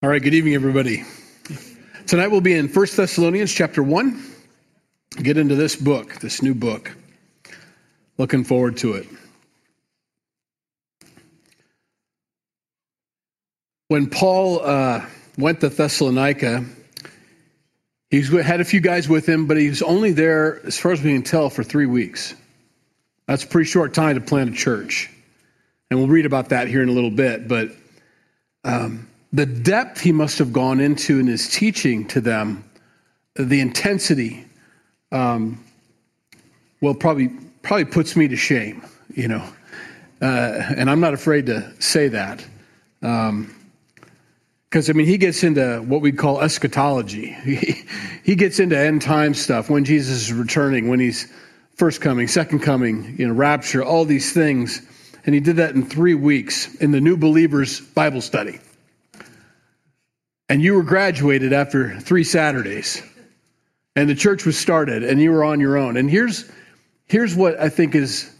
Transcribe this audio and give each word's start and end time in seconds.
All 0.00 0.08
right, 0.08 0.22
good 0.22 0.32
evening, 0.32 0.54
everybody. 0.54 1.02
Tonight 2.06 2.28
we'll 2.28 2.40
be 2.40 2.54
in 2.54 2.68
1 2.68 2.86
Thessalonians 2.94 3.52
chapter 3.52 3.82
1. 3.82 4.22
Get 5.24 5.36
into 5.36 5.56
this 5.56 5.74
book, 5.74 6.20
this 6.20 6.40
new 6.40 6.54
book. 6.54 6.96
Looking 8.16 8.44
forward 8.44 8.76
to 8.76 8.92
it. 8.92 9.08
When 13.88 14.08
Paul 14.08 14.60
uh, 14.64 15.04
went 15.36 15.62
to 15.62 15.68
Thessalonica, 15.68 16.64
he 18.10 18.22
had 18.22 18.60
a 18.60 18.64
few 18.64 18.80
guys 18.80 19.08
with 19.08 19.28
him, 19.28 19.48
but 19.48 19.56
he 19.56 19.68
was 19.68 19.82
only 19.82 20.12
there, 20.12 20.64
as 20.64 20.78
far 20.78 20.92
as 20.92 21.02
we 21.02 21.12
can 21.12 21.24
tell, 21.24 21.50
for 21.50 21.64
three 21.64 21.86
weeks. 21.86 22.36
That's 23.26 23.42
a 23.42 23.48
pretty 23.48 23.68
short 23.68 23.94
time 23.94 24.14
to 24.14 24.20
plant 24.20 24.50
a 24.50 24.56
church. 24.56 25.10
And 25.90 25.98
we'll 25.98 26.08
read 26.08 26.24
about 26.24 26.50
that 26.50 26.68
here 26.68 26.84
in 26.84 26.88
a 26.88 26.92
little 26.92 27.10
bit, 27.10 27.48
but. 27.48 27.72
Um, 28.62 29.07
the 29.32 29.46
depth 29.46 30.00
he 30.00 30.12
must 30.12 30.38
have 30.38 30.52
gone 30.52 30.80
into 30.80 31.18
in 31.18 31.26
his 31.26 31.48
teaching 31.48 32.06
to 32.08 32.20
them, 32.20 32.64
the 33.34 33.60
intensity, 33.60 34.44
um, 35.12 35.62
well, 36.80 36.94
probably 36.94 37.28
probably 37.62 37.84
puts 37.84 38.16
me 38.16 38.28
to 38.28 38.36
shame, 38.36 38.82
you 39.14 39.28
know. 39.28 39.44
Uh, 40.20 40.72
and 40.76 40.90
I'm 40.90 41.00
not 41.00 41.14
afraid 41.14 41.46
to 41.46 41.72
say 41.80 42.08
that. 42.08 42.44
Because, 43.00 43.28
um, 43.28 43.54
I 44.88 44.92
mean, 44.92 45.06
he 45.06 45.18
gets 45.18 45.44
into 45.44 45.78
what 45.82 46.00
we 46.00 46.12
call 46.12 46.40
eschatology. 46.40 47.36
He, 47.44 47.84
he 48.24 48.34
gets 48.34 48.58
into 48.58 48.76
end 48.78 49.02
time 49.02 49.32
stuff, 49.34 49.70
when 49.70 49.84
Jesus 49.84 50.22
is 50.22 50.32
returning, 50.32 50.88
when 50.88 51.00
he's 51.00 51.32
first 51.76 52.00
coming, 52.00 52.28
second 52.28 52.60
coming, 52.60 53.14
you 53.16 53.26
know, 53.26 53.32
rapture, 53.32 53.82
all 53.82 54.04
these 54.04 54.32
things. 54.32 54.82
And 55.24 55.34
he 55.34 55.40
did 55.40 55.56
that 55.56 55.74
in 55.74 55.84
three 55.84 56.14
weeks 56.14 56.74
in 56.76 56.90
the 56.90 57.00
New 57.00 57.16
Believers 57.16 57.80
Bible 57.80 58.20
study 58.20 58.60
and 60.48 60.62
you 60.62 60.74
were 60.74 60.82
graduated 60.82 61.52
after 61.52 61.98
three 62.00 62.24
Saturdays, 62.24 63.02
and 63.94 64.08
the 64.08 64.14
church 64.14 64.46
was 64.46 64.56
started, 64.56 65.04
and 65.04 65.20
you 65.20 65.30
were 65.32 65.44
on 65.44 65.60
your 65.60 65.76
own. 65.76 65.96
And 65.96 66.10
here's 66.10 66.50
here's 67.06 67.34
what 67.34 67.58
I 67.60 67.68
think 67.68 67.94
is 67.94 68.30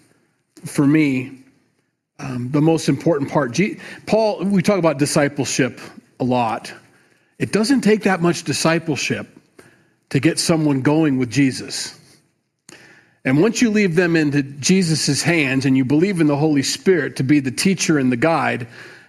for 0.64 0.86
me 0.86 1.38
um, 2.18 2.50
the 2.50 2.60
most 2.60 2.88
important 2.88 3.30
part. 3.30 3.52
G- 3.52 3.78
Paul, 4.06 4.44
we 4.44 4.62
talk 4.62 4.78
about 4.78 4.98
discipleship 4.98 5.80
a 6.18 6.24
lot. 6.24 6.72
It 7.38 7.52
doesn't 7.52 7.82
take 7.82 8.02
that 8.04 8.20
much 8.20 8.42
discipleship 8.44 9.28
to 10.10 10.20
get 10.20 10.38
someone 10.38 10.80
going 10.82 11.18
with 11.18 11.30
Jesus. 11.30 11.98
And 13.24 13.40
once 13.40 13.60
you 13.60 13.70
leave 13.70 13.94
them 13.94 14.16
into 14.16 14.42
Jesus' 14.42 15.22
hands 15.22 15.66
and 15.66 15.76
you 15.76 15.84
believe 15.84 16.20
in 16.20 16.26
the 16.26 16.36
Holy 16.36 16.62
Spirit 16.62 17.16
to 17.16 17.22
be 17.22 17.40
the 17.40 17.50
teacher 17.50 17.98
and 17.98 18.10
the 18.10 18.16
guide, 18.16 18.66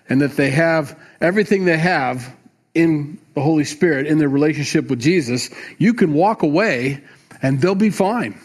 and 0.09 0.21
that 0.21 0.35
they 0.35 0.49
have 0.49 0.99
everything 1.21 1.65
they 1.65 1.77
have 1.77 2.35
in 2.73 3.19
the 3.33 3.41
Holy 3.41 3.63
Spirit, 3.63 4.07
in 4.07 4.17
their 4.17 4.29
relationship 4.29 4.89
with 4.89 4.99
Jesus, 4.99 5.49
you 5.77 5.93
can 5.93 6.13
walk 6.13 6.43
away 6.43 7.03
and 7.41 7.61
they'll 7.61 7.75
be 7.75 7.89
fine. 7.89 8.39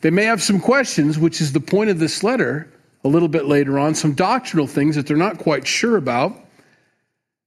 They 0.00 0.10
may 0.10 0.24
have 0.24 0.42
some 0.42 0.60
questions, 0.60 1.18
which 1.18 1.40
is 1.40 1.52
the 1.52 1.60
point 1.60 1.90
of 1.90 1.98
this 1.98 2.24
letter 2.24 2.68
a 3.04 3.08
little 3.08 3.28
bit 3.28 3.46
later 3.46 3.78
on, 3.78 3.94
some 3.94 4.14
doctrinal 4.14 4.66
things 4.66 4.96
that 4.96 5.06
they're 5.06 5.16
not 5.16 5.38
quite 5.38 5.66
sure 5.66 5.96
about. 5.96 6.38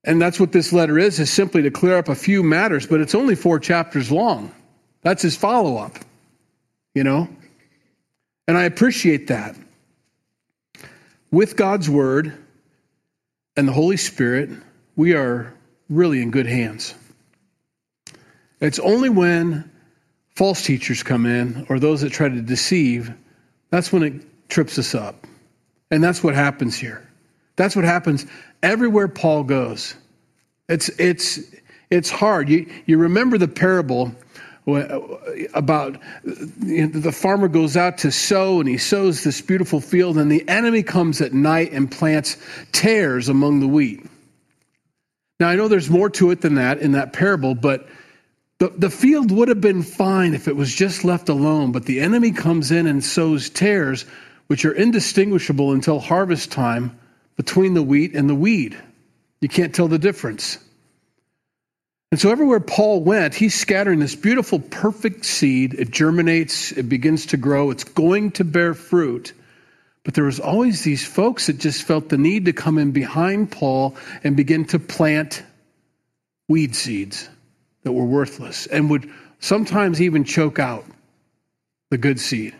And 0.03 0.21
that's 0.21 0.39
what 0.39 0.51
this 0.51 0.71
letter 0.71 0.99
is, 0.99 1.19
is 1.19 1.31
simply 1.31 1.63
to 1.63 1.71
clear 1.71 1.97
up 1.97 2.09
a 2.09 2.15
few 2.15 2.43
matters, 2.43 2.85
but 2.85 3.01
it's 3.01 3.15
only 3.15 3.35
four 3.35 3.59
chapters 3.59 4.11
long. 4.11 4.51
That's 5.01 5.21
his 5.21 5.35
follow 5.35 5.77
up, 5.77 5.97
you 6.93 7.03
know? 7.03 7.27
And 8.47 8.57
I 8.57 8.63
appreciate 8.63 9.27
that. 9.27 9.55
With 11.31 11.55
God's 11.55 11.89
word 11.89 12.37
and 13.57 13.67
the 13.67 13.73
Holy 13.73 13.97
Spirit, 13.97 14.49
we 14.95 15.13
are 15.13 15.54
really 15.89 16.21
in 16.21 16.31
good 16.31 16.47
hands. 16.47 16.95
It's 18.61 18.79
only 18.79 19.09
when 19.09 19.69
false 20.35 20.63
teachers 20.63 21.03
come 21.03 21.25
in 21.25 21.65
or 21.69 21.79
those 21.79 22.01
that 22.01 22.11
try 22.11 22.29
to 22.29 22.41
deceive, 22.41 23.13
that's 23.69 23.91
when 23.91 24.03
it 24.03 24.49
trips 24.49 24.77
us 24.77 24.95
up. 24.95 25.25
And 25.91 26.03
that's 26.03 26.23
what 26.23 26.35
happens 26.35 26.77
here. 26.77 27.07
That's 27.55 27.75
what 27.75 27.85
happens 27.85 28.25
everywhere 28.63 29.07
Paul 29.07 29.43
goes. 29.43 29.95
It's, 30.67 30.89
it's, 30.99 31.39
it's 31.89 32.09
hard. 32.09 32.49
You, 32.49 32.69
you 32.85 32.97
remember 32.97 33.37
the 33.37 33.47
parable 33.47 34.13
about 35.53 36.01
you 36.63 36.87
know, 36.87 36.99
the 36.99 37.11
farmer 37.11 37.47
goes 37.47 37.77
out 37.77 37.99
to 37.99 38.11
sow 38.11 38.59
and 38.59 38.67
he 38.67 38.77
sows 38.77 39.23
this 39.23 39.39
beautiful 39.39 39.79
field, 39.79 40.17
and 40.17 40.31
the 40.31 40.47
enemy 40.49 40.81
comes 40.81 41.21
at 41.21 41.33
night 41.33 41.71
and 41.71 41.91
plants 41.91 42.37
tares 42.71 43.29
among 43.29 43.59
the 43.59 43.67
wheat. 43.67 44.03
Now, 45.39 45.49
I 45.49 45.55
know 45.55 45.67
there's 45.67 45.89
more 45.89 46.09
to 46.11 46.31
it 46.31 46.41
than 46.41 46.55
that 46.55 46.79
in 46.79 46.93
that 46.93 47.13
parable, 47.13 47.55
but 47.55 47.87
the, 48.59 48.69
the 48.69 48.89
field 48.89 49.31
would 49.31 49.49
have 49.49 49.59
been 49.59 49.83
fine 49.83 50.33
if 50.33 50.47
it 50.47 50.55
was 50.55 50.73
just 50.73 51.03
left 51.03 51.27
alone, 51.27 51.73
but 51.73 51.85
the 51.85 51.99
enemy 51.99 52.31
comes 52.31 52.71
in 52.71 52.87
and 52.87 53.03
sows 53.03 53.49
tares, 53.49 54.05
which 54.47 54.63
are 54.63 54.71
indistinguishable 54.71 55.73
until 55.73 55.99
harvest 55.99 56.51
time 56.51 56.97
between 57.35 57.73
the 57.73 57.83
wheat 57.83 58.15
and 58.15 58.29
the 58.29 58.35
weed. 58.35 58.77
You 59.41 59.49
can't 59.49 59.75
tell 59.75 59.89
the 59.89 59.99
difference. 59.99 60.57
And 62.11 62.19
so, 62.19 62.31
everywhere 62.31 62.61
Paul 62.61 63.03
went, 63.03 63.33
he's 63.33 63.55
scattering 63.55 63.99
this 63.99 64.15
beautiful, 64.15 64.59
perfect 64.59 65.25
seed. 65.25 65.73
It 65.73 65.91
germinates, 65.91 66.71
it 66.71 66.87
begins 66.87 67.25
to 67.27 67.37
grow, 67.37 67.71
it's 67.71 67.83
going 67.83 68.31
to 68.31 68.45
bear 68.45 68.73
fruit. 68.73 69.33
But 70.05 70.13
there 70.13 70.23
was 70.23 70.39
always 70.39 70.83
these 70.83 71.05
folks 71.05 71.47
that 71.47 71.57
just 71.57 71.83
felt 71.83 72.09
the 72.09 72.17
need 72.17 72.45
to 72.45 72.53
come 72.53 72.77
in 72.77 72.91
behind 72.91 73.51
Paul 73.51 73.97
and 74.23 74.37
begin 74.37 74.63
to 74.65 74.79
plant 74.79 75.43
weed 76.47 76.75
seeds 76.75 77.27
that 77.81 77.91
were 77.91 78.05
worthless 78.05 78.67
and 78.67 78.89
would 78.91 79.11
sometimes 79.39 79.99
even 80.01 80.23
choke 80.23 80.59
out 80.59 80.85
the 81.89 81.97
good 81.97 82.19
seed. 82.19 82.55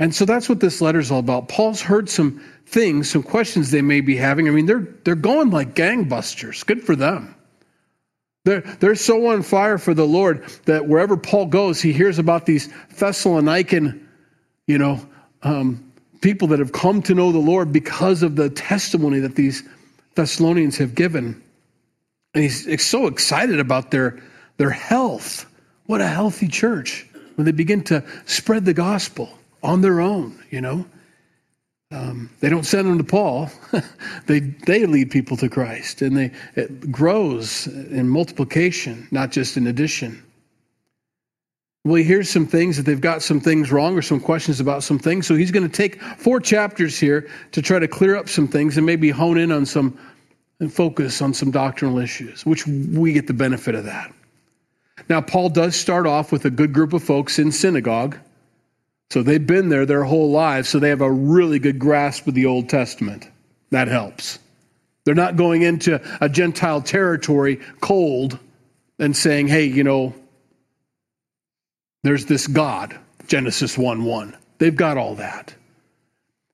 And 0.00 0.12
so 0.12 0.24
that's 0.24 0.48
what 0.48 0.58
this 0.58 0.80
letter 0.80 0.98
is 0.98 1.12
all 1.12 1.20
about. 1.20 1.48
Paul's 1.48 1.80
heard 1.80 2.10
some 2.10 2.42
things, 2.66 3.08
some 3.08 3.22
questions 3.22 3.70
they 3.70 3.82
may 3.82 4.00
be 4.00 4.16
having. 4.16 4.48
I 4.48 4.50
mean, 4.50 4.66
they're 4.66 4.88
they're 5.04 5.14
going 5.14 5.50
like 5.50 5.76
gangbusters. 5.76 6.66
Good 6.66 6.82
for 6.82 6.96
them. 6.96 7.36
They're, 8.44 8.62
they're 8.62 8.96
so 8.96 9.28
on 9.28 9.42
fire 9.42 9.78
for 9.78 9.94
the 9.94 10.06
Lord 10.06 10.44
that 10.64 10.88
wherever 10.88 11.16
Paul 11.16 11.46
goes, 11.46 11.80
he 11.80 11.92
hears 11.92 12.18
about 12.18 12.44
these 12.44 12.68
Thessalonican, 12.96 14.04
you 14.66 14.78
know, 14.78 15.06
um, 15.44 15.91
people 16.22 16.48
that 16.48 16.58
have 16.58 16.72
come 16.72 17.02
to 17.02 17.14
know 17.14 17.32
the 17.32 17.38
Lord 17.38 17.72
because 17.72 18.22
of 18.22 18.36
the 18.36 18.48
testimony 18.48 19.18
that 19.20 19.34
these 19.34 19.62
Thessalonians 20.14 20.78
have 20.78 20.94
given. 20.94 21.42
And 22.34 22.42
he's 22.42 22.86
so 22.86 23.06
excited 23.06 23.60
about 23.60 23.90
their, 23.90 24.22
their 24.56 24.70
health. 24.70 25.46
What 25.86 26.00
a 26.00 26.06
healthy 26.06 26.48
church 26.48 27.06
when 27.34 27.44
they 27.44 27.52
begin 27.52 27.82
to 27.84 28.04
spread 28.24 28.64
the 28.64 28.74
gospel 28.74 29.28
on 29.62 29.82
their 29.82 30.00
own, 30.00 30.42
you 30.50 30.60
know. 30.60 30.86
Um, 31.90 32.30
they 32.40 32.48
don't 32.48 32.64
send 32.64 32.88
them 32.88 32.96
to 32.98 33.04
Paul. 33.04 33.50
they, 34.26 34.40
they 34.40 34.86
lead 34.86 35.10
people 35.10 35.36
to 35.36 35.48
Christ, 35.48 36.00
and 36.00 36.16
they, 36.16 36.30
it 36.56 36.90
grows 36.90 37.66
in 37.66 38.08
multiplication, 38.08 39.06
not 39.10 39.30
just 39.30 39.58
in 39.58 39.66
addition. 39.66 40.22
Well, 41.84 41.96
he 41.96 42.04
hears 42.04 42.30
some 42.30 42.46
things 42.46 42.76
that 42.76 42.84
they've 42.84 43.00
got 43.00 43.22
some 43.22 43.40
things 43.40 43.72
wrong 43.72 43.98
or 43.98 44.02
some 44.02 44.20
questions 44.20 44.60
about 44.60 44.84
some 44.84 45.00
things. 45.00 45.26
So 45.26 45.34
he's 45.34 45.50
going 45.50 45.68
to 45.68 45.76
take 45.76 46.00
four 46.00 46.38
chapters 46.38 46.98
here 46.98 47.28
to 47.52 47.62
try 47.62 47.80
to 47.80 47.88
clear 47.88 48.14
up 48.14 48.28
some 48.28 48.46
things 48.46 48.76
and 48.76 48.86
maybe 48.86 49.10
hone 49.10 49.36
in 49.36 49.50
on 49.50 49.66
some 49.66 49.98
and 50.60 50.72
focus 50.72 51.20
on 51.20 51.34
some 51.34 51.50
doctrinal 51.50 51.98
issues, 51.98 52.46
which 52.46 52.68
we 52.68 53.12
get 53.12 53.26
the 53.26 53.34
benefit 53.34 53.74
of 53.74 53.84
that. 53.84 54.12
Now, 55.08 55.20
Paul 55.20 55.48
does 55.48 55.74
start 55.74 56.06
off 56.06 56.30
with 56.30 56.44
a 56.44 56.50
good 56.50 56.72
group 56.72 56.92
of 56.92 57.02
folks 57.02 57.40
in 57.40 57.50
synagogue. 57.50 58.16
So 59.10 59.24
they've 59.24 59.44
been 59.44 59.68
there 59.68 59.84
their 59.84 60.04
whole 60.04 60.30
lives, 60.30 60.68
so 60.68 60.78
they 60.78 60.88
have 60.90 61.00
a 61.00 61.10
really 61.10 61.58
good 61.58 61.80
grasp 61.80 62.28
of 62.28 62.34
the 62.34 62.46
Old 62.46 62.68
Testament. 62.68 63.28
That 63.70 63.88
helps. 63.88 64.38
They're 65.04 65.16
not 65.16 65.34
going 65.34 65.62
into 65.62 66.00
a 66.20 66.28
Gentile 66.28 66.80
territory 66.80 67.60
cold 67.80 68.38
and 69.00 69.16
saying, 69.16 69.48
hey, 69.48 69.64
you 69.64 69.82
know, 69.82 70.14
there's 72.02 72.26
this 72.26 72.46
God, 72.46 72.98
Genesis 73.26 73.78
1 73.78 74.04
1. 74.04 74.36
They've 74.58 74.74
got 74.74 74.96
all 74.96 75.14
that. 75.16 75.54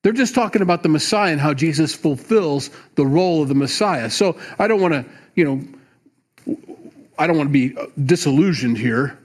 They're 0.02 0.12
just 0.12 0.34
talking 0.34 0.62
about 0.62 0.82
the 0.82 0.88
Messiah 0.88 1.32
and 1.32 1.40
how 1.40 1.52
Jesus 1.52 1.94
fulfills 1.94 2.70
the 2.94 3.04
role 3.04 3.42
of 3.42 3.48
the 3.48 3.54
Messiah. 3.54 4.10
So 4.10 4.38
I 4.58 4.68
don't 4.68 4.80
want 4.80 4.94
to, 4.94 5.04
you 5.34 5.44
know, 5.44 6.56
I 7.18 7.26
don't 7.26 7.36
want 7.36 7.48
to 7.48 7.52
be 7.52 7.76
disillusioned 8.04 8.78
here. 8.78 9.18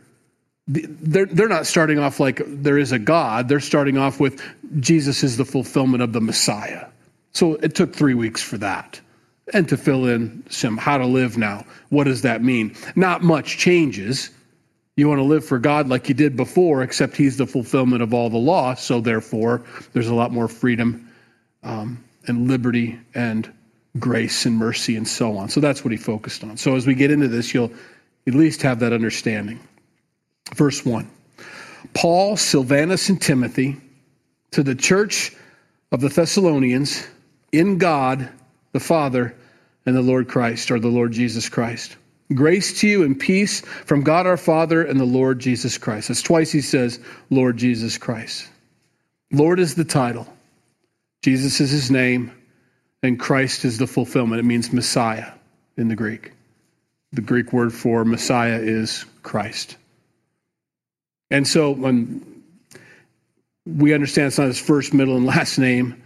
They're, 0.68 1.26
they're 1.26 1.50
not 1.50 1.68
starting 1.68 2.00
off 2.00 2.20
like 2.20 2.42
there 2.46 2.78
is 2.78 2.92
a 2.92 3.00
God. 3.00 3.48
They're 3.50 3.60
starting 3.60 3.98
off 3.98 4.20
with 4.20 4.42
Jesus 4.80 5.24
is 5.24 5.38
the 5.38 5.46
fulfillment 5.46 6.02
of 6.02 6.14
the 6.14 6.22
Messiah. 6.22 6.88
So 7.34 7.56
it 7.56 7.76
took 7.76 7.94
three 7.94 8.14
weeks 8.14 8.42
for 8.42 8.58
that. 8.58 9.00
And 9.54 9.68
to 9.70 9.78
fill 9.78 10.06
in 10.06 10.44
some 10.50 10.78
how 10.78 10.98
to 10.98 11.06
live 11.06 11.38
now. 11.38 11.66
What 11.90 12.06
does 12.06 12.22
that 12.22 12.42
mean? 12.42 12.76
Not 12.96 13.24
much 13.24 13.58
changes. 13.58 14.30
You 14.96 15.08
want 15.08 15.20
to 15.20 15.24
live 15.24 15.44
for 15.44 15.58
God 15.58 15.90
like 15.90 16.08
you 16.08 16.16
did 16.16 16.36
before, 16.36 16.84
except 16.84 17.18
He's 17.18 17.38
the 17.38 17.48
fulfillment 17.48 18.04
of 18.04 18.14
all 18.14 18.30
the 18.30 18.38
law. 18.38 18.76
So, 18.76 19.02
therefore, 19.02 19.64
there's 19.94 20.08
a 20.08 20.14
lot 20.16 20.32
more 20.32 20.48
freedom 20.48 21.10
um, 21.64 22.04
and 22.28 22.48
liberty 22.48 23.00
and 23.16 23.52
grace 24.00 24.46
and 24.46 24.58
mercy 24.58 24.96
and 24.96 25.08
so 25.08 25.38
on. 25.38 25.50
So 25.50 25.60
that's 25.60 25.84
what 25.84 25.92
he 25.92 25.98
focused 25.98 26.44
on. 26.44 26.58
So 26.58 26.76
as 26.76 26.88
we 26.88 26.96
get 26.96 27.12
into 27.12 27.28
this, 27.28 27.54
you'll 27.54 27.72
at 28.28 28.34
least 28.34 28.62
have 28.64 28.80
that 28.80 28.94
understanding. 28.94 29.60
Verse 30.56 30.86
1 30.86 31.10
Paul, 31.94 32.38
Silvanus, 32.38 33.10
and 33.10 33.22
Timothy 33.22 33.78
to 34.52 34.64
the 34.64 34.76
church 34.76 35.36
of 35.92 36.02
the 36.02 36.10
Thessalonians 36.10 37.06
in 37.52 37.78
God 37.78 38.30
the 38.72 38.80
Father 38.80 39.36
and 39.86 39.96
the 39.96 40.02
Lord 40.02 40.28
Christ, 40.28 40.72
or 40.72 40.80
the 40.80 40.88
Lord 40.88 41.12
Jesus 41.12 41.50
Christ. 41.50 41.96
Grace 42.34 42.80
to 42.80 42.88
you 42.88 43.04
and 43.04 43.20
peace 43.20 43.62
from 43.62 44.02
God 44.02 44.26
our 44.26 44.38
Father 44.38 44.84
and 44.84 45.00
the 45.00 45.06
Lord 45.06 45.40
Jesus 45.40 45.78
Christ. 45.78 46.08
That's 46.08 46.22
twice 46.22 46.52
he 46.52 46.62
says, 46.62 47.00
Lord 47.30 47.58
Jesus 47.58 47.98
Christ. 47.98 48.48
Lord 49.32 49.60
is 49.60 49.76
the 49.76 49.84
title, 49.84 50.28
Jesus 51.24 51.60
is 51.60 51.72
his 51.72 51.90
name, 51.92 52.32
and 53.02 53.20
Christ 53.20 53.66
is 53.66 53.78
the 53.78 53.88
fulfillment. 53.88 54.40
It 54.40 54.46
means 54.46 54.72
Messiah 54.72 55.32
in 55.78 55.88
the 55.88 55.96
Greek. 55.96 56.32
The 57.12 57.22
Greek 57.22 57.52
word 57.54 57.74
for 57.74 58.06
Messiah 58.06 58.60
is 58.60 59.06
Christ. 59.22 59.78
And 61.30 61.48
so 61.48 61.72
when 61.72 62.44
we 63.66 63.94
understand 63.94 64.28
it's 64.28 64.38
not 64.38 64.48
his 64.48 64.60
first, 64.60 64.94
middle, 64.94 65.16
and 65.16 65.26
last 65.26 65.58
name, 65.58 66.04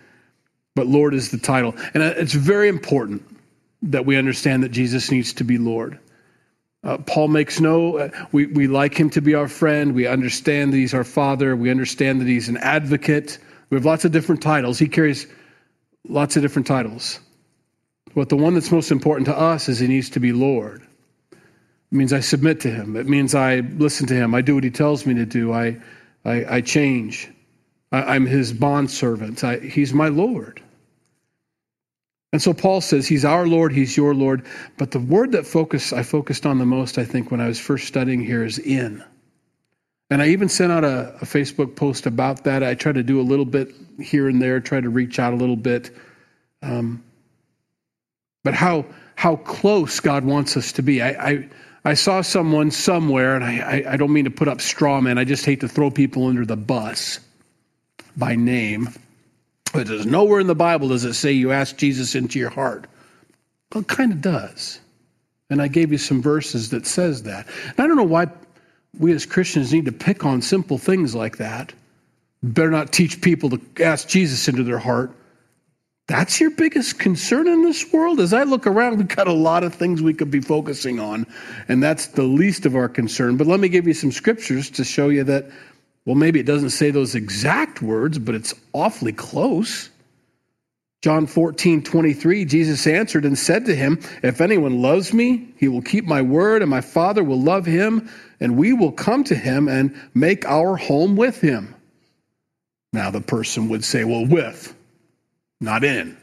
but 0.75 0.87
Lord 0.87 1.13
is 1.13 1.31
the 1.31 1.37
title. 1.37 1.75
And 1.93 2.03
it's 2.03 2.33
very 2.33 2.69
important 2.69 3.23
that 3.83 4.05
we 4.05 4.15
understand 4.15 4.63
that 4.63 4.69
Jesus 4.69 5.11
needs 5.11 5.33
to 5.33 5.43
be 5.43 5.57
Lord. 5.57 5.99
Uh, 6.83 6.97
Paul 6.99 7.27
makes 7.27 7.59
no, 7.59 7.97
uh, 7.97 8.09
we, 8.31 8.45
we 8.47 8.67
like 8.67 8.97
him 8.97 9.09
to 9.11 9.21
be 9.21 9.33
our 9.33 9.47
friend. 9.47 9.93
We 9.93 10.07
understand 10.07 10.73
that 10.73 10.77
he's 10.77 10.93
our 10.93 11.03
father. 11.03 11.55
We 11.55 11.71
understand 11.71 12.21
that 12.21 12.27
he's 12.27 12.49
an 12.49 12.57
advocate. 12.57 13.39
We 13.69 13.75
have 13.75 13.85
lots 13.85 14.05
of 14.05 14.11
different 14.11 14.41
titles. 14.41 14.79
He 14.79 14.87
carries 14.87 15.27
lots 16.07 16.35
of 16.35 16.41
different 16.41 16.67
titles. 16.67 17.19
But 18.15 18.29
the 18.29 18.37
one 18.37 18.53
that's 18.53 18.71
most 18.71 18.91
important 18.91 19.25
to 19.27 19.37
us 19.37 19.69
is 19.69 19.79
he 19.79 19.87
needs 19.87 20.09
to 20.11 20.19
be 20.19 20.31
Lord. 20.31 20.81
It 21.31 21.95
means 21.95 22.13
I 22.13 22.19
submit 22.19 22.59
to 22.61 22.71
him. 22.71 22.95
It 22.95 23.07
means 23.07 23.35
I 23.35 23.59
listen 23.59 24.07
to 24.07 24.13
him. 24.13 24.33
I 24.35 24.41
do 24.41 24.55
what 24.55 24.63
he 24.63 24.71
tells 24.71 25.05
me 25.05 25.13
to 25.15 25.25
do. 25.25 25.53
I, 25.53 25.77
I, 26.25 26.57
I 26.57 26.61
change. 26.61 27.29
I, 27.91 28.15
am 28.15 28.25
his 28.25 28.53
bondservant. 28.53 29.43
I, 29.43 29.57
he's 29.59 29.93
my 29.93 30.09
Lord. 30.09 30.61
And 32.33 32.41
so 32.41 32.53
Paul 32.53 32.81
says 32.81 33.07
he's 33.07 33.23
our 33.25 33.47
Lord, 33.47 33.71
he's 33.71 33.95
your 33.95 34.13
Lord. 34.13 34.45
But 34.77 34.91
the 34.91 34.99
word 34.99 35.31
that 35.31 35.45
focus 35.45 35.93
I 35.93 36.03
focused 36.03 36.45
on 36.45 36.57
the 36.57 36.65
most, 36.65 36.97
I 36.97 37.05
think, 37.05 37.31
when 37.31 37.41
I 37.41 37.47
was 37.47 37.59
first 37.59 37.87
studying 37.87 38.21
here 38.21 38.43
is 38.43 38.59
in. 38.59 39.03
And 40.09 40.21
I 40.21 40.29
even 40.29 40.49
sent 40.49 40.71
out 40.71 40.83
a, 40.83 41.15
a 41.21 41.25
Facebook 41.25 41.75
post 41.75 42.05
about 42.05 42.45
that. 42.45 42.63
I 42.63 42.75
try 42.75 42.91
to 42.91 43.03
do 43.03 43.19
a 43.19 43.23
little 43.23 43.45
bit 43.45 43.73
here 43.99 44.29
and 44.29 44.41
there, 44.41 44.59
try 44.59 44.79
to 44.79 44.89
reach 44.89 45.19
out 45.19 45.33
a 45.33 45.35
little 45.35 45.55
bit. 45.55 45.91
Um, 46.61 47.03
but 48.43 48.53
how 48.53 48.85
how 49.17 49.35
close 49.35 49.99
God 49.99 50.23
wants 50.23 50.55
us 50.57 50.73
to 50.73 50.83
be. 50.83 51.01
I, 51.01 51.09
I, 51.09 51.49
I 51.83 51.93
saw 51.95 52.21
someone 52.21 52.69
somewhere, 52.69 53.35
and 53.35 53.43
I, 53.43 53.57
I, 53.57 53.93
I 53.93 53.97
don't 53.97 54.13
mean 54.13 54.25
to 54.25 54.31
put 54.31 54.47
up 54.47 54.61
straw 54.61 55.01
men. 55.01 55.17
I 55.17 55.23
just 55.23 55.43
hate 55.43 55.61
to 55.61 55.67
throw 55.67 55.89
people 55.89 56.27
under 56.27 56.45
the 56.45 56.55
bus 56.55 57.19
by 58.15 58.35
name. 58.35 58.89
But 59.73 59.87
there's 59.87 60.05
nowhere 60.05 60.39
in 60.39 60.47
the 60.47 60.55
Bible 60.55 60.89
does 60.89 61.05
it 61.05 61.13
say 61.13 61.31
you 61.31 61.51
ask 61.51 61.77
Jesus 61.77 62.15
into 62.15 62.39
your 62.39 62.49
heart. 62.49 62.87
Well, 63.73 63.81
it 63.81 63.87
kind 63.87 64.11
of 64.11 64.21
does. 64.21 64.79
And 65.49 65.61
I 65.61 65.67
gave 65.67 65.91
you 65.91 65.97
some 65.97 66.21
verses 66.21 66.69
that 66.71 66.85
says 66.85 67.23
that. 67.23 67.47
And 67.67 67.79
I 67.79 67.87
don't 67.87 67.95
know 67.95 68.03
why 68.03 68.27
we 68.97 69.11
as 69.13 69.25
Christians 69.25 69.71
need 69.71 69.85
to 69.85 69.91
pick 69.91 70.25
on 70.25 70.41
simple 70.41 70.77
things 70.77 71.15
like 71.15 71.37
that. 71.37 71.73
Better 72.43 72.71
not 72.71 72.91
teach 72.91 73.21
people 73.21 73.49
to 73.51 73.61
ask 73.83 74.07
Jesus 74.07 74.47
into 74.47 74.63
their 74.63 74.77
heart. 74.77 75.11
That's 76.07 76.39
your 76.39 76.51
biggest 76.51 76.99
concern 76.99 77.47
in 77.47 77.63
this 77.63 77.91
world? 77.91 78.21
As 78.21 78.33
I 78.33 78.43
look 78.43 78.65
around, 78.65 78.97
we've 78.97 79.07
got 79.07 79.27
a 79.27 79.33
lot 79.33 79.63
of 79.63 79.75
things 79.75 80.01
we 80.01 80.13
could 80.13 80.31
be 80.31 80.39
focusing 80.39 80.99
on, 80.99 81.27
and 81.67 81.83
that's 81.83 82.07
the 82.07 82.23
least 82.23 82.65
of 82.65 82.77
our 82.77 82.87
concern. 82.87 83.35
But 83.35 83.47
let 83.47 83.59
me 83.59 83.67
give 83.67 83.87
you 83.87 83.93
some 83.93 84.13
scriptures 84.13 84.69
to 84.71 84.85
show 84.85 85.09
you 85.09 85.25
that 85.25 85.49
well, 86.07 86.15
maybe 86.15 86.39
it 86.39 86.45
doesn't 86.45 86.69
say 86.69 86.89
those 86.89 87.15
exact 87.15 87.81
words, 87.81 88.17
but 88.17 88.33
it's 88.33 88.53
awfully 88.71 89.11
close. 89.11 89.89
John 91.01 91.27
14, 91.27 91.83
23, 91.83 92.45
Jesus 92.45 92.87
answered 92.87 93.25
and 93.25 93.37
said 93.37 93.65
to 93.65 93.75
him, 93.75 93.99
If 94.23 94.39
anyone 94.39 94.81
loves 94.81 95.11
me, 95.11 95.53
he 95.57 95.67
will 95.67 95.81
keep 95.81 96.05
my 96.05 96.21
word, 96.21 96.61
and 96.61 96.71
my 96.71 96.79
Father 96.79 97.25
will 97.25 97.41
love 97.41 97.65
him, 97.65 98.09
and 98.39 98.55
we 98.55 98.71
will 98.71 98.93
come 98.93 99.25
to 99.25 99.35
him 99.35 99.67
and 99.67 99.93
make 100.13 100.45
our 100.45 100.77
home 100.77 101.17
with 101.17 101.41
him. 101.41 101.75
Now 102.93 103.11
the 103.11 103.19
person 103.19 103.67
would 103.67 103.83
say, 103.83 104.05
Well, 104.05 104.25
with, 104.25 104.73
not 105.59 105.83
in. 105.83 106.15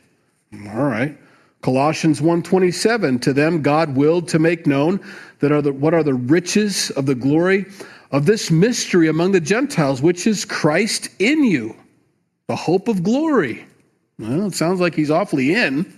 All 0.70 0.86
right. 0.86 1.18
Colossians 1.60 2.22
1:27 2.22 3.20
to 3.20 3.32
them 3.34 3.60
God 3.62 3.96
willed 3.96 4.28
to 4.28 4.38
make 4.38 4.66
known 4.66 5.00
that 5.40 5.52
are 5.52 5.62
the, 5.62 5.72
what 5.72 5.92
are 5.92 6.02
the 6.02 6.14
riches 6.14 6.90
of 6.90 7.06
the 7.06 7.14
glory 7.14 7.66
of 8.14 8.26
this 8.26 8.48
mystery 8.48 9.08
among 9.08 9.32
the 9.32 9.40
Gentiles, 9.40 10.00
which 10.00 10.28
is 10.28 10.44
Christ 10.44 11.08
in 11.18 11.42
you, 11.42 11.74
the 12.46 12.54
hope 12.54 12.86
of 12.86 13.02
glory. 13.02 13.66
Well, 14.20 14.46
it 14.46 14.54
sounds 14.54 14.78
like 14.78 14.94
he's 14.94 15.10
awfully 15.10 15.52
in. 15.52 15.92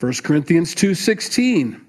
1 0.00 0.24
Corinthians 0.24 0.74
2:16 0.74 1.80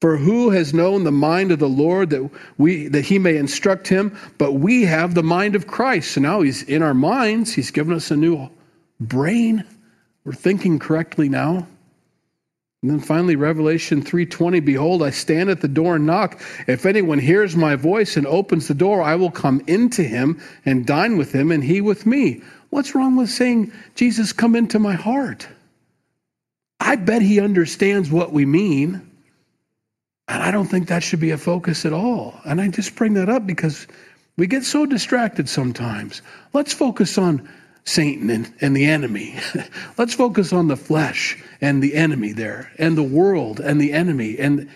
For 0.00 0.16
who 0.16 0.50
has 0.50 0.72
known 0.72 1.02
the 1.02 1.10
mind 1.10 1.50
of 1.50 1.58
the 1.58 1.68
Lord 1.68 2.10
that 2.10 2.30
we 2.58 2.86
that 2.86 3.06
he 3.06 3.18
may 3.18 3.36
instruct 3.36 3.88
him? 3.88 4.16
But 4.38 4.52
we 4.52 4.84
have 4.84 5.14
the 5.14 5.24
mind 5.24 5.56
of 5.56 5.66
Christ. 5.66 6.12
So 6.12 6.20
now 6.20 6.42
he's 6.42 6.62
in 6.62 6.80
our 6.80 6.94
minds. 6.94 7.54
He's 7.54 7.72
given 7.72 7.92
us 7.92 8.12
a 8.12 8.16
new 8.16 8.50
brain. 9.00 9.64
We're 10.24 10.32
thinking 10.32 10.78
correctly 10.78 11.28
now 11.28 11.66
and 12.84 12.90
then 12.90 13.00
finally 13.00 13.34
Revelation 13.34 14.02
3:20 14.02 14.62
behold 14.62 15.02
I 15.02 15.08
stand 15.08 15.48
at 15.48 15.62
the 15.62 15.68
door 15.68 15.96
and 15.96 16.04
knock 16.04 16.38
if 16.66 16.84
anyone 16.84 17.18
hears 17.18 17.56
my 17.56 17.76
voice 17.76 18.18
and 18.18 18.26
opens 18.26 18.68
the 18.68 18.74
door 18.74 19.00
I 19.00 19.14
will 19.14 19.30
come 19.30 19.62
into 19.66 20.02
him 20.02 20.38
and 20.66 20.84
dine 20.84 21.16
with 21.16 21.32
him 21.32 21.50
and 21.50 21.64
he 21.64 21.80
with 21.80 22.04
me. 22.04 22.42
What's 22.68 22.94
wrong 22.94 23.16
with 23.16 23.30
saying 23.30 23.72
Jesus 23.94 24.34
come 24.34 24.54
into 24.54 24.78
my 24.78 24.92
heart? 24.92 25.48
I 26.78 26.96
bet 26.96 27.22
he 27.22 27.40
understands 27.40 28.10
what 28.10 28.34
we 28.34 28.44
mean. 28.44 29.00
And 30.28 30.42
I 30.42 30.50
don't 30.50 30.66
think 30.66 30.88
that 30.88 31.02
should 31.02 31.20
be 31.20 31.30
a 31.30 31.38
focus 31.38 31.86
at 31.86 31.94
all. 31.94 32.38
And 32.44 32.60
I 32.60 32.68
just 32.68 32.96
bring 32.96 33.14
that 33.14 33.30
up 33.30 33.46
because 33.46 33.86
we 34.36 34.46
get 34.46 34.62
so 34.62 34.84
distracted 34.84 35.48
sometimes. 35.48 36.20
Let's 36.52 36.74
focus 36.74 37.16
on 37.16 37.48
Satan 37.84 38.30
and, 38.30 38.52
and 38.60 38.76
the 38.76 38.86
enemy. 38.86 39.38
Let's 39.98 40.14
focus 40.14 40.52
on 40.52 40.68
the 40.68 40.76
flesh 40.76 41.42
and 41.60 41.82
the 41.82 41.94
enemy 41.94 42.32
there, 42.32 42.72
and 42.78 42.96
the 42.96 43.02
world 43.02 43.60
and 43.60 43.80
the 43.80 43.92
enemy, 43.92 44.38
and, 44.38 44.70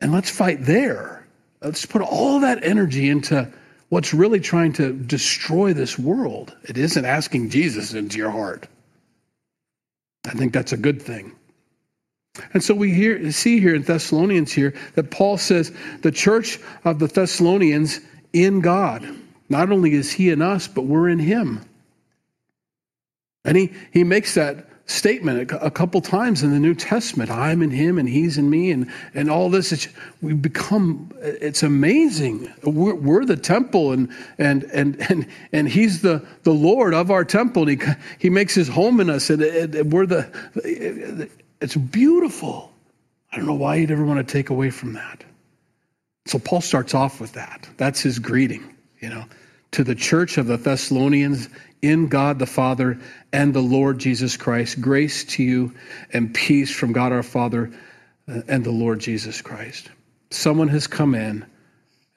and 0.00 0.12
let's 0.12 0.30
fight 0.30 0.64
there. 0.64 1.26
Let's 1.62 1.86
put 1.86 2.02
all 2.02 2.40
that 2.40 2.64
energy 2.64 3.08
into 3.08 3.50
what's 3.88 4.12
really 4.12 4.40
trying 4.40 4.72
to 4.74 4.92
destroy 4.92 5.72
this 5.72 5.98
world. 5.98 6.54
It 6.64 6.76
isn't 6.76 7.04
asking 7.04 7.50
Jesus 7.50 7.94
into 7.94 8.18
your 8.18 8.30
heart. 8.30 8.66
I 10.26 10.30
think 10.30 10.52
that's 10.52 10.72
a 10.72 10.76
good 10.76 11.00
thing. 11.00 11.32
And 12.52 12.62
so 12.62 12.74
we 12.74 12.92
hear, 12.92 13.30
see 13.30 13.60
here 13.60 13.74
in 13.74 13.82
Thessalonians 13.82 14.52
here 14.52 14.74
that 14.94 15.10
Paul 15.10 15.38
says 15.38 15.72
the 16.02 16.10
church 16.10 16.58
of 16.84 16.98
the 16.98 17.06
Thessalonians 17.06 18.00
in 18.32 18.60
God. 18.60 19.06
Not 19.48 19.70
only 19.70 19.92
is 19.92 20.10
he 20.10 20.30
in 20.30 20.42
us, 20.42 20.66
but 20.66 20.82
we're 20.82 21.08
in 21.08 21.18
him. 21.18 21.60
And 23.44 23.56
he, 23.56 23.72
he 23.92 24.04
makes 24.04 24.34
that 24.34 24.66
statement 24.86 25.50
a, 25.50 25.70
couple 25.70 26.00
times 26.00 26.42
in 26.42 26.50
the 26.50 26.58
New 26.58 26.74
Testament. 26.74 27.30
I'm 27.30 27.62
in 27.62 27.70
him 27.70 27.98
and 27.98 28.08
he's 28.08 28.36
in 28.36 28.50
me 28.50 28.70
and, 28.70 28.90
and 29.14 29.30
all 29.30 29.48
this. 29.48 29.72
It's, 29.72 29.88
we 30.20 30.34
become, 30.34 31.10
it's 31.20 31.62
amazing. 31.62 32.52
We're, 32.62 32.94
we're, 32.94 33.24
the 33.24 33.36
temple 33.36 33.92
and, 33.92 34.10
and, 34.36 34.64
and, 34.64 35.00
and, 35.10 35.26
and 35.52 35.68
he's 35.68 36.02
the, 36.02 36.26
the 36.42 36.52
Lord 36.52 36.92
of 36.92 37.10
our 37.10 37.24
temple. 37.24 37.66
And 37.66 37.82
he, 37.82 37.88
he 38.18 38.30
makes 38.30 38.54
his 38.54 38.68
home 38.68 39.00
in 39.00 39.08
us 39.08 39.30
and, 39.30 39.42
and 39.42 39.92
we're 39.92 40.06
the, 40.06 41.30
it's 41.60 41.76
beautiful. 41.76 42.70
I 43.32 43.38
don't 43.38 43.46
know 43.46 43.54
why 43.54 43.76
you'd 43.76 43.90
ever 43.90 44.04
want 44.04 44.26
to 44.26 44.32
take 44.32 44.50
away 44.50 44.70
from 44.70 44.92
that. 44.94 45.24
So 46.26 46.38
Paul 46.38 46.60
starts 46.60 46.94
off 46.94 47.20
with 47.20 47.32
that. 47.32 47.68
That's 47.76 48.00
his 48.00 48.18
greeting, 48.18 48.74
you 49.00 49.08
know, 49.08 49.24
to 49.74 49.82
the 49.82 49.94
church 49.96 50.38
of 50.38 50.46
the 50.46 50.56
Thessalonians 50.56 51.48
in 51.82 52.06
God 52.06 52.38
the 52.38 52.46
Father 52.46 52.96
and 53.32 53.52
the 53.52 53.60
Lord 53.60 53.98
Jesus 53.98 54.36
Christ. 54.36 54.80
Grace 54.80 55.24
to 55.24 55.42
you 55.42 55.74
and 56.12 56.32
peace 56.32 56.70
from 56.72 56.92
God 56.92 57.10
our 57.10 57.24
Father 57.24 57.72
uh, 58.28 58.42
and 58.46 58.62
the 58.62 58.70
Lord 58.70 59.00
Jesus 59.00 59.42
Christ. 59.42 59.90
Someone 60.30 60.68
has 60.68 60.86
come 60.86 61.16
in 61.16 61.44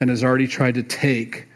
and 0.00 0.08
has 0.08 0.22
already 0.22 0.46
tried 0.46 0.74
to 0.74 0.84
take 0.84 1.48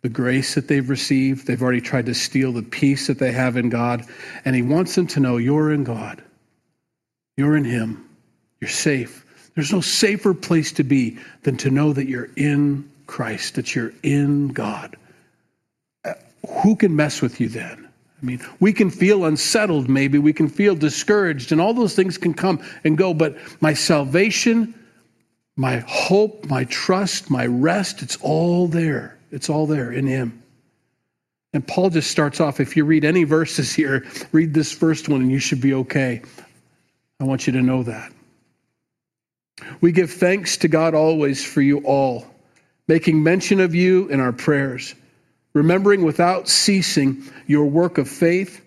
the 0.00 0.08
grace 0.08 0.54
that 0.54 0.66
they've 0.66 0.88
received. 0.88 1.46
They've 1.46 1.62
already 1.62 1.82
tried 1.82 2.06
to 2.06 2.14
steal 2.14 2.52
the 2.52 2.62
peace 2.62 3.08
that 3.08 3.18
they 3.18 3.30
have 3.30 3.58
in 3.58 3.68
God. 3.68 4.06
And 4.46 4.56
He 4.56 4.62
wants 4.62 4.94
them 4.94 5.08
to 5.08 5.20
know 5.20 5.36
you're 5.36 5.72
in 5.74 5.84
God, 5.84 6.24
you're 7.36 7.54
in 7.54 7.66
Him, 7.66 8.08
you're 8.62 8.70
safe. 8.70 9.26
There's 9.54 9.74
no 9.74 9.82
safer 9.82 10.32
place 10.32 10.72
to 10.72 10.84
be 10.84 11.18
than 11.42 11.58
to 11.58 11.70
know 11.70 11.92
that 11.92 12.08
you're 12.08 12.30
in 12.34 12.90
Christ, 13.06 13.56
that 13.56 13.74
you're 13.74 13.92
in 14.02 14.48
God 14.48 14.96
who 16.48 16.76
can 16.76 16.94
mess 16.94 17.20
with 17.22 17.40
you 17.40 17.48
then? 17.48 17.88
I 18.20 18.26
mean, 18.26 18.40
we 18.60 18.72
can 18.72 18.90
feel 18.90 19.24
unsettled, 19.24 19.88
maybe. 19.88 20.18
We 20.18 20.32
can 20.32 20.48
feel 20.48 20.74
discouraged, 20.74 21.52
and 21.52 21.60
all 21.60 21.72
those 21.72 21.94
things 21.94 22.18
can 22.18 22.34
come 22.34 22.62
and 22.84 22.98
go. 22.98 23.14
But 23.14 23.36
my 23.62 23.72
salvation, 23.72 24.74
my 25.56 25.78
hope, 25.86 26.46
my 26.46 26.64
trust, 26.64 27.30
my 27.30 27.46
rest, 27.46 28.02
it's 28.02 28.18
all 28.20 28.66
there. 28.66 29.16
It's 29.30 29.48
all 29.48 29.66
there 29.66 29.92
in 29.92 30.06
Him. 30.06 30.42
And 31.52 31.66
Paul 31.66 31.90
just 31.90 32.10
starts 32.10 32.40
off 32.40 32.60
if 32.60 32.76
you 32.76 32.84
read 32.84 33.04
any 33.04 33.24
verses 33.24 33.72
here, 33.72 34.06
read 34.32 34.54
this 34.54 34.70
first 34.72 35.08
one 35.08 35.20
and 35.20 35.30
you 35.30 35.40
should 35.40 35.60
be 35.60 35.74
okay. 35.74 36.22
I 37.18 37.24
want 37.24 37.46
you 37.46 37.52
to 37.54 37.62
know 37.62 37.82
that. 37.82 38.12
We 39.80 39.92
give 39.92 40.10
thanks 40.10 40.56
to 40.58 40.68
God 40.68 40.94
always 40.94 41.44
for 41.44 41.60
you 41.60 41.78
all, 41.80 42.26
making 42.88 43.22
mention 43.22 43.60
of 43.60 43.74
you 43.74 44.08
in 44.08 44.20
our 44.20 44.32
prayers, 44.32 44.94
remembering 45.52 46.04
without 46.04 46.48
ceasing 46.48 47.22
your 47.46 47.66
work 47.66 47.98
of 47.98 48.08
faith, 48.08 48.64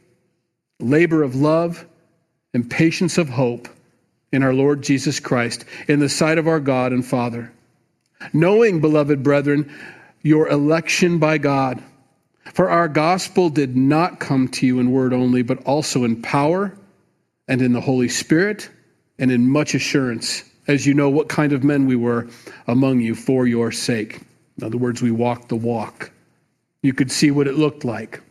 labor 0.80 1.24
of 1.24 1.36
love, 1.36 1.86
and 2.54 2.70
patience 2.70 3.18
of 3.18 3.30
hope 3.30 3.68
in 4.32 4.44
our 4.44 4.54
Lord 4.54 4.82
Jesus 4.82 5.20
Christ, 5.20 5.66
in 5.88 6.00
the 6.00 6.10
sight 6.10 6.38
of 6.38 6.48
our 6.48 6.60
God 6.60 6.92
and 6.92 7.06
Father. 7.06 7.52
Knowing, 8.32 8.80
beloved 8.80 9.24
brethren, 9.24 9.72
your 10.22 10.48
election 10.48 11.20
by 11.20 11.38
God. 11.38 11.82
For 12.54 12.70
our 12.70 12.88
gospel 12.88 13.50
did 13.50 13.76
not 13.76 14.20
come 14.20 14.48
to 14.50 14.66
you 14.66 14.80
in 14.80 14.92
word 14.92 15.14
only, 15.14 15.44
but 15.44 15.64
also 15.66 16.04
in 16.04 16.22
power 16.22 16.76
and 17.48 17.62
in 17.62 17.74
the 17.74 17.82
Holy 17.82 18.10
Spirit 18.10 18.70
and 19.20 19.32
in 19.32 19.48
much 19.48 19.76
assurance, 19.76 20.44
as 20.68 20.86
you 20.86 20.94
know 20.94 21.10
what 21.10 21.30
kind 21.30 21.54
of 21.54 21.64
men 21.64 21.86
we 21.86 21.96
were 21.96 22.28
among 22.68 23.02
you 23.02 23.16
for 23.16 23.46
your 23.46 23.72
sake. 23.72 24.22
In 24.58 24.64
other 24.64 24.78
words, 24.78 25.02
we 25.02 25.12
walked 25.12 25.50
the 25.50 25.56
walk. 25.56 26.12
You 26.84 26.94
could 26.94 27.12
see 27.12 27.32
what 27.32 27.48
it 27.48 27.56
looked 27.56 27.84
like. 27.84 28.22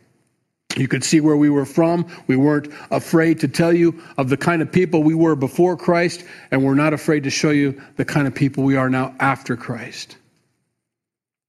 You 0.77 0.87
could 0.87 1.03
see 1.03 1.19
where 1.19 1.35
we 1.35 1.49
were 1.49 1.65
from. 1.65 2.07
We 2.27 2.35
weren't 2.35 2.71
afraid 2.89 3.41
to 3.41 3.47
tell 3.47 3.73
you 3.73 4.01
of 4.17 4.29
the 4.29 4.37
kind 4.37 4.61
of 4.61 4.71
people 4.71 5.03
we 5.03 5.13
were 5.13 5.35
before 5.35 5.75
Christ, 5.75 6.23
and 6.51 6.63
we're 6.63 6.73
not 6.73 6.93
afraid 6.93 7.23
to 7.25 7.29
show 7.29 7.51
you 7.51 7.79
the 7.97 8.05
kind 8.05 8.27
of 8.27 8.33
people 8.33 8.63
we 8.63 8.75
are 8.75 8.89
now 8.89 9.13
after 9.19 9.55
Christ. 9.55 10.17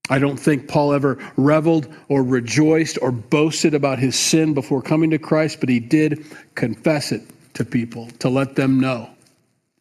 I 0.09 0.19
don't 0.19 0.37
think 0.37 0.67
Paul 0.67 0.93
ever 0.93 1.17
reveled 1.35 1.91
or 2.09 2.21
rejoiced 2.21 2.99
or 3.01 3.11
boasted 3.11 3.73
about 3.73 3.97
his 3.97 4.15
sin 4.15 4.53
before 4.53 4.83
coming 4.83 5.09
to 5.11 5.17
Christ, 5.17 5.59
but 5.59 5.69
he 5.69 5.79
did 5.79 6.25
confess 6.53 7.11
it 7.11 7.23
to 7.55 7.65
people 7.65 8.09
to 8.19 8.29
let 8.29 8.55
them 8.55 8.79
know. 8.79 9.09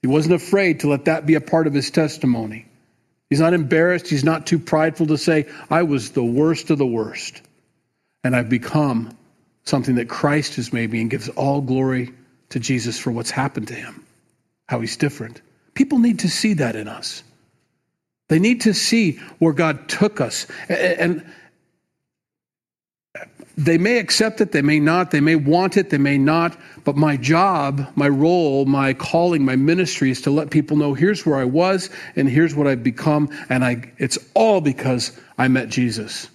He 0.00 0.09
wasn't 0.09 0.35
afraid 0.35 0.81
to 0.81 0.88
let 0.88 1.04
that 1.07 1.26
be 1.26 1.35
a 1.35 1.40
part 1.40 1.66
of 1.66 1.75
his 1.75 1.90
testimony. 1.90 2.66
He's 3.35 3.41
not 3.41 3.53
embarrassed. 3.53 4.07
He's 4.07 4.23
not 4.23 4.47
too 4.47 4.61
prideful 4.61 5.09
to 5.09 5.19
say, 5.19 5.47
I 5.69 5.83
was 5.83 6.12
the 6.12 6.23
worst 6.23 6.71
of 6.71 6.79
the 6.79 6.87
worst. 6.87 7.43
And 8.23 8.37
I've 8.37 8.49
become 8.49 9.19
something 9.64 9.97
that 9.97 10.09
Christ 10.09 10.55
has 10.55 10.73
made 10.73 10.93
me 10.93 11.00
and 11.00 11.11
gives 11.11 11.29
all 11.31 11.61
glory 11.61 12.12
to 12.50 12.61
Jesus 12.61 12.97
for 12.97 13.11
what's 13.11 13.33
happened 13.33 13.67
to 13.67 13.75
him, 13.75 14.07
how 14.69 14.79
he's 14.79 14.97
different. 14.97 15.43
People 15.75 15.99
need 15.99 16.21
to 16.21 16.29
see 16.29 16.53
that 16.53 16.76
in 16.76 16.87
us. 16.87 17.25
They 18.29 18.38
need 18.38 18.61
to 18.61 18.73
see 18.73 19.17
where 19.41 19.53
God 19.53 19.88
took 19.88 20.21
us. 20.21 20.47
And 20.69 21.26
they 23.56 23.78
may 23.78 23.99
accept 23.99 24.40
it, 24.40 24.52
they 24.52 24.62
may 24.62 24.80
not, 24.80 25.11
they 25.11 25.20
may 25.20 25.37
want 25.37 25.76
it, 25.76 25.90
they 25.90 25.99
may 25.99 26.18
not. 26.18 26.56
But 26.84 26.96
my 26.96 27.16
job, 27.16 27.87
my 27.94 28.08
role, 28.08 28.64
my 28.64 28.94
calling, 28.94 29.44
my 29.44 29.56
ministry 29.56 30.11
is 30.11 30.20
to 30.23 30.30
let 30.30 30.50
people 30.50 30.76
know 30.76 30.94
here's 30.94 31.25
where 31.25 31.38
I 31.38 31.44
was 31.44 31.90
and 32.16 32.28
here's 32.28 32.54
what 32.54 32.66
I've 32.66 32.82
become. 32.82 33.28
And 33.49 33.64
I, 33.64 33.92
it's 33.99 34.18
all 34.34 34.61
because 34.61 35.18
I 35.38 35.49
met 35.49 35.68
Jesus. 35.68 36.28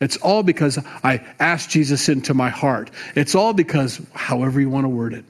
It's 0.00 0.16
all 0.18 0.42
because 0.42 0.78
I 1.04 1.24
asked 1.38 1.70
Jesus 1.70 2.08
into 2.08 2.34
my 2.34 2.48
heart. 2.48 2.90
It's 3.14 3.34
all 3.34 3.52
because, 3.52 4.00
however 4.12 4.60
you 4.60 4.70
want 4.70 4.84
to 4.84 4.88
word 4.88 5.12
it, 5.14 5.24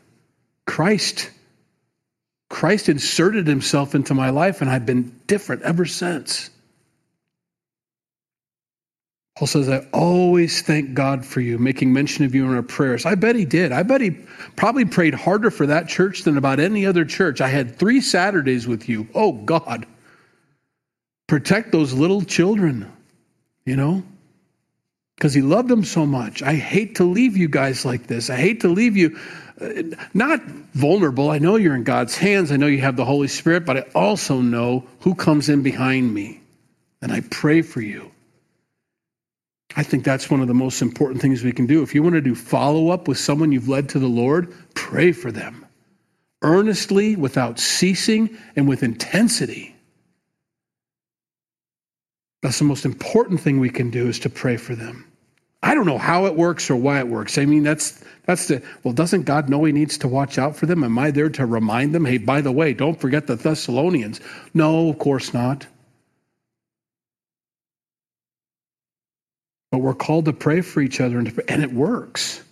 Christ 0.67 1.31
Christ 2.51 2.89
inserted 2.89 3.47
himself 3.47 3.95
into 3.95 4.13
my 4.13 4.31
life, 4.31 4.61
and 4.61 4.69
I've 4.69 4.85
been 4.85 5.19
different 5.27 5.63
ever 5.63 5.87
since. 5.87 6.51
Paul 9.41 9.47
says, 9.47 9.71
I 9.71 9.87
always 9.95 10.61
thank 10.61 10.93
God 10.93 11.25
for 11.25 11.41
you, 11.41 11.57
making 11.57 11.95
mention 11.95 12.27
of 12.27 12.35
you 12.35 12.45
in 12.45 12.55
our 12.55 12.63
prayers. 12.63 13.07
I 13.07 13.15
bet 13.15 13.37
he 13.37 13.47
did. 13.47 13.73
I 13.73 13.83
bet 13.85 14.03
he 14.03 14.11
probably 14.55 14.85
prayed 14.85 15.15
harder 15.15 15.51
for 15.51 15.65
that 15.65 15.89
church 15.89 16.25
than 16.25 16.37
about 16.37 16.61
any 16.61 16.85
other 16.85 17.07
church. 17.07 17.41
I 17.41 17.49
had 17.49 17.79
three 17.79 18.03
Saturdays 18.03 18.69
with 18.69 18.87
you. 18.87 19.09
Oh, 19.15 19.33
God. 19.33 19.87
Protect 21.27 21.73
those 21.73 21.95
little 21.95 22.21
children, 22.21 22.93
you 23.65 23.77
know? 23.77 24.03
Because 25.17 25.33
he 25.33 25.41
loved 25.41 25.71
them 25.71 25.85
so 25.85 26.05
much. 26.05 26.43
I 26.43 26.57
hate 26.57 26.97
to 26.97 27.05
leave 27.05 27.39
you 27.39 27.49
guys 27.49 27.87
like 27.87 28.09
this. 28.09 28.29
I 28.29 28.37
hate 28.37 28.61
to 28.61 28.69
leave 28.69 28.99
you 28.99 29.19
uh, 29.59 29.97
not 30.13 30.45
vulnerable. 30.75 31.31
I 31.31 31.39
know 31.39 31.57
you're 31.57 31.77
in 31.77 31.85
God's 31.85 32.15
hands. 32.15 32.53
I 32.53 32.59
know 32.59 32.67
you 32.67 32.83
have 32.83 32.97
the 32.97 33.07
Holy 33.07 33.29
Spirit, 33.29 33.65
but 33.65 33.79
I 33.79 33.81
also 33.95 34.43
know 34.43 34.87
who 35.01 35.15
comes 35.15 35.49
in 35.49 35.63
behind 35.63 36.13
me. 36.13 36.43
And 37.01 37.11
I 37.11 37.23
pray 37.23 37.63
for 37.63 37.81
you. 37.81 38.11
I 39.77 39.83
think 39.83 40.05
that's 40.05 40.31
one 40.31 40.41
of 40.41 40.49
the 40.49 40.55
most 40.55 40.83
important 40.83 41.21
things 41.21 41.45
we 41.45 41.53
can 41.53 41.67
do. 41.67 41.83
If 41.83 41.95
you 41.95 42.03
want 42.03 42.15
to 42.15 42.21
do 42.21 42.35
follow 42.35 42.91
up 42.91 43.07
with 43.07 43.19
someone 43.19 43.53
you've 43.53 43.69
led 43.69 43.89
to 43.91 43.99
the 43.99 44.09
Lord, 44.09 44.53
pray 44.75 45.13
for 45.13 45.31
them 45.31 45.67
earnestly, 46.43 47.17
without 47.17 47.59
ceasing, 47.59 48.37
and 48.57 48.67
with 48.69 48.83
intensity. 48.83 49.77
That's 52.43 52.59
the 52.59 52.65
most 52.65 52.87
important 52.87 53.41
thing 53.41 53.61
we 53.61 53.69
can 53.69 53.91
do 53.91 54.09
is 54.09 54.19
to 54.21 54.31
pray 54.31 54.57
for 54.57 54.75
them. 54.75 55.07
I 55.63 55.75
don't 55.75 55.85
know 55.85 55.99
how 55.99 56.25
it 56.25 56.37
works 56.37 56.71
or 56.71 56.77
why 56.77 56.99
it 56.99 57.09
works. 57.09 57.37
I 57.37 57.45
mean, 57.45 57.63
that's 57.63 58.03
that's 58.25 58.49
the 58.49 58.63
well, 58.83 58.95
doesn't 58.95 59.25
God 59.25 59.51
know 59.51 59.63
he 59.65 59.73
needs 59.73 59.99
to 59.99 60.09
watch 60.09 60.39
out 60.39 60.57
for 60.57 60.65
them? 60.65 60.83
Am 60.83 60.99
I 60.99 61.11
there 61.11 61.29
to 61.29 61.45
remind 61.45 61.95
them, 61.95 62.07
hey, 62.07 62.17
by 62.17 62.41
the 62.41 62.53
way, 62.53 62.73
don't 62.73 62.99
forget 62.99 63.27
the 63.27 63.37
Thessalonians? 63.37 64.21
No, 64.55 64.89
of 64.89 64.99
course 64.99 65.35
not. 65.35 65.67
But 69.71 69.79
we're 69.79 69.95
called 69.95 70.25
to 70.25 70.33
pray 70.33 70.61
for 70.61 70.81
each 70.81 71.01
other, 71.01 71.19
and, 71.19 71.41
and 71.49 71.63
it 71.63 71.73
works. 71.73 72.43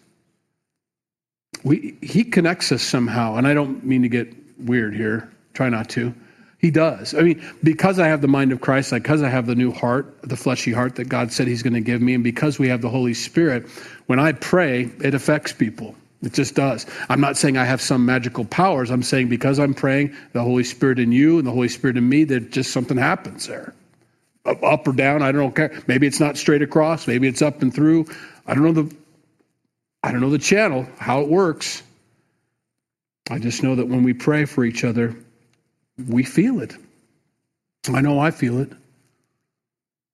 We, 1.65 1.97
he 2.01 2.25
connects 2.25 2.71
us 2.71 2.83
somehow, 2.83 3.37
and 3.37 3.47
I 3.47 3.55
don't 3.55 3.85
mean 3.85 4.03
to 4.03 4.09
get 4.09 4.33
weird 4.59 4.95
here. 4.95 5.31
Try 5.55 5.69
not 5.69 5.89
to. 5.91 6.15
He 6.59 6.71
does. 6.71 7.15
I 7.15 7.23
mean, 7.23 7.45
because 7.63 7.99
I 7.99 8.09
have 8.09 8.21
the 8.21 8.29
mind 8.29 8.53
of 8.53 8.61
Christ, 8.61 8.93
because 8.93 9.23
I 9.23 9.29
have 9.29 9.47
the 9.47 9.55
new 9.55 9.73
heart, 9.73 10.23
the 10.23 10.37
fleshy 10.37 10.73
heart 10.73 10.97
that 10.97 11.09
God 11.09 11.33
said 11.33 11.47
He's 11.47 11.63
going 11.63 11.75
to 11.75 11.81
give 11.81 12.03
me, 12.03 12.15
and 12.15 12.25
because 12.25 12.59
we 12.59 12.69
have 12.69 12.83
the 12.83 12.89
Holy 12.89 13.15
Spirit, 13.15 13.69
when 14.07 14.19
I 14.19 14.33
pray, 14.33 14.91
it 15.03 15.15
affects 15.15 15.53
people. 15.53 15.95
It 16.23 16.33
just 16.33 16.57
does. 16.57 16.85
I'm 17.09 17.21
not 17.21 17.37
saying 17.37 17.57
I 17.57 17.65
have 17.65 17.81
some 17.81 18.05
magical 18.05 18.45
powers. 18.45 18.91
I'm 18.91 19.05
saying 19.05 19.29
because 19.29 19.61
I'm 19.61 19.73
praying, 19.73 20.15
the 20.33 20.43
Holy 20.43 20.65
Spirit 20.65 20.99
in 20.99 21.13
you 21.13 21.39
and 21.39 21.47
the 21.47 21.53
Holy 21.53 21.69
Spirit 21.69 21.97
in 21.97 22.09
me, 22.09 22.25
that 22.25 22.51
just 22.51 22.73
something 22.73 22.97
happens 22.97 23.47
there. 23.47 23.73
Up 24.49 24.87
or 24.87 24.93
down, 24.93 25.23
I 25.23 25.33
don't 25.33 25.55
care. 25.55 25.83
Maybe 25.87 26.07
it's 26.07 26.21
not 26.21 26.37
straight 26.37 26.63
across. 26.63 27.07
Maybe 27.07 27.29
it's 27.29 27.43
up 27.43 27.63
and 27.63 27.73
through. 27.73 28.07
I 28.47 28.55
don't 28.55 28.65
know 28.65 28.83
the. 28.83 28.97
I 30.03 30.13
don't 30.13 30.21
know 30.21 30.31
the 30.31 30.39
channel, 30.39 30.87
how 30.99 31.21
it 31.21 31.29
works. 31.29 31.83
I 33.31 33.39
just 33.39 33.63
know 33.63 33.75
that 33.75 33.89
when 33.89 34.05
we 34.05 34.15
pray 34.15 34.45
for 34.45 34.65
each 34.65 34.85
other, 34.85 35.17
we 36.09 36.23
feel 36.23 36.61
it. 36.61 36.75
I 37.93 38.01
know 38.01 38.19
I 38.19 38.31
feel 38.31 38.61
it. 38.61 38.73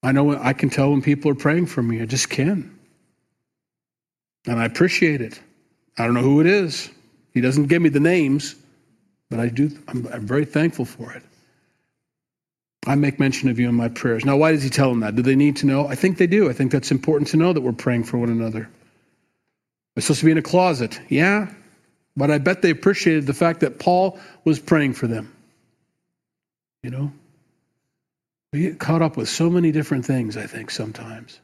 I 0.03 0.13
know 0.13 0.37
I 0.37 0.53
can 0.53 0.71
tell 0.71 0.91
when 0.91 1.03
people 1.03 1.31
are 1.31 1.37
praying 1.37 1.67
for 1.67 1.83
me. 1.83 2.03
I 2.03 2.07
just 2.07 2.29
can. 2.29 2.79
And 4.47 4.61
I 4.61 4.65
appreciate 4.65 5.21
it. 5.21 5.41
I 5.97 6.05
don't 6.05 6.15
know 6.15 6.23
who 6.23 6.41
it 6.41 6.47
is. 6.47 6.91
He 7.33 7.41
doesn't 7.41 7.67
give 7.67 7.81
me 7.81 7.89
the 7.89 8.01
names, 8.01 8.55
but 9.31 9.41
I 9.41 9.49
do. 9.49 9.71
I'm, 9.89 10.07
I'm 10.13 10.27
very 10.27 10.45
thankful 10.45 10.85
for 10.85 11.13
it. 11.13 11.23
I 12.87 12.95
make 12.97 13.19
mention 13.19 13.49
of 13.49 13.59
you 13.59 13.69
in 13.69 13.75
my 13.75 13.89
prayers. 13.89 14.25
Now, 14.25 14.37
why 14.37 14.53
does 14.53 14.63
he 14.63 14.71
tell 14.71 14.91
them 14.91 15.01
that? 15.01 15.17
Do 15.17 15.23
they 15.23 15.37
need 15.37 15.57
to 15.57 15.67
know? 15.67 15.87
I 15.87 15.95
think 15.95 16.19
they 16.19 16.27
do. 16.27 16.51
I 16.51 16.53
think 16.53 16.71
that's 16.71 16.91
important 16.91 17.29
to 17.29 17.37
know 17.37 17.53
that 17.53 17.61
we're 17.61 17.73
praying 17.73 18.05
for 18.05 18.19
one 18.19 18.29
another. 18.29 18.69
We're 19.97 20.03
supposed 20.03 20.21
to 20.21 20.27
be 20.27 20.33
in 20.33 20.39
a 20.39 20.43
closet. 20.43 21.01
Yeah, 21.09 21.49
but 22.17 22.31
I 22.31 22.39
bet 22.39 22.63
they 22.63 22.71
appreciated 22.71 23.27
the 23.27 23.35
fact 23.35 23.61
that 23.61 23.79
Paul 23.79 24.19
was 24.45 24.59
praying 24.59 24.95
for 24.95 25.07
them. 25.07 25.35
You 26.83 26.91
know? 26.91 27.13
We 28.53 28.61
get 28.61 28.79
caught 28.79 29.03
up 29.03 29.17
with 29.17 29.29
so 29.29 29.51
many 29.51 29.73
different 29.73 30.05
things, 30.05 30.37
I 30.37 30.47
think, 30.47 30.71
sometimes. 30.71 31.41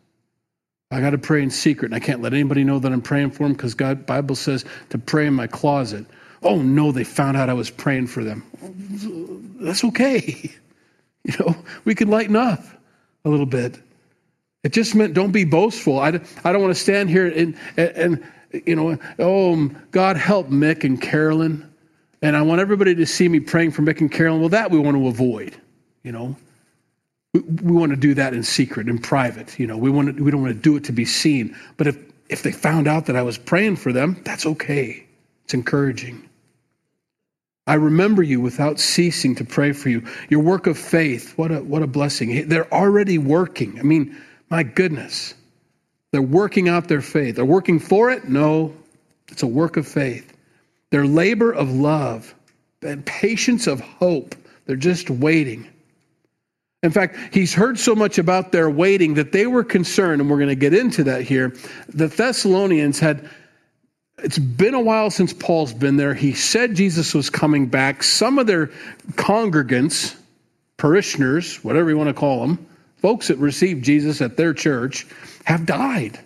I 0.92 1.00
got 1.00 1.10
to 1.10 1.18
pray 1.18 1.42
in 1.42 1.50
secret, 1.50 1.86
and 1.86 1.94
I 1.94 2.00
can't 2.00 2.20
let 2.20 2.34
anybody 2.34 2.64
know 2.64 2.78
that 2.80 2.92
I'm 2.92 3.02
praying 3.02 3.30
for 3.30 3.44
them 3.44 3.52
because 3.52 3.74
God 3.74 4.06
Bible 4.06 4.34
says 4.34 4.64
to 4.90 4.98
pray 4.98 5.26
in 5.26 5.34
my 5.34 5.46
closet. 5.46 6.04
Oh 6.42 6.60
no, 6.62 6.92
they 6.92 7.04
found 7.04 7.36
out 7.36 7.48
I 7.48 7.54
was 7.54 7.70
praying 7.70 8.08
for 8.08 8.24
them. 8.24 8.44
That's 9.60 9.84
okay. 9.84 10.52
You 11.24 11.34
know, 11.38 11.54
we 11.84 11.94
can 11.94 12.08
lighten 12.08 12.34
up 12.34 12.64
a 13.26 13.28
little 13.28 13.44
bit. 13.44 13.78
It 14.62 14.72
just 14.72 14.94
meant 14.94 15.12
don't 15.12 15.32
be 15.32 15.44
boastful. 15.44 15.98
I, 15.98 16.18
I 16.44 16.52
don't 16.52 16.62
want 16.62 16.74
to 16.74 16.80
stand 16.80 17.10
here 17.10 17.26
and, 17.26 17.54
and, 17.76 17.90
and 17.96 18.24
you 18.66 18.74
know, 18.74 18.98
oh, 19.18 19.70
God 19.90 20.16
help 20.16 20.48
Mick 20.48 20.82
and 20.82 21.00
Carolyn. 21.00 21.70
And 22.22 22.36
I 22.36 22.42
want 22.42 22.62
everybody 22.62 22.94
to 22.94 23.06
see 23.06 23.28
me 23.28 23.38
praying 23.38 23.72
for 23.72 23.82
Mick 23.82 24.00
and 24.00 24.10
Carolyn. 24.10 24.40
Well, 24.40 24.48
that 24.48 24.70
we 24.70 24.78
want 24.78 24.96
to 24.96 25.08
avoid, 25.08 25.54
you 26.04 26.12
know. 26.12 26.34
We, 27.34 27.40
we 27.40 27.72
want 27.72 27.90
to 27.90 27.96
do 27.96 28.14
that 28.14 28.32
in 28.32 28.42
secret, 28.42 28.88
in 28.88 28.98
private, 28.98 29.58
you 29.58 29.66
know. 29.66 29.76
We, 29.76 29.90
want 29.90 30.16
to, 30.16 30.24
we 30.24 30.30
don't 30.30 30.40
want 30.40 30.54
to 30.54 30.60
do 30.60 30.76
it 30.76 30.84
to 30.84 30.92
be 30.92 31.04
seen. 31.04 31.54
But 31.76 31.86
if 31.86 31.98
if 32.30 32.44
they 32.44 32.52
found 32.52 32.86
out 32.86 33.06
that 33.06 33.16
I 33.16 33.22
was 33.22 33.36
praying 33.36 33.76
for 33.76 33.92
them, 33.92 34.16
that's 34.24 34.46
okay. 34.46 35.04
It's 35.44 35.52
encouraging. 35.52 36.29
I 37.70 37.74
remember 37.74 38.24
you 38.24 38.40
without 38.40 38.80
ceasing 38.80 39.36
to 39.36 39.44
pray 39.44 39.70
for 39.70 39.90
you. 39.90 40.04
Your 40.28 40.40
work 40.40 40.66
of 40.66 40.76
faith, 40.76 41.38
what 41.38 41.52
a, 41.52 41.62
what 41.62 41.84
a 41.84 41.86
blessing. 41.86 42.48
They're 42.48 42.72
already 42.74 43.16
working. 43.16 43.78
I 43.78 43.82
mean, 43.84 44.20
my 44.48 44.64
goodness. 44.64 45.34
They're 46.10 46.20
working 46.20 46.68
out 46.68 46.88
their 46.88 47.00
faith. 47.00 47.36
They're 47.36 47.44
working 47.44 47.78
for 47.78 48.10
it? 48.10 48.28
No, 48.28 48.74
it's 49.28 49.44
a 49.44 49.46
work 49.46 49.76
of 49.76 49.86
faith. 49.86 50.36
Their 50.90 51.06
labor 51.06 51.52
of 51.52 51.70
love 51.70 52.34
and 52.82 53.06
patience 53.06 53.68
of 53.68 53.78
hope. 53.78 54.34
They're 54.66 54.74
just 54.74 55.08
waiting. 55.08 55.68
In 56.82 56.90
fact, 56.90 57.16
he's 57.32 57.54
heard 57.54 57.78
so 57.78 57.94
much 57.94 58.18
about 58.18 58.50
their 58.50 58.68
waiting 58.68 59.14
that 59.14 59.30
they 59.30 59.46
were 59.46 59.62
concerned, 59.62 60.20
and 60.20 60.28
we're 60.28 60.38
going 60.38 60.48
to 60.48 60.56
get 60.56 60.74
into 60.74 61.04
that 61.04 61.22
here. 61.22 61.54
The 61.86 62.08
Thessalonians 62.08 62.98
had 62.98 63.30
it's 64.22 64.38
been 64.38 64.74
a 64.74 64.80
while 64.80 65.10
since 65.10 65.32
Paul's 65.32 65.72
been 65.72 65.96
there. 65.96 66.14
He 66.14 66.32
said 66.32 66.74
Jesus 66.74 67.14
was 67.14 67.30
coming 67.30 67.66
back. 67.66 68.02
Some 68.02 68.38
of 68.38 68.46
their 68.46 68.68
congregants, 69.12 70.16
parishioners, 70.76 71.62
whatever 71.64 71.90
you 71.90 71.96
want 71.98 72.08
to 72.08 72.14
call 72.14 72.40
them, 72.40 72.66
folks 72.98 73.28
that 73.28 73.38
received 73.38 73.84
Jesus 73.84 74.20
at 74.20 74.36
their 74.36 74.54
church, 74.54 75.06
have 75.44 75.66
died. 75.66 76.18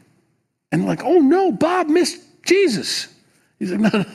And 0.73 0.87
like, 0.87 1.05
oh 1.05 1.19
no, 1.19 1.53
Bob 1.53 1.89
missed 1.89 2.21
Jesus. 2.45 3.09
He's 3.59 3.71
like, 3.71 3.81
no, 3.93 4.01
no. 4.01 4.07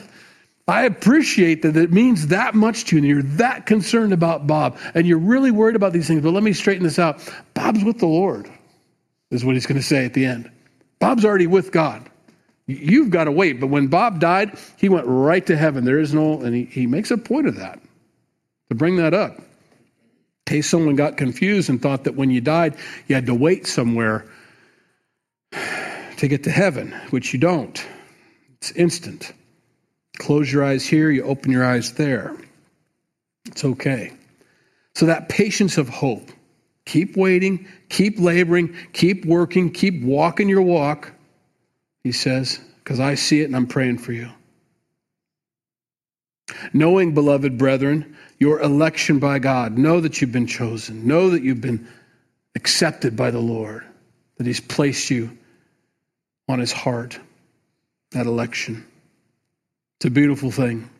I 0.68 0.84
appreciate 0.84 1.62
that 1.62 1.76
it 1.76 1.92
means 1.92 2.28
that 2.28 2.54
much 2.54 2.84
to 2.86 2.96
you 2.96 2.98
and 2.98 3.08
you're 3.08 3.22
that 3.38 3.66
concerned 3.66 4.12
about 4.12 4.46
Bob 4.46 4.78
and 4.94 5.06
you're 5.06 5.18
really 5.18 5.50
worried 5.50 5.74
about 5.74 5.92
these 5.92 6.06
things. 6.06 6.22
But 6.22 6.32
let 6.32 6.44
me 6.44 6.52
straighten 6.52 6.84
this 6.84 6.98
out. 6.98 7.20
Bob's 7.54 7.82
with 7.82 7.98
the 7.98 8.06
Lord, 8.06 8.48
is 9.30 9.44
what 9.44 9.54
he's 9.56 9.66
going 9.66 9.80
to 9.80 9.86
say 9.86 10.04
at 10.04 10.14
the 10.14 10.24
end. 10.24 10.50
Bob's 11.00 11.24
already 11.24 11.46
with 11.46 11.72
God. 11.72 12.09
You've 12.70 13.10
got 13.10 13.24
to 13.24 13.32
wait. 13.32 13.60
But 13.60 13.68
when 13.68 13.88
Bob 13.88 14.20
died, 14.20 14.58
he 14.76 14.88
went 14.88 15.06
right 15.06 15.44
to 15.46 15.56
heaven. 15.56 15.84
There 15.84 15.98
is 15.98 16.14
no, 16.14 16.40
and 16.40 16.54
he, 16.54 16.64
he 16.64 16.86
makes 16.86 17.10
a 17.10 17.18
point 17.18 17.46
of 17.46 17.56
that, 17.56 17.80
to 18.68 18.74
bring 18.74 18.96
that 18.96 19.14
up. 19.14 19.38
In 19.38 19.44
case 20.46 20.68
someone 20.68 20.96
got 20.96 21.16
confused 21.16 21.68
and 21.70 21.80
thought 21.80 22.04
that 22.04 22.16
when 22.16 22.30
you 22.30 22.40
died, 22.40 22.76
you 23.06 23.14
had 23.14 23.26
to 23.26 23.34
wait 23.34 23.66
somewhere 23.66 24.26
to 25.52 26.28
get 26.28 26.44
to 26.44 26.50
heaven, 26.50 26.92
which 27.10 27.32
you 27.32 27.38
don't. 27.38 27.84
It's 28.58 28.72
instant. 28.72 29.32
Close 30.18 30.52
your 30.52 30.64
eyes 30.64 30.84
here, 30.84 31.10
you 31.10 31.22
open 31.22 31.50
your 31.50 31.64
eyes 31.64 31.94
there. 31.94 32.36
It's 33.46 33.64
okay. 33.64 34.12
So, 34.94 35.06
that 35.06 35.28
patience 35.28 35.78
of 35.78 35.88
hope. 35.88 36.30
Keep 36.84 37.16
waiting, 37.16 37.66
keep 37.88 38.18
laboring, 38.18 38.74
keep 38.92 39.24
working, 39.24 39.70
keep 39.70 40.02
walking 40.02 40.48
your 40.48 40.62
walk 40.62 41.12
he 42.02 42.12
says, 42.12 42.60
because 42.82 43.00
I 43.00 43.14
see 43.14 43.40
it 43.40 43.44
and 43.44 43.56
I'm 43.56 43.66
praying 43.66 43.98
for 43.98 44.12
you. 44.12 44.30
Knowing, 46.72 47.14
beloved 47.14 47.58
brethren, 47.58 48.16
your 48.38 48.60
election 48.60 49.18
by 49.18 49.38
God, 49.38 49.78
know 49.78 50.00
that 50.00 50.20
you've 50.20 50.32
been 50.32 50.46
chosen, 50.46 51.06
know 51.06 51.30
that 51.30 51.42
you've 51.42 51.60
been 51.60 51.86
accepted 52.54 53.16
by 53.16 53.30
the 53.30 53.38
Lord, 53.38 53.84
that 54.36 54.46
He's 54.46 54.60
placed 54.60 55.10
you 55.10 55.36
on 56.48 56.58
His 56.58 56.72
heart, 56.72 57.18
that 58.10 58.26
election. 58.26 58.84
It's 59.98 60.06
a 60.06 60.10
beautiful 60.10 60.50
thing. 60.50 60.90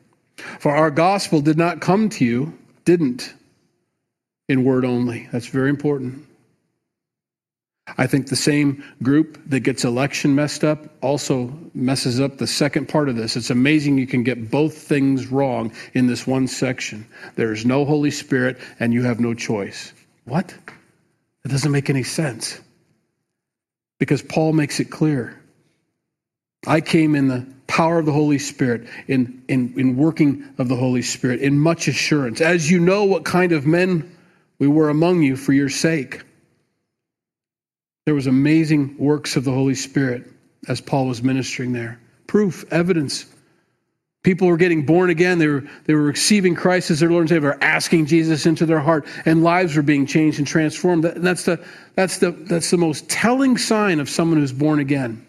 For 0.60 0.70
our 0.70 0.90
gospel 0.90 1.40
did 1.40 1.58
not 1.58 1.80
come 1.80 2.08
to 2.10 2.24
you, 2.24 2.58
didn't, 2.84 3.34
in 4.48 4.64
word 4.64 4.84
only. 4.84 5.28
That's 5.32 5.46
very 5.46 5.70
important. 5.70 6.26
I 7.98 8.06
think 8.06 8.28
the 8.28 8.36
same 8.36 8.84
group 9.02 9.40
that 9.46 9.60
gets 9.60 9.84
election 9.84 10.34
messed 10.34 10.64
up 10.64 10.78
also 11.02 11.52
messes 11.74 12.20
up 12.20 12.38
the 12.38 12.46
second 12.46 12.88
part 12.88 13.08
of 13.08 13.16
this. 13.16 13.36
It's 13.36 13.50
amazing 13.50 13.98
you 13.98 14.06
can 14.06 14.22
get 14.22 14.50
both 14.50 14.76
things 14.76 15.28
wrong 15.28 15.72
in 15.94 16.06
this 16.06 16.26
one 16.26 16.46
section. 16.46 17.06
There 17.36 17.52
is 17.52 17.64
no 17.64 17.84
Holy 17.84 18.10
Spirit 18.10 18.58
and 18.78 18.92
you 18.92 19.02
have 19.02 19.20
no 19.20 19.34
choice. 19.34 19.92
What? 20.24 20.54
That 21.42 21.48
doesn't 21.48 21.72
make 21.72 21.90
any 21.90 22.02
sense. 22.02 22.60
Because 23.98 24.22
Paul 24.22 24.52
makes 24.52 24.80
it 24.80 24.90
clear. 24.90 25.40
I 26.66 26.80
came 26.80 27.14
in 27.14 27.28
the 27.28 27.46
power 27.66 27.98
of 27.98 28.06
the 28.06 28.12
Holy 28.12 28.38
Spirit, 28.38 28.86
in, 29.06 29.42
in, 29.48 29.72
in 29.78 29.96
working 29.96 30.46
of 30.58 30.68
the 30.68 30.76
Holy 30.76 31.02
Spirit, 31.02 31.40
in 31.40 31.58
much 31.58 31.88
assurance, 31.88 32.40
as 32.40 32.70
you 32.70 32.80
know 32.80 33.04
what 33.04 33.24
kind 33.24 33.52
of 33.52 33.66
men 33.66 34.14
we 34.58 34.68
were 34.68 34.90
among 34.90 35.22
you 35.22 35.36
for 35.36 35.52
your 35.52 35.68
sake. 35.68 36.22
There 38.10 38.16
was 38.16 38.26
amazing 38.26 38.96
works 38.98 39.36
of 39.36 39.44
the 39.44 39.52
Holy 39.52 39.76
Spirit 39.76 40.24
as 40.66 40.80
Paul 40.80 41.06
was 41.06 41.22
ministering 41.22 41.72
there. 41.72 42.00
Proof, 42.26 42.64
evidence. 42.72 43.24
People 44.24 44.48
were 44.48 44.56
getting 44.56 44.84
born 44.84 45.10
again. 45.10 45.38
They 45.38 45.46
were, 45.46 45.62
they 45.84 45.94
were 45.94 46.02
receiving 46.02 46.56
Christ 46.56 46.90
as 46.90 46.98
their 46.98 47.08
Lord 47.08 47.20
and 47.20 47.28
Savior, 47.28 47.56
asking 47.60 48.06
Jesus 48.06 48.46
into 48.46 48.66
their 48.66 48.80
heart, 48.80 49.06
and 49.26 49.44
lives 49.44 49.76
were 49.76 49.82
being 49.82 50.06
changed 50.06 50.38
and 50.40 50.48
transformed. 50.48 51.04
That, 51.04 51.22
that's, 51.22 51.44
the, 51.44 51.64
that's, 51.94 52.18
the, 52.18 52.32
that's 52.32 52.72
the 52.72 52.78
most 52.78 53.08
telling 53.08 53.56
sign 53.56 54.00
of 54.00 54.10
someone 54.10 54.40
who's 54.40 54.52
born 54.52 54.80
again. 54.80 55.24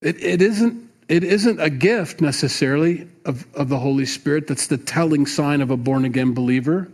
It, 0.00 0.24
it, 0.24 0.40
isn't, 0.40 0.90
it 1.10 1.22
isn't 1.22 1.60
a 1.60 1.68
gift 1.68 2.22
necessarily 2.22 3.06
of, 3.26 3.46
of 3.54 3.68
the 3.68 3.78
Holy 3.78 4.06
Spirit 4.06 4.46
that's 4.46 4.68
the 4.68 4.78
telling 4.78 5.26
sign 5.26 5.60
of 5.60 5.70
a 5.70 5.76
born 5.76 6.06
again 6.06 6.32
believer. 6.32 6.88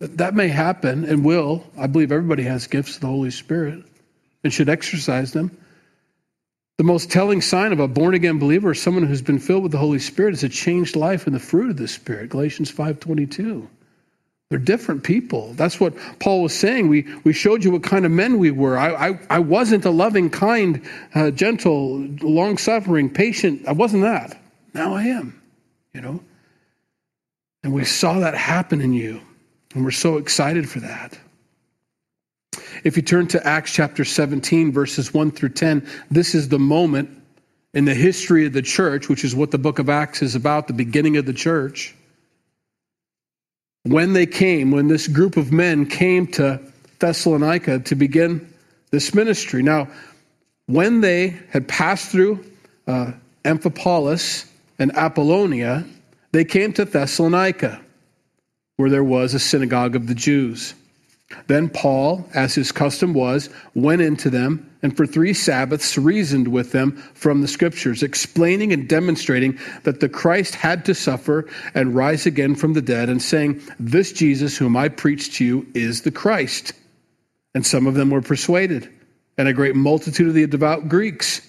That 0.00 0.34
may 0.34 0.48
happen 0.48 1.04
and 1.04 1.24
will. 1.24 1.64
I 1.78 1.86
believe 1.86 2.10
everybody 2.10 2.42
has 2.44 2.66
gifts 2.66 2.96
of 2.96 3.02
the 3.02 3.06
Holy 3.06 3.30
Spirit 3.30 3.84
and 4.42 4.52
should 4.52 4.70
exercise 4.70 5.32
them. 5.32 5.56
The 6.78 6.84
most 6.84 7.10
telling 7.10 7.42
sign 7.42 7.72
of 7.72 7.80
a 7.80 7.86
born 7.86 8.14
again 8.14 8.38
believer 8.38 8.72
is 8.72 8.80
someone 8.80 9.04
who's 9.04 9.20
been 9.20 9.38
filled 9.38 9.62
with 9.62 9.72
the 9.72 9.78
Holy 9.78 9.98
Spirit 9.98 10.32
is 10.32 10.42
a 10.42 10.48
changed 10.48 10.96
life 10.96 11.26
and 11.26 11.36
the 11.36 11.40
fruit 11.40 11.68
of 11.68 11.76
the 11.76 11.86
Spirit. 11.86 12.30
Galatians 12.30 12.72
5:22. 12.72 13.68
They're 14.48 14.58
different 14.58 15.04
people. 15.04 15.52
That's 15.52 15.78
what 15.78 15.94
Paul 16.18 16.42
was 16.42 16.54
saying. 16.54 16.88
We, 16.88 17.06
we 17.22 17.32
showed 17.32 17.62
you 17.62 17.70
what 17.70 17.84
kind 17.84 18.04
of 18.04 18.10
men 18.10 18.38
we 18.38 18.50
were. 18.50 18.76
I, 18.76 19.10
I, 19.10 19.20
I 19.28 19.38
wasn't 19.38 19.84
a 19.84 19.90
loving, 19.90 20.28
kind, 20.28 20.82
uh, 21.14 21.30
gentle, 21.30 21.98
long 22.20 22.58
suffering, 22.58 23.10
patient. 23.10 23.68
I 23.68 23.72
wasn't 23.72 24.02
that. 24.02 24.40
Now 24.74 24.94
I 24.94 25.04
am, 25.04 25.40
you 25.94 26.00
know. 26.00 26.20
And 27.62 27.72
we 27.72 27.84
saw 27.84 28.18
that 28.20 28.34
happen 28.34 28.80
in 28.80 28.92
you. 28.92 29.20
And 29.74 29.84
we're 29.84 29.90
so 29.90 30.16
excited 30.16 30.68
for 30.68 30.80
that. 30.80 31.18
If 32.82 32.96
you 32.96 33.02
turn 33.02 33.26
to 33.28 33.46
Acts 33.46 33.72
chapter 33.72 34.04
17, 34.04 34.72
verses 34.72 35.12
1 35.12 35.30
through 35.30 35.50
10, 35.50 35.86
this 36.10 36.34
is 36.34 36.48
the 36.48 36.58
moment 36.58 37.10
in 37.74 37.84
the 37.84 37.94
history 37.94 38.46
of 38.46 38.52
the 38.52 38.62
church, 38.62 39.08
which 39.08 39.24
is 39.24 39.34
what 39.34 39.50
the 39.50 39.58
book 39.58 39.78
of 39.78 39.88
Acts 39.88 40.22
is 40.22 40.34
about, 40.34 40.66
the 40.66 40.72
beginning 40.72 41.16
of 41.16 41.26
the 41.26 41.32
church. 41.32 41.94
When 43.84 44.12
they 44.12 44.26
came, 44.26 44.70
when 44.70 44.88
this 44.88 45.06
group 45.08 45.36
of 45.36 45.52
men 45.52 45.86
came 45.86 46.26
to 46.28 46.60
Thessalonica 46.98 47.80
to 47.80 47.94
begin 47.94 48.52
this 48.90 49.14
ministry. 49.14 49.62
Now, 49.62 49.88
when 50.66 51.00
they 51.00 51.36
had 51.50 51.68
passed 51.68 52.10
through 52.10 52.44
uh, 52.86 53.12
Amphipolis 53.44 54.50
and 54.78 54.94
Apollonia, 54.96 55.84
they 56.32 56.44
came 56.44 56.72
to 56.74 56.84
Thessalonica 56.84 57.80
where 58.80 58.90
there 58.90 59.04
was 59.04 59.34
a 59.34 59.38
synagogue 59.38 59.94
of 59.94 60.06
the 60.06 60.14
Jews. 60.14 60.74
Then 61.46 61.68
Paul, 61.68 62.28
as 62.34 62.54
his 62.54 62.72
custom 62.72 63.14
was, 63.14 63.50
went 63.74 64.02
into 64.02 64.30
them 64.30 64.70
and 64.82 64.96
for 64.96 65.06
three 65.06 65.34
Sabbaths 65.34 65.98
reasoned 65.98 66.48
with 66.48 66.72
them 66.72 66.92
from 67.14 67.42
the 67.42 67.48
Scriptures, 67.48 68.02
explaining 68.02 68.72
and 68.72 68.88
demonstrating 68.88 69.58
that 69.82 70.00
the 70.00 70.08
Christ 70.08 70.54
had 70.54 70.84
to 70.86 70.94
suffer 70.94 71.46
and 71.74 71.94
rise 71.94 72.26
again 72.26 72.54
from 72.54 72.72
the 72.72 72.82
dead, 72.82 73.08
and 73.08 73.20
saying, 73.20 73.60
This 73.78 74.12
Jesus 74.12 74.56
whom 74.56 74.76
I 74.76 74.88
preach 74.88 75.36
to 75.36 75.44
you 75.44 75.66
is 75.74 76.02
the 76.02 76.10
Christ. 76.10 76.72
And 77.54 77.66
some 77.66 77.86
of 77.86 77.94
them 77.94 78.10
were 78.10 78.22
persuaded, 78.22 78.88
and 79.36 79.48
a 79.48 79.52
great 79.52 79.76
multitude 79.76 80.28
of 80.28 80.34
the 80.34 80.46
devout 80.46 80.88
Greeks. 80.88 81.46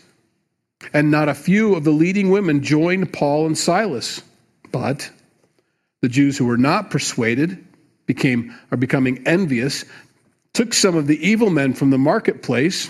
And 0.94 1.12
not 1.12 1.30
a 1.30 1.36
few 1.36 1.76
of 1.76 1.84
the 1.84 1.92
leading 1.92 2.32
women 2.32 2.64
joined 2.64 3.14
Paul 3.14 3.46
and 3.46 3.58
Silas. 3.58 4.22
But 4.72 5.10
the 6.02 6.10
Jews 6.10 6.38
who 6.38 6.46
were 6.46 6.58
not 6.58 6.90
persuaded 6.90 7.66
became 8.06 8.54
are 8.72 8.78
becoming 8.78 9.26
envious, 9.28 9.86
took 10.54 10.74
some 10.74 10.96
of 10.96 11.08
the 11.08 11.26
evil 11.26 11.50
men 11.50 11.74
from 11.74 11.92
the 11.92 11.98
marketplace, 11.98 12.90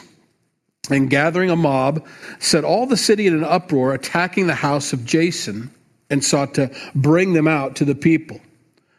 and 0.89 1.09
gathering 1.09 1.49
a 1.49 1.55
mob, 1.55 2.07
set 2.39 2.63
all 2.63 2.87
the 2.87 2.97
city 2.97 3.27
in 3.27 3.35
an 3.35 3.43
uproar, 3.43 3.93
attacking 3.93 4.47
the 4.47 4.55
house 4.55 4.93
of 4.93 5.05
Jason, 5.05 5.69
and 6.09 6.23
sought 6.23 6.55
to 6.55 6.71
bring 6.95 7.33
them 7.33 7.47
out 7.47 7.75
to 7.75 7.85
the 7.85 7.95
people. 7.95 8.39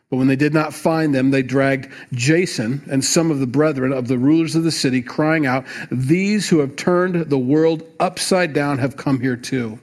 But 0.09 0.19
when 0.19 0.29
they 0.29 0.37
did 0.37 0.55
not 0.55 0.75
find 0.75 1.15
them, 1.15 1.31
they 1.31 1.43
dragged 1.43 1.91
Jason 2.13 2.83
and 2.91 3.03
some 3.05 3.31
of 3.31 3.41
the 3.41 3.47
brethren 3.47 3.93
of 3.93 4.09
the 4.09 4.19
rulers 4.19 4.55
of 4.55 4.63
the 4.63 4.71
city, 4.71 5.01
crying 5.03 5.47
out, 5.47 5.65
These 5.91 6.49
who 6.49 6.59
have 6.59 6.77
turned 6.77 7.31
the 7.31 7.39
world 7.39 7.83
upside 7.99 8.53
down 8.53 8.79
have 8.79 8.97
come 8.97 9.21
here 9.21 9.37
too. 9.37 9.79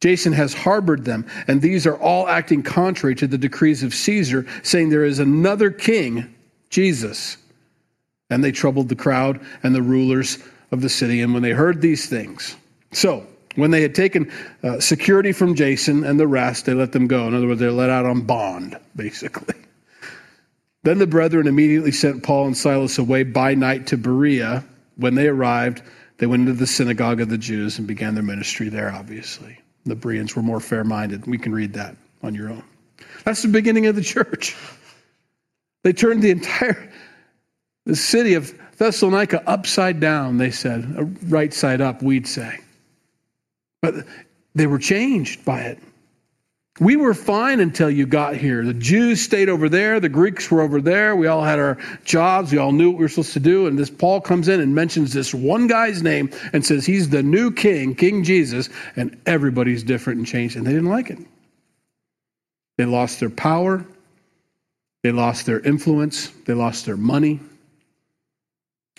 Jason 0.00 0.32
has 0.32 0.52
harbored 0.52 1.04
them, 1.04 1.26
and 1.48 1.62
these 1.62 1.86
are 1.86 1.96
all 1.96 2.28
acting 2.28 2.62
contrary 2.62 3.14
to 3.14 3.26
the 3.26 3.38
decrees 3.38 3.82
of 3.82 3.94
Caesar, 3.94 4.46
saying 4.62 4.90
there 4.90 5.04
is 5.04 5.18
another 5.18 5.70
king, 5.70 6.34
Jesus. 6.68 7.38
And 8.28 8.44
they 8.44 8.52
troubled 8.52 8.88
the 8.88 8.96
crowd 8.96 9.40
and 9.62 9.74
the 9.74 9.82
rulers 9.82 10.38
of 10.70 10.82
the 10.82 10.88
city, 10.88 11.22
and 11.22 11.32
when 11.32 11.42
they 11.42 11.52
heard 11.52 11.80
these 11.80 12.08
things. 12.08 12.56
So, 12.92 13.26
when 13.54 13.70
they 13.70 13.80
had 13.80 13.94
taken 13.94 14.30
uh, 14.62 14.80
security 14.80 15.32
from 15.32 15.54
Jason 15.54 16.04
and 16.04 16.20
the 16.20 16.26
rest, 16.26 16.66
they 16.66 16.74
let 16.74 16.92
them 16.92 17.06
go. 17.06 17.26
In 17.26 17.34
other 17.34 17.46
words, 17.46 17.60
they're 17.60 17.72
let 17.72 17.88
out 17.88 18.04
on 18.04 18.22
bond, 18.22 18.78
basically. 18.94 19.54
Then 20.82 20.98
the 20.98 21.06
brethren 21.06 21.46
immediately 21.46 21.90
sent 21.90 22.22
Paul 22.22 22.46
and 22.46 22.56
Silas 22.56 22.98
away 22.98 23.24
by 23.24 23.54
night 23.54 23.88
to 23.88 23.96
Berea. 23.96 24.64
When 24.96 25.14
they 25.14 25.26
arrived, 25.26 25.82
they 26.18 26.26
went 26.26 26.42
into 26.42 26.52
the 26.52 26.66
synagogue 26.66 27.20
of 27.20 27.28
the 27.28 27.38
Jews 27.38 27.78
and 27.78 27.88
began 27.88 28.14
their 28.14 28.22
ministry 28.22 28.68
there, 28.68 28.92
obviously. 28.92 29.58
The 29.86 29.94
Bereans 29.94 30.36
were 30.36 30.42
more 30.42 30.60
fair 30.60 30.84
minded. 30.84 31.26
We 31.26 31.38
can 31.38 31.52
read 31.52 31.72
that 31.74 31.96
on 32.22 32.34
your 32.34 32.50
own. 32.50 32.62
That's 33.24 33.42
the 33.42 33.48
beginning 33.48 33.86
of 33.86 33.94
the 33.94 34.02
church. 34.02 34.56
They 35.84 35.92
turned 35.92 36.22
the 36.22 36.30
entire 36.30 36.92
the 37.86 37.96
city 37.96 38.34
of 38.34 38.52
Thessalonica 38.76 39.48
upside 39.48 40.00
down, 40.00 40.36
they 40.36 40.50
said, 40.50 40.94
uh, 40.98 41.04
right 41.28 41.54
side 41.54 41.80
up, 41.80 42.02
we'd 42.02 42.26
say. 42.26 42.58
But 43.80 44.06
they 44.54 44.66
were 44.66 44.78
changed 44.78 45.44
by 45.44 45.60
it. 45.60 45.78
We 46.78 46.96
were 46.96 47.14
fine 47.14 47.60
until 47.60 47.90
you 47.90 48.04
got 48.06 48.36
here. 48.36 48.62
The 48.62 48.74
Jews 48.74 49.22
stayed 49.22 49.48
over 49.48 49.68
there, 49.68 49.98
the 49.98 50.10
Greeks 50.10 50.50
were 50.50 50.60
over 50.60 50.82
there. 50.82 51.16
We 51.16 51.26
all 51.26 51.42
had 51.42 51.58
our 51.58 51.78
jobs, 52.04 52.52
we 52.52 52.58
all 52.58 52.72
knew 52.72 52.90
what 52.90 52.98
we 52.98 53.04
were 53.04 53.08
supposed 53.08 53.32
to 53.32 53.40
do. 53.40 53.66
And 53.66 53.78
this 53.78 53.88
Paul 53.88 54.20
comes 54.20 54.48
in 54.48 54.60
and 54.60 54.74
mentions 54.74 55.14
this 55.14 55.32
one 55.32 55.68
guy's 55.68 56.02
name 56.02 56.30
and 56.52 56.64
says 56.64 56.84
he's 56.84 57.08
the 57.08 57.22
new 57.22 57.50
king, 57.50 57.94
King 57.94 58.22
Jesus, 58.22 58.68
and 58.94 59.18
everybody's 59.24 59.82
different 59.82 60.18
and 60.18 60.26
changed. 60.26 60.56
And 60.56 60.66
they 60.66 60.72
didn't 60.72 60.90
like 60.90 61.08
it. 61.08 61.18
They 62.76 62.84
lost 62.84 63.20
their 63.20 63.30
power, 63.30 63.86
they 65.02 65.12
lost 65.12 65.46
their 65.46 65.60
influence, 65.60 66.28
they 66.44 66.52
lost 66.52 66.84
their 66.84 66.98
money, 66.98 67.40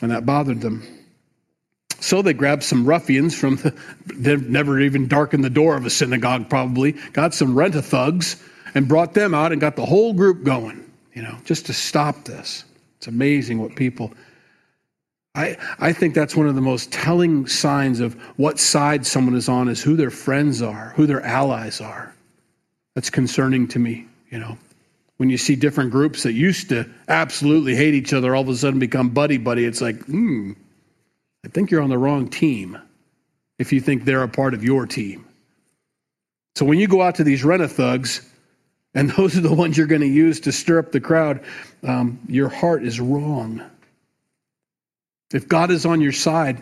and 0.02 0.10
that 0.10 0.26
bothered 0.26 0.62
them. 0.62 0.97
So 2.00 2.22
they 2.22 2.34
grabbed 2.34 2.64
some 2.64 2.86
ruffians 2.86 3.38
from 3.38 3.56
the, 3.58 3.74
they've 4.06 4.48
never 4.50 4.80
even 4.80 5.08
darkened 5.08 5.44
the 5.44 5.50
door 5.50 5.76
of 5.76 5.86
a 5.86 5.90
synagogue, 5.90 6.50
probably, 6.50 6.94
got 7.14 7.34
some 7.34 7.56
rent 7.56 7.76
a 7.76 7.82
thugs 7.82 8.42
and 8.76 8.88
brought 8.88 9.14
them 9.14 9.34
out 9.34 9.52
and 9.52 9.60
got 9.60 9.76
the 9.76 9.86
whole 9.86 10.14
group 10.14 10.44
going, 10.44 10.90
you 11.14 11.22
know, 11.22 11.36
just 11.46 11.66
to 11.68 11.74
stop 11.74 12.26
this. 12.26 12.64
It's 12.98 13.08
amazing 13.08 13.60
what 13.60 13.76
people. 13.76 14.14
I, 15.36 15.58
I 15.80 15.94
think 15.94 16.16
that's 16.16 16.36
one 16.36 16.48
of 16.48 16.56
the 16.56 16.62
most 16.62 16.92
telling 16.92 17.46
signs 17.46 18.00
of 18.00 18.16
what 18.38 18.60
side 18.60 19.06
someone 19.06 19.36
is 19.36 19.48
on 19.48 19.70
is 19.70 19.82
who 19.82 19.96
their 19.96 20.10
friends 20.10 20.62
are, 20.62 20.94
who 20.96 21.06
their 21.06 21.22
allies 21.22 21.80
are. 21.80 22.14
That's 22.96 23.12
concerning 23.12 23.68
to 23.70 23.80
me, 23.80 24.08
you 24.32 24.40
know. 24.40 24.58
When 25.18 25.30
you 25.30 25.38
see 25.38 25.56
different 25.56 25.92
groups 25.92 26.24
that 26.24 26.34
used 26.34 26.70
to 26.70 26.88
absolutely 27.08 27.76
hate 27.76 27.96
each 27.96 28.14
other 28.14 28.36
all 28.36 28.44
of 28.44 28.50
a 28.50 28.56
sudden 28.56 28.80
become 28.80 29.10
buddy 29.10 29.38
buddy, 29.38 29.66
it's 29.66 29.82
like, 29.82 30.04
hmm, 30.06 30.54
I 31.48 31.50
think 31.50 31.72
you're 31.72 31.82
on 31.82 31.90
the 31.90 31.98
wrong 31.98 32.28
team 32.28 32.78
if 33.58 33.72
you 33.72 33.80
think 33.80 34.04
they're 34.04 34.22
a 34.22 34.28
part 34.28 34.54
of 34.54 34.66
your 34.66 34.86
team. 34.86 35.26
So 36.58 36.66
when 36.66 36.78
you 36.78 36.90
go 36.90 37.02
out 37.02 37.16
to 37.16 37.24
these 37.24 37.42
rent 37.42 37.72
thugs, 37.72 38.30
and 38.94 39.10
those 39.18 39.38
are 39.38 39.42
the 39.42 39.54
ones 39.54 39.78
you're 39.78 39.88
going 39.88 40.02
to 40.02 40.08
use 40.08 40.42
to 40.42 40.52
stir 40.52 40.80
up 40.80 40.92
the 40.92 41.00
crowd, 41.00 41.46
um, 41.84 42.20
your 42.28 42.50
heart 42.50 42.84
is 42.84 43.00
wrong. 43.00 43.62
If 45.34 45.48
God 45.48 45.72
is 45.72 45.86
on 45.86 46.02
your 46.02 46.12
side, 46.12 46.62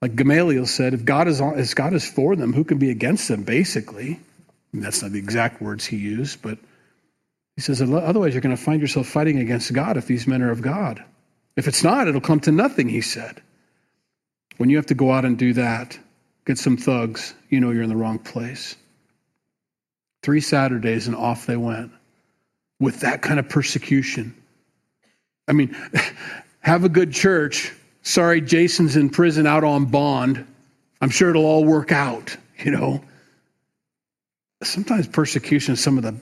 like 0.00 0.16
Gamaliel 0.16 0.66
said, 0.66 0.94
if 0.94 1.04
God 1.04 1.28
is 1.28 1.40
on, 1.40 1.60
if 1.60 1.72
God 1.72 1.94
is 1.94 2.04
for 2.04 2.34
them, 2.34 2.52
who 2.52 2.64
can 2.64 2.78
be 2.78 2.90
against 2.90 3.28
them? 3.28 3.44
Basically, 3.44 4.18
that's 4.74 5.02
not 5.02 5.12
the 5.12 5.20
exact 5.20 5.62
words 5.62 5.86
he 5.86 5.96
used, 5.96 6.42
but 6.42 6.58
he 7.54 7.62
says 7.62 7.80
otherwise 7.80 8.34
you're 8.34 8.40
going 8.40 8.56
to 8.56 8.60
find 8.60 8.80
yourself 8.80 9.06
fighting 9.06 9.38
against 9.38 9.72
God 9.72 9.96
if 9.96 10.08
these 10.08 10.26
men 10.26 10.42
are 10.42 10.50
of 10.50 10.60
God. 10.60 11.04
If 11.54 11.68
it's 11.68 11.84
not, 11.84 12.08
it'll 12.08 12.20
come 12.20 12.40
to 12.40 12.50
nothing. 12.50 12.88
He 12.88 13.00
said. 13.00 13.40
When 14.58 14.70
you 14.70 14.76
have 14.76 14.86
to 14.86 14.94
go 14.94 15.12
out 15.12 15.24
and 15.24 15.38
do 15.38 15.54
that, 15.54 15.98
get 16.46 16.58
some 16.58 16.76
thugs, 16.76 17.34
you 17.48 17.60
know 17.60 17.70
you're 17.70 17.82
in 17.82 17.88
the 17.88 17.96
wrong 17.96 18.18
place. 18.18 18.76
Three 20.22 20.40
Saturdays 20.40 21.06
and 21.06 21.16
off 21.16 21.46
they 21.46 21.56
went 21.56 21.92
with 22.78 23.00
that 23.00 23.22
kind 23.22 23.38
of 23.38 23.48
persecution. 23.48 24.34
I 25.48 25.52
mean, 25.52 25.76
have 26.60 26.84
a 26.84 26.88
good 26.88 27.12
church. 27.12 27.72
Sorry, 28.02 28.40
Jason's 28.40 28.96
in 28.96 29.10
prison 29.10 29.46
out 29.46 29.64
on 29.64 29.86
bond. 29.86 30.46
I'm 31.00 31.10
sure 31.10 31.30
it'll 31.30 31.44
all 31.44 31.64
work 31.64 31.92
out, 31.92 32.36
you 32.58 32.70
know. 32.70 33.02
Sometimes 34.62 35.08
persecution 35.08 35.74
is 35.74 35.82
some 35.82 35.98
of 35.98 36.04
the 36.04 36.14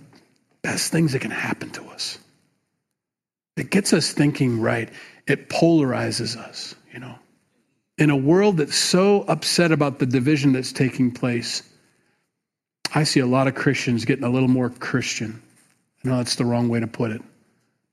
best 0.63 0.93
things 0.93 1.13
that 1.13 1.21
can 1.21 1.31
happen 1.31 1.71
to 1.71 1.85
us. 1.89 2.19
It 3.57 3.71
gets 3.71 3.93
us 3.93 4.13
thinking 4.13 4.61
right, 4.61 4.89
it 5.27 5.51
polarizes 5.51 6.37
us, 6.37 6.75
you 6.93 7.01
know 7.01 7.20
in 8.01 8.09
a 8.09 8.17
world 8.17 8.57
that's 8.57 8.75
so 8.75 9.23
upset 9.23 9.71
about 9.71 9.99
the 9.99 10.07
division 10.07 10.53
that's 10.53 10.73
taking 10.73 11.13
place, 11.13 11.63
I 12.95 13.05
see 13.05 13.21
a 13.21 13.27
lot 13.27 13.47
of 13.47 13.55
Christians 13.55 14.07
getting 14.07 14.25
a 14.25 14.31
little 14.31 14.49
more 14.49 14.71
Christian. 14.71 15.41
I 16.03 16.09
know 16.09 16.17
that's 16.17 16.37
the 16.37 16.47
wrong 16.47 16.71
way 16.71 16.81
to 16.81 16.87
put 16.87 17.11
it. 17.11 17.21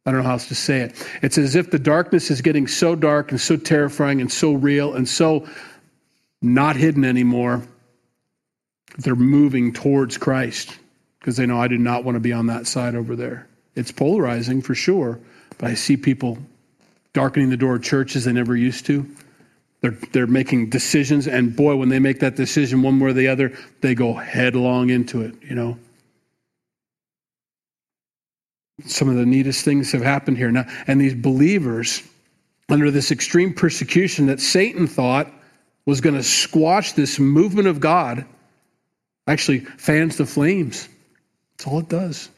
I 0.05 0.11
don't 0.11 0.21
know 0.21 0.27
how 0.27 0.33
else 0.33 0.47
to 0.47 0.55
say 0.55 0.79
it. 0.79 1.09
It's 1.21 1.37
as 1.37 1.55
if 1.55 1.69
the 1.69 1.77
darkness 1.77 2.31
is 2.31 2.41
getting 2.41 2.67
so 2.67 2.95
dark 2.95 3.31
and 3.31 3.41
so 3.41 3.57
terrifying 3.57 4.21
and 4.21 4.31
so 4.31 4.53
real 4.53 4.93
and 4.93 5.07
so 5.07 5.45
not 6.41 6.77
hidden 6.77 7.03
anymore. 7.03 7.61
They're 8.99 9.15
moving 9.15 9.73
towards 9.73 10.17
Christ 10.17 10.79
because 11.19 11.35
they 11.35 11.45
know 11.45 11.59
I 11.59 11.67
do 11.67 11.77
not 11.77 12.05
want 12.05 12.15
to 12.15 12.21
be 12.21 12.31
on 12.31 12.47
that 12.47 12.65
side 12.65 12.95
over 12.95 13.17
there. 13.17 13.45
It's 13.75 13.91
polarizing 13.91 14.61
for 14.61 14.73
sure, 14.73 15.19
but 15.57 15.69
I 15.69 15.73
see 15.73 15.97
people 15.97 16.37
darkening 17.11 17.49
the 17.49 17.57
door 17.57 17.75
of 17.75 17.83
churches 17.83 18.23
they 18.23 18.31
never 18.31 18.55
used 18.55 18.85
to. 18.85 19.05
They're, 19.81 19.97
they're 20.11 20.27
making 20.27 20.69
decisions, 20.69 21.27
and 21.27 21.55
boy, 21.55 21.75
when 21.75 21.89
they 21.89 21.99
make 21.99 22.19
that 22.21 22.35
decision 22.35 22.81
one 22.81 22.99
way 22.99 23.09
or 23.09 23.13
the 23.13 23.27
other, 23.27 23.55
they 23.81 23.93
go 23.93 24.13
headlong 24.13 24.89
into 24.89 25.21
it, 25.21 25.35
you 25.43 25.55
know. 25.55 25.77
Some 28.85 29.09
of 29.09 29.15
the 29.15 29.25
neatest 29.25 29.65
things 29.65 29.91
have 29.91 30.01
happened 30.01 30.37
here. 30.37 30.51
Now, 30.51 30.65
and 30.87 30.99
these 30.99 31.13
believers, 31.13 32.01
under 32.69 32.89
this 32.89 33.11
extreme 33.11 33.53
persecution 33.53 34.27
that 34.27 34.39
Satan 34.39 34.87
thought 34.87 35.31
was 35.85 36.01
going 36.01 36.15
to 36.15 36.23
squash 36.23 36.93
this 36.93 37.19
movement 37.19 37.67
of 37.67 37.79
God, 37.79 38.25
actually 39.27 39.59
fans 39.59 40.17
the 40.17 40.25
flames. 40.25 40.89
That's 41.51 41.67
all 41.67 41.79
it 41.79 41.89
does. 41.89 42.29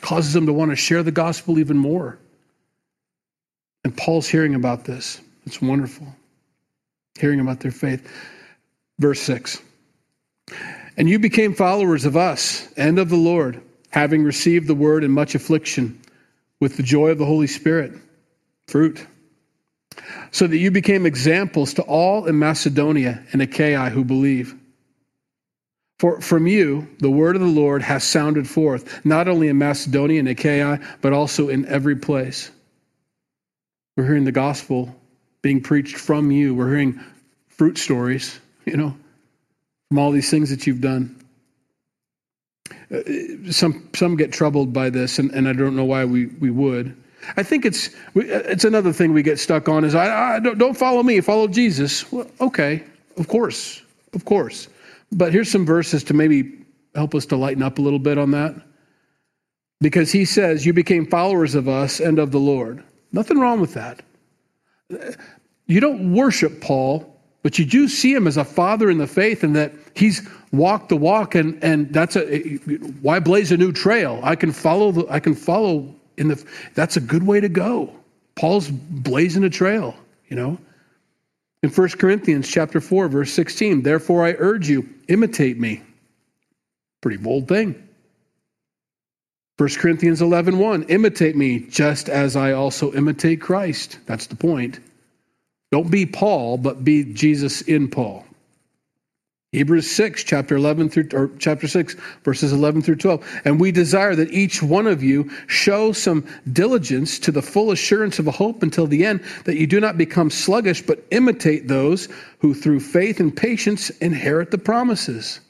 causes 0.00 0.32
them 0.32 0.46
to 0.46 0.52
want 0.52 0.70
to 0.70 0.76
share 0.76 1.02
the 1.02 1.12
gospel 1.12 1.58
even 1.58 1.78
more. 1.78 2.18
And 3.84 3.96
Paul's 3.96 4.28
hearing 4.28 4.54
about 4.54 4.84
this. 4.84 5.20
It's 5.46 5.60
wonderful 5.60 6.06
hearing 7.18 7.40
about 7.40 7.60
their 7.60 7.70
faith. 7.70 8.08
Verse 8.98 9.20
6 9.20 9.60
And 10.96 11.08
you 11.08 11.18
became 11.18 11.54
followers 11.54 12.04
of 12.04 12.16
us 12.16 12.70
and 12.76 12.98
of 12.98 13.08
the 13.08 13.16
Lord, 13.16 13.60
having 13.90 14.24
received 14.24 14.66
the 14.68 14.74
word 14.74 15.04
in 15.04 15.10
much 15.10 15.34
affliction 15.34 16.00
with 16.60 16.76
the 16.76 16.82
joy 16.82 17.08
of 17.08 17.18
the 17.18 17.26
Holy 17.26 17.46
Spirit, 17.46 17.92
fruit, 18.68 19.04
so 20.30 20.46
that 20.46 20.56
you 20.56 20.70
became 20.70 21.06
examples 21.06 21.74
to 21.74 21.82
all 21.82 22.26
in 22.26 22.38
Macedonia 22.38 23.22
and 23.32 23.42
Achaia 23.42 23.90
who 23.90 24.04
believe. 24.04 24.54
For 25.98 26.20
from 26.20 26.46
you 26.46 26.88
the 26.98 27.10
word 27.10 27.36
of 27.36 27.42
the 27.42 27.48
Lord 27.48 27.82
has 27.82 28.02
sounded 28.02 28.48
forth, 28.48 29.04
not 29.04 29.28
only 29.28 29.48
in 29.48 29.58
Macedonia 29.58 30.18
and 30.18 30.28
Achaia, 30.28 30.80
but 31.00 31.12
also 31.12 31.48
in 31.48 31.66
every 31.66 31.96
place. 31.96 32.50
We're 33.96 34.06
hearing 34.06 34.24
the 34.24 34.32
gospel 34.32 34.94
being 35.42 35.60
preached 35.60 35.96
from 35.96 36.30
you. 36.30 36.54
We're 36.54 36.68
hearing 36.68 37.00
fruit 37.48 37.78
stories, 37.78 38.38
you 38.64 38.76
know, 38.76 38.96
from 39.88 39.98
all 39.98 40.10
these 40.10 40.30
things 40.30 40.50
that 40.50 40.66
you've 40.66 40.80
done. 40.80 41.18
Uh, 42.90 43.00
some 43.50 43.88
some 43.94 44.16
get 44.16 44.32
troubled 44.32 44.72
by 44.72 44.88
this, 44.88 45.18
and, 45.18 45.30
and 45.32 45.48
I 45.48 45.52
don't 45.52 45.76
know 45.76 45.84
why 45.84 46.04
we, 46.04 46.26
we 46.26 46.50
would. 46.50 46.96
I 47.36 47.42
think 47.42 47.64
it's 47.64 47.90
it's 48.14 48.64
another 48.64 48.92
thing 48.92 49.12
we 49.12 49.22
get 49.22 49.38
stuck 49.38 49.68
on 49.68 49.84
is 49.84 49.94
I, 49.94 50.36
I 50.36 50.40
don't, 50.40 50.58
don't 50.58 50.76
follow 50.76 51.02
me, 51.02 51.20
follow 51.20 51.48
Jesus. 51.48 52.10
Well, 52.10 52.26
okay, 52.40 52.84
of 53.16 53.28
course, 53.28 53.82
of 54.14 54.24
course. 54.24 54.68
But 55.10 55.32
here's 55.32 55.50
some 55.50 55.66
verses 55.66 56.04
to 56.04 56.14
maybe 56.14 56.64
help 56.94 57.14
us 57.14 57.26
to 57.26 57.36
lighten 57.36 57.62
up 57.62 57.78
a 57.78 57.82
little 57.82 57.98
bit 57.98 58.18
on 58.18 58.30
that. 58.32 58.54
Because 59.80 60.12
he 60.12 60.24
says, 60.24 60.64
You 60.64 60.72
became 60.72 61.06
followers 61.06 61.54
of 61.54 61.68
us 61.68 62.00
and 62.00 62.18
of 62.18 62.30
the 62.30 62.38
Lord. 62.38 62.82
Nothing 63.12 63.38
wrong 63.38 63.60
with 63.60 63.74
that. 63.74 64.00
You 65.66 65.80
don't 65.80 66.12
worship 66.12 66.60
Paul, 66.60 67.18
but 67.42 67.58
you 67.58 67.64
do 67.64 67.88
see 67.88 68.12
him 68.12 68.26
as 68.26 68.36
a 68.36 68.44
father 68.44 68.90
in 68.90 68.98
the 68.98 69.06
faith 69.06 69.42
and 69.42 69.56
that 69.56 69.72
he's 69.94 70.28
walked 70.52 70.88
the 70.88 70.96
walk 70.96 71.34
and, 71.34 71.62
and 71.62 71.92
that's 71.92 72.16
a 72.16 72.56
why 73.00 73.20
blaze 73.20 73.52
a 73.52 73.56
new 73.56 73.72
trail? 73.72 74.20
I 74.22 74.36
can 74.36 74.52
follow 74.52 74.92
the, 74.92 75.06
I 75.08 75.20
can 75.20 75.34
follow 75.34 75.94
in 76.16 76.28
the 76.28 76.44
that's 76.74 76.96
a 76.96 77.00
good 77.00 77.26
way 77.26 77.40
to 77.40 77.48
go. 77.48 77.92
Paul's 78.34 78.68
blazing 78.70 79.44
a 79.44 79.50
trail, 79.50 79.94
you 80.28 80.36
know. 80.36 80.58
In 81.62 81.70
1 81.70 81.88
Corinthians 81.90 82.48
chapter 82.48 82.80
4 82.80 83.08
verse 83.08 83.32
16, 83.32 83.82
therefore 83.82 84.24
I 84.24 84.34
urge 84.38 84.68
you 84.68 84.88
imitate 85.08 85.58
me. 85.58 85.82
Pretty 87.00 87.18
bold 87.18 87.48
thing. 87.48 87.88
1 89.58 89.68
Corinthians 89.76 90.22
11, 90.22 90.58
1, 90.58 90.84
imitate 90.84 91.36
me 91.36 91.60
just 91.60 92.08
as 92.08 92.36
I 92.36 92.52
also 92.52 92.92
imitate 92.92 93.40
Christ. 93.40 93.98
That's 94.06 94.26
the 94.26 94.36
point. 94.36 94.80
Don't 95.70 95.90
be 95.90 96.06
Paul, 96.06 96.58
but 96.58 96.84
be 96.84 97.04
Jesus 97.04 97.62
in 97.62 97.88
Paul. 97.88 98.24
Hebrews 99.52 99.90
6, 99.90 100.24
chapter 100.24 100.56
11 100.56 100.88
through, 100.88 101.08
or 101.12 101.30
chapter 101.38 101.68
6, 101.68 101.94
verses 102.24 102.54
11 102.54 102.80
through 102.80 102.96
12. 102.96 103.42
And 103.44 103.60
we 103.60 103.70
desire 103.70 104.14
that 104.16 104.32
each 104.32 104.62
one 104.62 104.86
of 104.86 105.02
you 105.02 105.30
show 105.46 105.92
some 105.92 106.26
diligence 106.50 107.18
to 107.18 107.30
the 107.30 107.42
full 107.42 107.70
assurance 107.70 108.18
of 108.18 108.26
a 108.26 108.30
hope 108.30 108.62
until 108.62 108.86
the 108.86 109.04
end, 109.04 109.22
that 109.44 109.58
you 109.58 109.66
do 109.66 109.78
not 109.78 109.98
become 109.98 110.30
sluggish, 110.30 110.80
but 110.80 111.04
imitate 111.10 111.68
those 111.68 112.08
who 112.38 112.54
through 112.54 112.80
faith 112.80 113.20
and 113.20 113.36
patience 113.36 113.90
inherit 113.90 114.50
the 114.50 114.56
promises. 114.56 115.40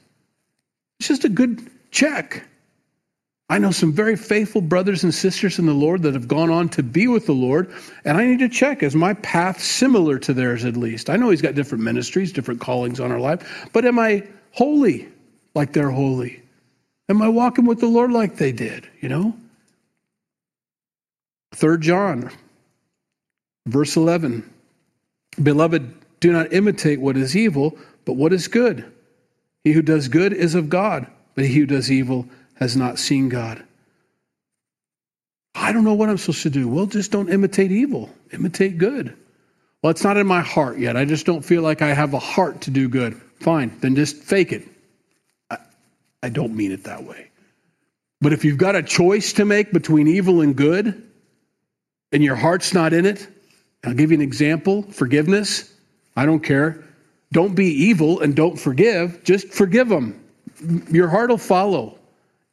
It's 0.98 1.08
just 1.08 1.24
a 1.24 1.28
good 1.28 1.70
check. 1.92 2.44
I 3.52 3.58
know 3.58 3.70
some 3.70 3.92
very 3.92 4.16
faithful 4.16 4.62
brothers 4.62 5.04
and 5.04 5.12
sisters 5.12 5.58
in 5.58 5.66
the 5.66 5.74
Lord 5.74 6.00
that 6.04 6.14
have 6.14 6.26
gone 6.26 6.48
on 6.48 6.70
to 6.70 6.82
be 6.82 7.06
with 7.06 7.26
the 7.26 7.34
Lord, 7.34 7.70
and 8.02 8.16
I 8.16 8.24
need 8.24 8.38
to 8.38 8.48
check 8.48 8.82
is 8.82 8.96
my 8.96 9.12
path 9.12 9.62
similar 9.62 10.18
to 10.20 10.32
theirs 10.32 10.64
at 10.64 10.74
least? 10.74 11.10
I 11.10 11.16
know 11.16 11.28
He's 11.28 11.42
got 11.42 11.54
different 11.54 11.84
ministries, 11.84 12.32
different 12.32 12.62
callings 12.62 12.98
on 12.98 13.12
our 13.12 13.20
life, 13.20 13.68
but 13.74 13.84
am 13.84 13.98
I 13.98 14.26
holy 14.52 15.06
like 15.54 15.74
they're 15.74 15.90
holy? 15.90 16.42
Am 17.10 17.20
I 17.20 17.28
walking 17.28 17.66
with 17.66 17.78
the 17.78 17.88
Lord 17.88 18.10
like 18.10 18.36
they 18.36 18.52
did? 18.52 18.88
You 19.02 19.10
know? 19.10 19.36
Third 21.54 21.82
John, 21.82 22.30
verse 23.66 23.96
11 23.96 24.50
Beloved, 25.42 25.94
do 26.20 26.32
not 26.32 26.54
imitate 26.54 27.02
what 27.02 27.18
is 27.18 27.36
evil, 27.36 27.76
but 28.06 28.14
what 28.14 28.32
is 28.32 28.48
good. 28.48 28.90
He 29.62 29.72
who 29.72 29.82
does 29.82 30.08
good 30.08 30.32
is 30.32 30.54
of 30.54 30.70
God, 30.70 31.06
but 31.34 31.44
he 31.44 31.52
who 31.52 31.66
does 31.66 31.92
evil 31.92 32.26
has 32.54 32.76
not 32.76 32.98
seen 32.98 33.28
God. 33.28 33.62
I 35.54 35.72
don't 35.72 35.84
know 35.84 35.94
what 35.94 36.08
I'm 36.08 36.18
supposed 36.18 36.42
to 36.42 36.50
do. 36.50 36.68
Well, 36.68 36.86
just 36.86 37.10
don't 37.10 37.28
imitate 37.28 37.70
evil, 37.70 38.10
imitate 38.32 38.78
good. 38.78 39.16
Well, 39.82 39.90
it's 39.90 40.04
not 40.04 40.16
in 40.16 40.26
my 40.26 40.40
heart 40.40 40.78
yet. 40.78 40.96
I 40.96 41.04
just 41.04 41.26
don't 41.26 41.44
feel 41.44 41.62
like 41.62 41.82
I 41.82 41.88
have 41.88 42.14
a 42.14 42.18
heart 42.18 42.62
to 42.62 42.70
do 42.70 42.88
good. 42.88 43.20
Fine, 43.40 43.78
then 43.80 43.96
just 43.96 44.16
fake 44.16 44.52
it. 44.52 44.66
I, 45.50 45.58
I 46.22 46.28
don't 46.28 46.54
mean 46.54 46.72
it 46.72 46.84
that 46.84 47.02
way. 47.04 47.28
But 48.20 48.32
if 48.32 48.44
you've 48.44 48.58
got 48.58 48.76
a 48.76 48.82
choice 48.82 49.32
to 49.34 49.44
make 49.44 49.72
between 49.72 50.06
evil 50.06 50.40
and 50.40 50.54
good, 50.54 51.02
and 52.12 52.22
your 52.22 52.36
heart's 52.36 52.72
not 52.72 52.92
in 52.92 53.04
it, 53.04 53.26
I'll 53.84 53.94
give 53.94 54.12
you 54.12 54.16
an 54.16 54.22
example 54.22 54.82
forgiveness. 54.82 55.72
I 56.14 56.26
don't 56.26 56.40
care. 56.40 56.84
Don't 57.32 57.54
be 57.54 57.66
evil 57.66 58.20
and 58.20 58.36
don't 58.36 58.56
forgive, 58.56 59.24
just 59.24 59.48
forgive 59.48 59.88
them. 59.88 60.22
Your 60.90 61.08
heart 61.08 61.30
will 61.30 61.38
follow. 61.38 61.98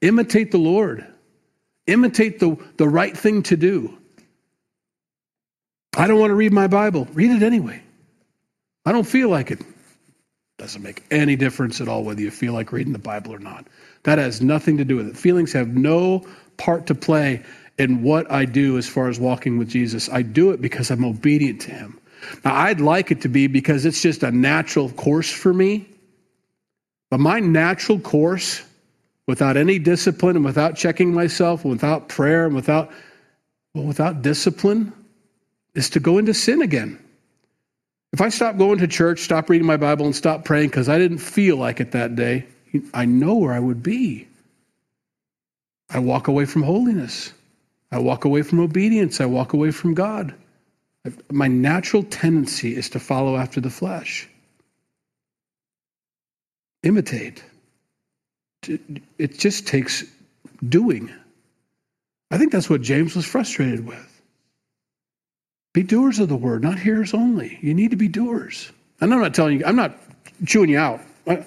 Imitate 0.01 0.51
the 0.51 0.57
Lord. 0.57 1.05
Imitate 1.87 2.39
the, 2.39 2.57
the 2.77 2.87
right 2.87 3.15
thing 3.17 3.43
to 3.43 3.57
do. 3.57 3.97
I 5.97 6.07
don't 6.07 6.19
want 6.19 6.31
to 6.31 6.35
read 6.35 6.53
my 6.53 6.67
Bible. 6.67 7.07
Read 7.13 7.31
it 7.31 7.43
anyway. 7.43 7.81
I 8.85 8.91
don't 8.91 9.07
feel 9.07 9.29
like 9.29 9.51
it. 9.51 9.61
Doesn't 10.57 10.83
make 10.83 11.03
any 11.09 11.35
difference 11.35 11.81
at 11.81 11.87
all 11.87 12.03
whether 12.03 12.21
you 12.21 12.31
feel 12.31 12.53
like 12.53 12.71
reading 12.71 12.93
the 12.93 12.99
Bible 12.99 13.33
or 13.33 13.39
not. 13.39 13.67
That 14.03 14.17
has 14.17 14.41
nothing 14.41 14.77
to 14.77 14.85
do 14.85 14.97
with 14.97 15.07
it. 15.07 15.17
Feelings 15.17 15.53
have 15.53 15.69
no 15.69 16.25
part 16.57 16.87
to 16.87 16.95
play 16.95 17.43
in 17.77 18.03
what 18.03 18.29
I 18.31 18.45
do 18.45 18.77
as 18.77 18.87
far 18.87 19.07
as 19.07 19.19
walking 19.19 19.57
with 19.57 19.69
Jesus. 19.69 20.09
I 20.09 20.21
do 20.21 20.51
it 20.51 20.61
because 20.61 20.91
I'm 20.91 21.05
obedient 21.05 21.61
to 21.61 21.71
Him. 21.71 21.99
Now, 22.43 22.53
I'd 22.55 22.81
like 22.81 23.11
it 23.11 23.21
to 23.21 23.29
be 23.29 23.47
because 23.47 23.85
it's 23.85 24.01
just 24.01 24.23
a 24.23 24.31
natural 24.31 24.89
course 24.89 25.31
for 25.31 25.53
me. 25.53 25.87
But 27.09 27.21
my 27.21 27.39
natural 27.39 27.99
course 27.99 28.61
without 29.29 29.57
any 29.57 29.77
discipline 29.77 30.35
and 30.35 30.43
without 30.43 30.75
checking 30.75 31.13
myself, 31.13 31.63
without 31.63 32.09
prayer 32.09 32.47
and 32.47 32.55
without, 32.55 32.89
well, 33.75 33.83
without 33.85 34.23
discipline, 34.23 34.91
is 35.75 35.91
to 35.91 35.99
go 35.99 36.17
into 36.17 36.33
sin 36.33 36.63
again. 36.63 36.97
If 38.11 38.21
I 38.21 38.29
stop 38.29 38.57
going 38.57 38.79
to 38.79 38.87
church, 38.87 39.19
stop 39.19 39.47
reading 39.47 39.67
my 39.67 39.77
Bible, 39.77 40.07
and 40.07 40.15
stop 40.15 40.45
praying 40.45 40.69
because 40.69 40.89
I 40.89 40.97
didn't 40.97 41.19
feel 41.19 41.57
like 41.57 41.79
it 41.79 41.91
that 41.91 42.15
day, 42.15 42.47
I 42.91 43.05
know 43.05 43.35
where 43.35 43.53
I 43.53 43.59
would 43.59 43.83
be. 43.83 44.27
I 45.91 45.99
walk 45.99 46.27
away 46.27 46.45
from 46.45 46.63
holiness. 46.63 47.31
I 47.91 47.99
walk 47.99 48.25
away 48.25 48.41
from 48.41 48.59
obedience. 48.59 49.21
I 49.21 49.27
walk 49.27 49.53
away 49.53 49.69
from 49.69 49.93
God. 49.93 50.33
My 51.29 51.47
natural 51.47 52.01
tendency 52.01 52.75
is 52.75 52.89
to 52.89 52.99
follow 52.99 53.37
after 53.37 53.61
the 53.61 53.69
flesh. 53.69 54.27
Imitate 56.81 57.43
it 58.67 59.37
just 59.37 59.67
takes 59.67 60.03
doing. 60.67 61.11
I 62.31 62.37
think 62.37 62.51
that's 62.51 62.69
what 62.69 62.81
James 62.81 63.15
was 63.15 63.25
frustrated 63.25 63.85
with. 63.85 64.21
Be 65.73 65.83
doers 65.83 66.19
of 66.19 66.29
the 66.29 66.35
word, 66.35 66.63
not 66.63 66.79
hearers 66.79 67.13
only. 67.13 67.57
You 67.61 67.73
need 67.73 67.91
to 67.91 67.97
be 67.97 68.07
doers. 68.07 68.71
And 69.01 69.13
I'm 69.13 69.21
not 69.21 69.33
telling 69.33 69.59
you, 69.59 69.65
I'm 69.65 69.75
not 69.75 69.97
chewing 70.45 70.69
you 70.69 70.79
out. 70.79 71.01
I, 71.27 71.45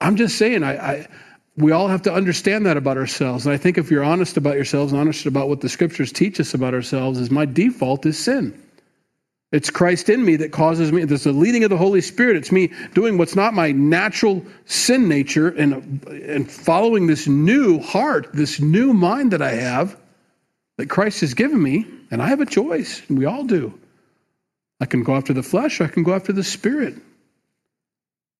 am 0.00 0.16
just 0.16 0.38
saying, 0.38 0.62
I, 0.62 0.76
I, 0.76 1.08
we 1.56 1.72
all 1.72 1.88
have 1.88 2.02
to 2.02 2.12
understand 2.12 2.66
that 2.66 2.76
about 2.76 2.96
ourselves. 2.96 3.46
And 3.46 3.52
I 3.52 3.58
think 3.58 3.76
if 3.76 3.90
you're 3.90 4.04
honest 4.04 4.36
about 4.36 4.54
yourselves 4.54 4.92
and 4.92 5.00
honest 5.00 5.26
about 5.26 5.48
what 5.48 5.60
the 5.60 5.68
scriptures 5.68 6.12
teach 6.12 6.38
us 6.38 6.54
about 6.54 6.72
ourselves, 6.72 7.18
is 7.18 7.30
my 7.30 7.44
default 7.44 8.06
is 8.06 8.16
sin. 8.16 8.60
It's 9.50 9.70
Christ 9.70 10.10
in 10.10 10.22
me 10.22 10.36
that 10.36 10.52
causes 10.52 10.92
me. 10.92 11.04
There's 11.04 11.24
the 11.24 11.32
leading 11.32 11.64
of 11.64 11.70
the 11.70 11.76
Holy 11.76 12.02
Spirit. 12.02 12.36
It's 12.36 12.52
me 12.52 12.70
doing 12.92 13.16
what's 13.16 13.34
not 13.34 13.54
my 13.54 13.72
natural 13.72 14.44
sin 14.66 15.08
nature 15.08 15.48
and, 15.48 16.04
and 16.06 16.50
following 16.50 17.06
this 17.06 17.26
new 17.26 17.80
heart, 17.80 18.28
this 18.34 18.60
new 18.60 18.92
mind 18.92 19.30
that 19.30 19.40
I 19.40 19.52
have 19.52 19.96
that 20.76 20.90
Christ 20.90 21.22
has 21.22 21.32
given 21.32 21.62
me. 21.62 21.86
And 22.10 22.22
I 22.22 22.28
have 22.28 22.40
a 22.40 22.46
choice, 22.46 23.02
and 23.08 23.18
we 23.18 23.26
all 23.26 23.44
do. 23.44 23.78
I 24.80 24.86
can 24.86 25.02
go 25.02 25.14
after 25.16 25.32
the 25.32 25.42
flesh, 25.42 25.80
or 25.80 25.84
I 25.84 25.88
can 25.88 26.04
go 26.04 26.14
after 26.14 26.32
the 26.32 26.44
spirit. 26.44 26.94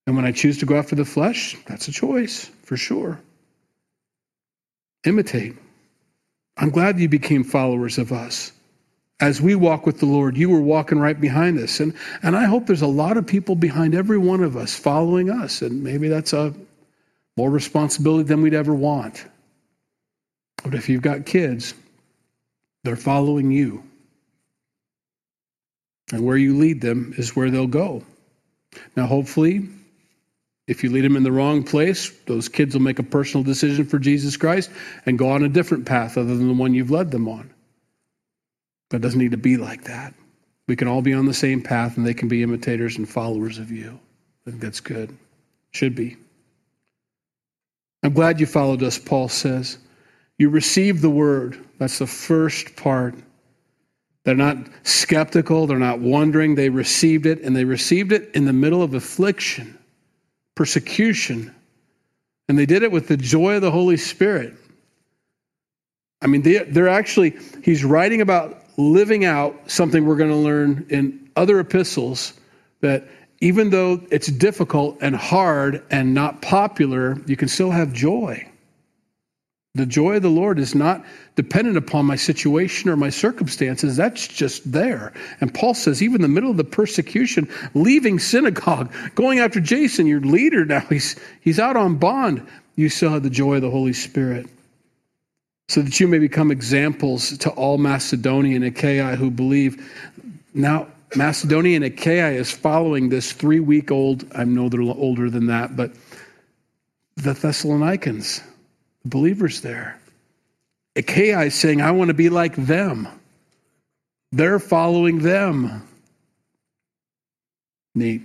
And 0.06 0.16
when 0.16 0.24
I 0.24 0.32
choose 0.32 0.58
to 0.58 0.66
go 0.66 0.76
after 0.76 0.94
the 0.94 1.04
flesh, 1.04 1.56
that's 1.66 1.88
a 1.88 1.92
choice 1.92 2.50
for 2.64 2.76
sure. 2.76 3.20
Imitate. 5.04 5.56
I'm 6.56 6.70
glad 6.70 6.98
you 6.98 7.08
became 7.08 7.44
followers 7.44 7.98
of 7.98 8.12
us 8.12 8.52
as 9.20 9.40
we 9.40 9.54
walk 9.54 9.84
with 9.84 9.98
the 9.98 10.06
Lord, 10.06 10.36
you 10.36 10.48
were 10.48 10.60
walking 10.60 10.98
right 10.98 11.20
behind 11.20 11.58
us. 11.58 11.80
And, 11.80 11.94
and 12.22 12.36
I 12.36 12.44
hope 12.44 12.66
there's 12.66 12.82
a 12.82 12.86
lot 12.86 13.16
of 13.16 13.26
people 13.26 13.56
behind 13.56 13.94
every 13.94 14.18
one 14.18 14.42
of 14.42 14.56
us 14.56 14.76
following 14.76 15.28
us. 15.28 15.60
And 15.62 15.82
maybe 15.82 16.08
that's 16.08 16.32
a 16.32 16.54
more 17.36 17.50
responsibility 17.50 18.24
than 18.24 18.42
we'd 18.42 18.54
ever 18.54 18.74
want. 18.74 19.24
But 20.62 20.74
if 20.74 20.88
you've 20.88 21.02
got 21.02 21.26
kids, 21.26 21.74
they're 22.84 22.96
following 22.96 23.50
you. 23.50 23.82
And 26.12 26.24
where 26.24 26.36
you 26.36 26.56
lead 26.56 26.80
them 26.80 27.14
is 27.18 27.34
where 27.34 27.50
they'll 27.50 27.66
go. 27.66 28.02
Now, 28.96 29.06
hopefully, 29.06 29.68
if 30.66 30.84
you 30.84 30.90
lead 30.90 31.04
them 31.04 31.16
in 31.16 31.22
the 31.22 31.32
wrong 31.32 31.64
place, 31.64 32.10
those 32.26 32.48
kids 32.48 32.74
will 32.74 32.82
make 32.82 32.98
a 32.98 33.04
personal 33.04 33.44
decision 33.44 33.84
for 33.84 33.98
Jesus 33.98 34.36
Christ 34.36 34.70
and 35.06 35.18
go 35.18 35.30
on 35.30 35.42
a 35.42 35.48
different 35.48 35.86
path 35.86 36.16
other 36.16 36.36
than 36.36 36.48
the 36.48 36.54
one 36.54 36.74
you've 36.74 36.90
led 36.90 37.10
them 37.10 37.28
on. 37.28 37.50
But 38.88 38.98
it 38.98 39.00
doesn't 39.02 39.20
need 39.20 39.32
to 39.32 39.36
be 39.36 39.56
like 39.56 39.84
that. 39.84 40.14
We 40.66 40.76
can 40.76 40.88
all 40.88 41.02
be 41.02 41.14
on 41.14 41.26
the 41.26 41.34
same 41.34 41.62
path 41.62 41.96
and 41.96 42.06
they 42.06 42.14
can 42.14 42.28
be 42.28 42.42
imitators 42.42 42.96
and 42.96 43.08
followers 43.08 43.58
of 43.58 43.70
you. 43.70 43.98
I 44.46 44.50
think 44.50 44.62
that's 44.62 44.80
good. 44.80 45.16
Should 45.72 45.94
be. 45.94 46.16
I'm 48.02 48.12
glad 48.12 48.40
you 48.40 48.46
followed 48.46 48.82
us, 48.82 48.98
Paul 48.98 49.28
says. 49.28 49.78
You 50.38 50.50
received 50.50 51.02
the 51.02 51.10
word. 51.10 51.58
That's 51.78 51.98
the 51.98 52.06
first 52.06 52.76
part. 52.76 53.14
They're 54.24 54.34
not 54.34 54.58
skeptical, 54.82 55.66
they're 55.66 55.78
not 55.78 56.00
wondering. 56.00 56.54
They 56.54 56.68
received 56.68 57.26
it, 57.26 57.40
and 57.40 57.56
they 57.56 57.64
received 57.64 58.12
it 58.12 58.30
in 58.34 58.44
the 58.44 58.52
middle 58.52 58.82
of 58.82 58.94
affliction, 58.94 59.78
persecution. 60.54 61.54
And 62.48 62.58
they 62.58 62.66
did 62.66 62.82
it 62.82 62.92
with 62.92 63.08
the 63.08 63.16
joy 63.16 63.56
of 63.56 63.62
the 63.62 63.70
Holy 63.70 63.96
Spirit. 63.96 64.54
I 66.20 66.26
mean, 66.26 66.42
they, 66.42 66.58
are 66.58 66.88
actually, 66.88 67.38
he's 67.62 67.84
writing 67.84 68.20
about 68.20 68.64
living 68.78 69.24
out 69.24 69.54
something 69.66 70.06
we're 70.06 70.16
going 70.16 70.30
to 70.30 70.36
learn 70.36 70.86
in 70.88 71.28
other 71.36 71.60
epistles 71.60 72.32
that 72.80 73.06
even 73.40 73.70
though 73.70 74.00
it's 74.10 74.28
difficult 74.28 74.96
and 75.00 75.14
hard 75.14 75.82
and 75.90 76.14
not 76.14 76.40
popular, 76.40 77.16
you 77.26 77.36
can 77.36 77.48
still 77.48 77.70
have 77.70 77.92
joy. 77.92 78.48
The 79.74 79.86
joy 79.86 80.16
of 80.16 80.22
the 80.22 80.30
Lord 80.30 80.58
is 80.58 80.74
not 80.74 81.04
dependent 81.36 81.76
upon 81.76 82.06
my 82.06 82.16
situation 82.16 82.88
or 82.88 82.96
my 82.96 83.10
circumstances. 83.10 83.96
That's 83.96 84.26
just 84.26 84.70
there. 84.70 85.12
And 85.40 85.52
Paul 85.52 85.74
says, 85.74 86.02
even 86.02 86.16
in 86.16 86.22
the 86.22 86.28
middle 86.28 86.50
of 86.50 86.56
the 86.56 86.64
persecution, 86.64 87.48
leaving 87.74 88.18
synagogue, 88.18 88.92
going 89.14 89.40
after 89.40 89.60
Jason, 89.60 90.06
your 90.06 90.20
leader 90.20 90.64
now, 90.64 90.80
he's, 90.80 91.16
he's 91.40 91.60
out 91.60 91.76
on 91.76 91.96
bond, 91.96 92.46
you 92.76 92.88
still 92.88 93.10
have 93.10 93.22
the 93.22 93.30
joy 93.30 93.56
of 93.56 93.62
the 93.62 93.70
Holy 93.70 93.92
Spirit 93.92 94.48
so 95.68 95.82
that 95.82 96.00
you 96.00 96.08
may 96.08 96.18
become 96.18 96.50
examples 96.50 97.36
to 97.38 97.50
all 97.50 97.78
Macedonia 97.78 98.56
and 98.56 98.64
Achaia 98.64 99.16
who 99.16 99.30
believe. 99.30 99.92
Now, 100.54 100.88
Macedonia 101.14 101.76
and 101.76 101.84
Achaia 101.84 102.30
is 102.30 102.50
following 102.50 103.08
this 103.08 103.32
three 103.32 103.60
week 103.60 103.90
old, 103.90 104.24
I 104.34 104.44
know 104.44 104.68
they're 104.68 104.80
older 104.80 105.30
than 105.30 105.46
that, 105.46 105.76
but 105.76 105.92
the 107.16 107.34
Thessalonians, 107.34 108.42
the 109.02 109.08
believers 109.08 109.60
there. 109.60 109.98
Achaia 110.96 111.42
is 111.42 111.54
saying, 111.54 111.80
I 111.80 111.90
want 111.90 112.08
to 112.08 112.14
be 112.14 112.28
like 112.28 112.56
them. 112.56 113.08
They're 114.32 114.58
following 114.58 115.20
them. 115.20 115.86
Neat. 117.94 118.22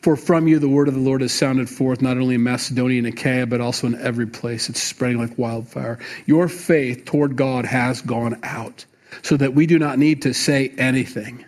For 0.00 0.16
from 0.16 0.48
you 0.48 0.58
the 0.58 0.68
word 0.68 0.88
of 0.88 0.94
the 0.94 1.00
Lord 1.00 1.20
has 1.20 1.32
sounded 1.32 1.68
forth, 1.68 2.00
not 2.00 2.16
only 2.16 2.36
in 2.36 2.42
Macedonia 2.42 2.98
and 2.98 3.06
Achaia, 3.06 3.46
but 3.46 3.60
also 3.60 3.86
in 3.86 3.94
every 3.96 4.26
place. 4.26 4.70
It's 4.70 4.82
spreading 4.82 5.18
like 5.18 5.36
wildfire. 5.38 5.98
Your 6.24 6.48
faith 6.48 7.04
toward 7.04 7.36
God 7.36 7.66
has 7.66 8.00
gone 8.00 8.40
out, 8.42 8.86
so 9.22 9.36
that 9.36 9.54
we 9.54 9.66
do 9.66 9.78
not 9.78 9.98
need 9.98 10.22
to 10.22 10.32
say 10.32 10.70
anything. 10.78 11.44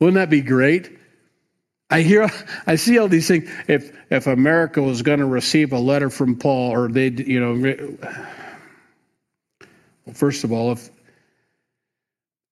Wouldn't 0.00 0.14
that 0.14 0.30
be 0.30 0.40
great? 0.40 0.98
I 1.90 2.02
hear, 2.02 2.30
I 2.66 2.76
see 2.76 2.98
all 2.98 3.08
these 3.08 3.28
things. 3.28 3.50
If 3.66 3.94
if 4.10 4.26
America 4.26 4.80
was 4.80 5.02
going 5.02 5.18
to 5.20 5.26
receive 5.26 5.72
a 5.72 5.78
letter 5.78 6.08
from 6.08 6.36
Paul, 6.36 6.72
or 6.72 6.88
they, 6.88 7.08
you 7.08 7.40
know, 7.40 7.96
well, 10.06 10.14
first 10.14 10.44
of 10.44 10.52
all, 10.52 10.72
if 10.72 10.90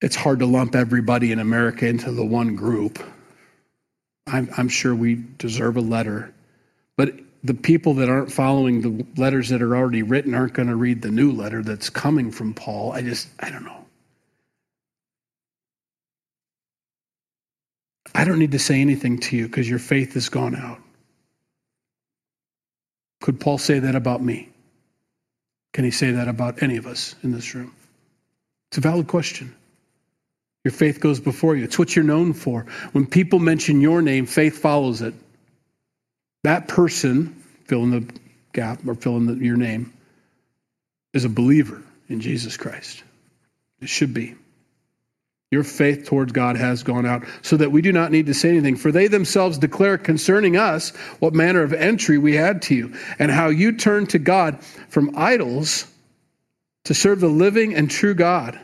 it's 0.02 0.16
hard 0.16 0.40
to 0.40 0.46
lump 0.46 0.74
everybody 0.74 1.33
in 1.33 1.38
America 1.38 1.87
into 1.87 2.12
the 2.12 2.24
one 2.24 2.55
group, 2.55 2.98
I'm, 4.26 4.50
I'm 4.56 4.68
sure 4.68 4.94
we 4.94 5.24
deserve 5.38 5.76
a 5.76 5.80
letter. 5.80 6.34
But 6.96 7.14
the 7.44 7.54
people 7.54 7.94
that 7.94 8.08
aren't 8.08 8.32
following 8.32 8.80
the 8.80 9.06
letters 9.20 9.48
that 9.50 9.62
are 9.62 9.76
already 9.76 10.02
written 10.02 10.34
aren't 10.34 10.54
going 10.54 10.68
to 10.68 10.76
read 10.76 11.02
the 11.02 11.10
new 11.10 11.30
letter 11.30 11.62
that's 11.62 11.90
coming 11.90 12.30
from 12.32 12.54
Paul. 12.54 12.92
I 12.92 13.02
just, 13.02 13.28
I 13.40 13.50
don't 13.50 13.64
know. 13.64 13.84
I 18.14 18.24
don't 18.24 18.38
need 18.38 18.52
to 18.52 18.58
say 18.58 18.80
anything 18.80 19.18
to 19.20 19.36
you 19.36 19.46
because 19.46 19.68
your 19.68 19.78
faith 19.78 20.14
has 20.14 20.28
gone 20.28 20.56
out. 20.56 20.80
Could 23.20 23.38
Paul 23.38 23.58
say 23.58 23.78
that 23.78 23.94
about 23.94 24.22
me? 24.22 24.48
Can 25.72 25.84
he 25.84 25.90
say 25.90 26.12
that 26.12 26.26
about 26.26 26.62
any 26.62 26.78
of 26.78 26.86
us 26.86 27.14
in 27.22 27.32
this 27.32 27.54
room? 27.54 27.74
It's 28.70 28.78
a 28.78 28.80
valid 28.80 29.06
question. 29.06 29.54
Your 30.66 30.72
faith 30.72 30.98
goes 30.98 31.20
before 31.20 31.55
you. 31.55 31.62
It's 31.62 31.79
what 31.79 31.94
you're 31.94 32.05
known 32.05 32.33
for. 32.33 32.66
When 32.90 33.07
people 33.07 33.38
mention 33.38 33.81
your 33.81 34.02
name, 34.02 34.26
faith 34.26 34.59
follows 34.59 35.00
it. 35.00 35.14
That 36.42 36.66
person, 36.66 37.40
fill 37.66 37.85
in 37.85 37.92
the 37.92 38.12
gap 38.52 38.81
or 38.85 38.96
fill 38.96 39.16
in 39.16 39.26
the, 39.26 39.35
your 39.35 39.57
name, 39.57 39.92
is 41.14 41.24
a 41.24 41.29
believer 41.29 41.85
in 42.09 42.20
Jesus 42.20 42.57
Christ. 42.57 43.05
It 43.81 43.88
should 43.88 44.12
be. 44.12 44.35
Your 45.52 45.62
faith 45.62 46.07
towards 46.07 46.33
God 46.33 46.57
has 46.57 46.83
gone 46.83 47.07
out, 47.07 47.22
so 47.42 47.57
that 47.59 47.70
we 47.70 47.81
do 47.81 47.92
not 47.92 48.11
need 48.11 48.26
to 48.26 48.35
say 48.35 48.48
anything. 48.48 48.74
For 48.74 48.90
they 48.90 49.07
themselves 49.07 49.59
declare 49.59 49.98
concerning 49.98 50.57
us 50.57 50.90
what 51.20 51.33
manner 51.33 51.62
of 51.62 51.74
entry 51.74 52.18
we 52.18 52.35
had 52.35 52.62
to 52.62 52.74
you, 52.74 52.94
and 53.20 53.31
how 53.31 53.50
you 53.50 53.70
turned 53.70 54.11
to 54.11 54.18
God 54.18 54.64
from 54.88 55.16
idols 55.16 55.87
to 56.87 56.92
serve 56.92 57.20
the 57.20 57.29
living 57.29 57.72
and 57.76 57.88
true 57.88 58.14
God, 58.14 58.59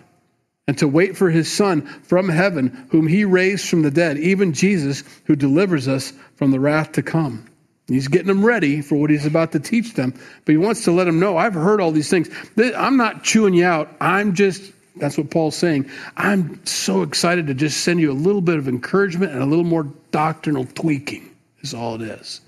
and 0.68 0.79
to 0.79 0.87
wait 0.87 1.16
for 1.16 1.31
his 1.31 1.51
Son 1.53 1.83
from 2.03 2.29
heaven, 2.29 2.87
whom 2.90 3.07
he 3.07 3.25
raised 3.25 3.68
from 3.68 3.83
the 3.83 3.90
dead, 3.90 4.18
even 4.18 4.53
Jesus, 4.53 5.03
who 5.25 5.35
delivers 5.35 5.88
us 5.88 6.12
from 6.37 6.51
the 6.51 6.61
wrath 6.61 6.92
to 6.92 7.03
come. 7.03 7.46
He's 7.88 8.09
getting 8.09 8.29
them 8.29 8.44
ready 8.44 8.81
for 8.81 8.96
what 8.96 9.11
he's 9.11 9.27
about 9.27 9.53
to 9.53 9.61
teach 9.61 9.94
them, 9.94 10.14
but 10.44 10.53
he 10.53 10.57
wants 10.57 10.85
to 10.85 10.92
let 10.92 11.05
them 11.05 11.18
know 11.18 11.37
I've 11.37 11.55
heard 11.55 11.81
all 11.81 11.90
these 11.90 12.09
things. 12.09 12.31
I'm 12.57 12.96
not 12.96 13.25
chewing 13.25 13.55
you 13.55 13.64
out. 13.64 13.94
I'm 14.01 14.35
just 14.35 14.72
that's 14.96 15.16
what 15.16 15.31
Paul's 15.31 15.57
saying. 15.57 15.90
I'm 16.16 16.64
so 16.66 17.03
excited 17.03 17.46
to 17.46 17.55
just 17.55 17.83
send 17.83 18.01
you 18.01 18.12
a 18.12 18.14
little 18.14 18.40
bit 18.40 18.59
of 18.59 18.68
encouragement 18.68 19.33
and 19.33 19.42
a 19.42 19.46
little 19.46 19.64
more 19.64 19.88
doctrinal 20.11 20.66
tweaking, 20.66 21.35
is 21.61 21.72
all 21.72 21.94
it 21.94 22.03
is. 22.03 22.40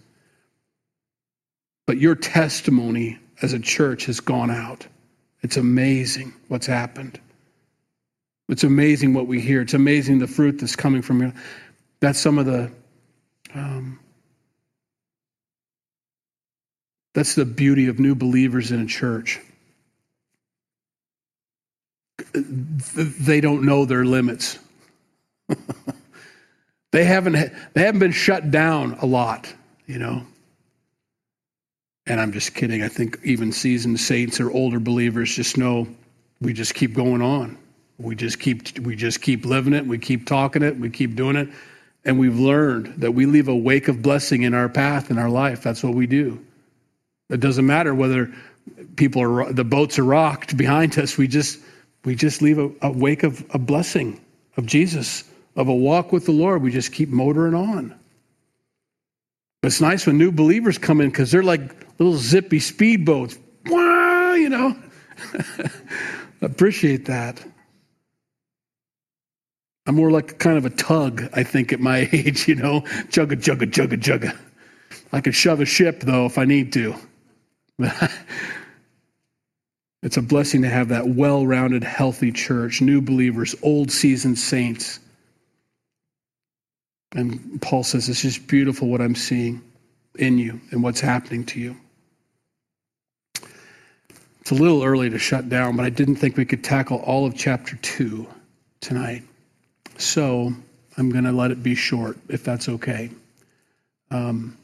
But 1.86 1.98
your 1.98 2.14
testimony 2.14 3.18
as 3.42 3.52
a 3.52 3.58
church 3.58 4.06
has 4.06 4.20
gone 4.20 4.50
out. 4.50 4.86
It's 5.42 5.56
amazing 5.56 6.32
what's 6.48 6.66
happened. 6.66 7.18
It's 8.48 8.64
amazing 8.64 9.14
what 9.14 9.26
we 9.26 9.40
hear. 9.40 9.62
It's 9.62 9.74
amazing 9.74 10.18
the 10.18 10.26
fruit 10.26 10.58
that's 10.58 10.76
coming 10.76 11.02
from 11.02 11.22
you. 11.22 11.32
That's 12.00 12.18
some 12.18 12.38
of 12.38 12.46
the. 12.46 12.70
Um, 13.54 14.00
that's 17.14 17.36
the 17.36 17.44
beauty 17.44 17.86
of 17.86 17.98
new 18.00 18.14
believers 18.14 18.72
in 18.72 18.80
a 18.80 18.86
church 18.86 19.40
they 22.34 23.40
don't 23.40 23.64
know 23.64 23.84
their 23.84 24.04
limits. 24.04 24.58
they 26.92 27.04
haven't 27.04 27.52
they 27.74 27.82
haven't 27.82 28.00
been 28.00 28.12
shut 28.12 28.50
down 28.50 28.98
a 29.00 29.06
lot, 29.06 29.52
you 29.86 29.98
know. 29.98 30.26
And 32.06 32.20
I'm 32.20 32.32
just 32.32 32.54
kidding. 32.54 32.82
I 32.82 32.88
think 32.88 33.18
even 33.24 33.52
seasoned 33.52 33.98
saints 33.98 34.40
or 34.40 34.50
older 34.50 34.78
believers 34.78 35.34
just 35.34 35.56
know 35.56 35.88
we 36.40 36.52
just 36.52 36.74
keep 36.74 36.94
going 36.94 37.22
on. 37.22 37.56
We 37.98 38.16
just 38.16 38.40
keep 38.40 38.78
we 38.80 38.96
just 38.96 39.22
keep 39.22 39.44
living 39.44 39.72
it. 39.72 39.86
We 39.86 39.98
keep 39.98 40.26
talking 40.26 40.62
it. 40.62 40.78
We 40.78 40.90
keep 40.90 41.14
doing 41.14 41.36
it. 41.36 41.48
And 42.04 42.18
we've 42.18 42.38
learned 42.38 42.94
that 42.98 43.12
we 43.12 43.24
leave 43.24 43.48
a 43.48 43.56
wake 43.56 43.88
of 43.88 44.02
blessing 44.02 44.42
in 44.42 44.52
our 44.52 44.68
path 44.68 45.10
in 45.10 45.18
our 45.18 45.30
life. 45.30 45.62
That's 45.62 45.82
what 45.82 45.94
we 45.94 46.06
do. 46.06 46.44
It 47.30 47.40
doesn't 47.40 47.66
matter 47.66 47.94
whether 47.94 48.32
people 48.96 49.22
are 49.22 49.52
the 49.52 49.64
boats 49.64 49.98
are 49.98 50.04
rocked 50.04 50.56
behind 50.56 50.98
us. 50.98 51.16
We 51.16 51.28
just 51.28 51.60
we 52.04 52.14
just 52.14 52.42
leave 52.42 52.58
a, 52.58 52.70
a 52.82 52.90
wake 52.90 53.22
of 53.22 53.44
a 53.50 53.58
blessing 53.58 54.20
of 54.56 54.66
Jesus, 54.66 55.24
of 55.56 55.68
a 55.68 55.74
walk 55.74 56.12
with 56.12 56.26
the 56.26 56.32
Lord. 56.32 56.62
We 56.62 56.70
just 56.70 56.92
keep 56.92 57.08
motoring 57.08 57.54
on. 57.54 57.98
It's 59.62 59.80
nice 59.80 60.06
when 60.06 60.18
new 60.18 60.30
believers 60.30 60.76
come 60.76 61.00
in 61.00 61.08
because 61.08 61.30
they're 61.30 61.42
like 61.42 61.86
little 61.98 62.16
zippy 62.16 62.58
speedboats. 62.58 63.38
Wow, 63.66 64.34
you 64.34 64.50
know. 64.50 64.76
Appreciate 66.42 67.06
that. 67.06 67.42
I'm 69.86 69.96
more 69.96 70.10
like 70.10 70.38
kind 70.38 70.56
of 70.56 70.64
a 70.64 70.70
tug, 70.70 71.28
I 71.32 71.42
think, 71.42 71.72
at 71.72 71.80
my 71.80 72.08
age, 72.12 72.48
you 72.48 72.54
know. 72.54 72.80
Jugga, 73.10 73.36
jugga, 73.36 73.70
jugga, 73.70 74.00
jugga. 74.00 74.36
I 75.12 75.20
could 75.20 75.34
shove 75.34 75.60
a 75.60 75.66
ship, 75.66 76.00
though, 76.00 76.26
if 76.26 76.38
I 76.38 76.44
need 76.44 76.72
to. 76.74 76.94
It's 80.04 80.18
a 80.18 80.22
blessing 80.22 80.60
to 80.62 80.68
have 80.68 80.88
that 80.88 81.08
well 81.08 81.46
rounded, 81.46 81.82
healthy 81.82 82.30
church, 82.30 82.82
new 82.82 83.00
believers, 83.00 83.54
old 83.62 83.90
seasoned 83.90 84.38
saints. 84.38 85.00
And 87.14 87.60
Paul 87.62 87.84
says, 87.84 88.10
It's 88.10 88.20
just 88.20 88.46
beautiful 88.46 88.88
what 88.88 89.00
I'm 89.00 89.14
seeing 89.14 89.62
in 90.18 90.36
you 90.36 90.60
and 90.70 90.82
what's 90.82 91.00
happening 91.00 91.46
to 91.46 91.60
you. 91.60 91.76
It's 94.42 94.50
a 94.50 94.54
little 94.54 94.84
early 94.84 95.08
to 95.08 95.18
shut 95.18 95.48
down, 95.48 95.74
but 95.74 95.86
I 95.86 95.90
didn't 95.90 96.16
think 96.16 96.36
we 96.36 96.44
could 96.44 96.62
tackle 96.62 96.98
all 96.98 97.24
of 97.24 97.34
chapter 97.34 97.76
2 97.76 98.26
tonight. 98.82 99.22
So 99.98 100.52
I'm 100.96 101.10
going 101.10 101.24
to 101.24 101.32
let 101.32 101.50
it 101.50 101.62
be 101.62 101.74
short, 101.74 102.18
if 102.28 102.44
that's 102.44 102.68
okay. 102.68 103.10
Um, 104.10 104.56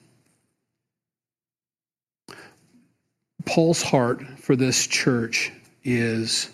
Paul's 3.44 3.82
heart 3.82 4.22
for 4.38 4.54
this 4.54 4.86
church 4.86 5.52
is 5.82 6.50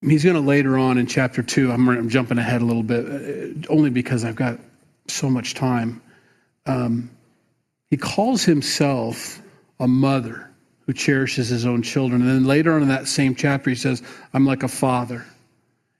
he's 0.00 0.22
going 0.22 0.36
to 0.36 0.42
later 0.42 0.78
on 0.78 0.98
in 0.98 1.06
chapter 1.06 1.42
2 1.42 1.72
I'm, 1.72 1.88
I'm, 1.88 2.08
jumping 2.08 2.38
ahead 2.38 2.62
a 2.62 2.64
little 2.64 2.82
bit 2.82 3.06
uh, 3.06 3.72
only 3.72 3.90
because 3.90 4.24
i've 4.24 4.36
got 4.36 4.58
so 5.08 5.30
much 5.30 5.54
time. 5.54 6.02
Um, 6.66 7.10
he 7.90 7.96
calls 7.96 8.44
himself 8.44 9.40
a 9.80 9.88
mother 9.88 10.50
who 10.84 10.92
cherishes 10.92 11.48
his 11.48 11.64
own 11.64 11.82
children. 11.82 12.20
And 12.20 12.30
then 12.30 12.44
later 12.44 12.74
on 12.74 12.82
in 12.82 12.88
that 12.88 13.08
same 13.08 13.34
chapter 13.34 13.70
he 13.70 13.76
says 13.76 14.02
i'm 14.34 14.46
like 14.46 14.62
a 14.62 14.68
father 14.68 15.24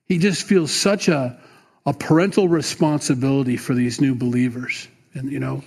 he 0.06 0.18
just 0.18 0.44
feels 0.44 0.70
such 0.70 1.08
a, 1.08 1.38
a 1.84 1.92
parental 1.92 2.48
responsibility 2.48 3.56
for 3.56 3.74
these 3.74 4.00
new 4.00 4.14
believers 4.14 4.88
and 5.14 5.30
you 5.30 5.40
know 5.40 5.62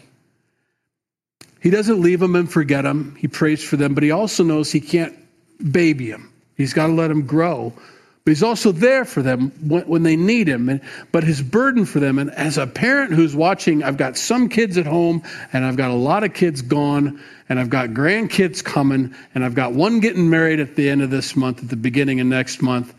he 1.60 1.70
doesn't 1.70 2.02
leave 2.02 2.20
them 2.20 2.36
and 2.36 2.52
forget 2.52 2.84
them. 2.84 3.16
He 3.18 3.28
prays 3.28 3.64
for 3.64 3.76
them, 3.76 3.94
but 3.94 4.04
he 4.04 4.12
also 4.12 4.44
knows 4.44 4.72
he 4.72 4.80
can't 4.80 5.16
baby 5.72 6.10
them. 6.10 6.32
He's 6.56 6.74
got 6.74 6.88
to 6.88 6.94
let 6.94 7.10
them 7.10 7.26
grow. 7.26 7.74
But 8.24 8.32
he's 8.32 8.44
also 8.44 8.72
there 8.72 9.06
for 9.06 9.22
them 9.22 9.52
when, 9.68 9.84
when 9.84 10.04
they 10.04 10.16
need 10.16 10.48
him. 10.48 10.70
And, 10.70 10.82
but 11.12 11.24
his 11.24 11.42
burden 11.42 11.86
for 11.86 12.00
them, 12.00 12.20
and 12.20 12.32
as 12.32 12.58
a 12.58 12.68
parent 12.68 13.14
who's 13.14 13.36
watching, 13.36 13.84
I've 13.84 13.98
got 13.98 14.18
some 14.18 14.50
kids 14.50 14.78
at 14.78 14.86
home, 14.86 15.24
and 15.52 15.66
I've 15.66 15.78
got 15.78 15.92
a 15.92 15.96
lot 15.96 16.24
of 16.24 16.34
kids 16.34 16.62
gone, 16.62 17.22
and 17.50 17.60
I've 17.60 17.70
got 17.70 17.90
grandkids 17.90 18.64
coming, 18.64 19.16
and 19.34 19.44
I've 19.44 19.56
got 19.56 19.74
one 19.74 20.00
getting 20.00 20.30
married 20.30 20.60
at 20.60 20.76
the 20.76 20.90
end 20.90 21.02
of 21.02 21.10
this 21.10 21.36
month, 21.36 21.64
at 21.64 21.70
the 21.70 21.78
beginning 21.78 22.20
of 22.20 22.28
next 22.28 22.62
month, 22.62 22.94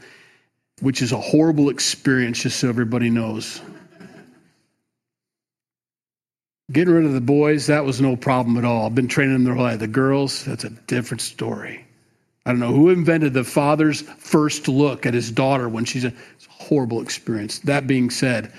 which 0.80 1.02
is 1.02 1.12
a 1.12 1.20
horrible 1.20 1.68
experience, 1.68 2.42
just 2.42 2.60
so 2.60 2.68
everybody 2.68 3.10
knows. 3.10 3.60
Getting 6.72 6.94
rid 6.94 7.04
of 7.04 7.12
the 7.12 7.20
boys, 7.20 7.66
that 7.66 7.84
was 7.84 8.00
no 8.00 8.16
problem 8.16 8.56
at 8.56 8.64
all. 8.64 8.86
I've 8.86 8.94
been 8.94 9.08
training 9.08 9.32
them 9.32 9.44
their 9.44 9.54
whole 9.54 9.64
life. 9.64 9.80
The 9.80 9.88
girls, 9.88 10.44
that's 10.44 10.64
a 10.64 10.70
different 10.70 11.20
story. 11.20 11.84
I 12.46 12.50
don't 12.50 12.60
know 12.60 12.72
who 12.72 12.88
invented 12.88 13.34
the 13.34 13.44
father's 13.44 14.02
first 14.02 14.68
look 14.68 15.04
at 15.04 15.12
his 15.12 15.30
daughter 15.30 15.68
when 15.68 15.84
she's 15.84 16.04
a, 16.04 16.08
a 16.08 16.12
horrible 16.48 17.02
experience. 17.02 17.58
That 17.60 17.86
being 17.86 18.08
said, 18.08 18.52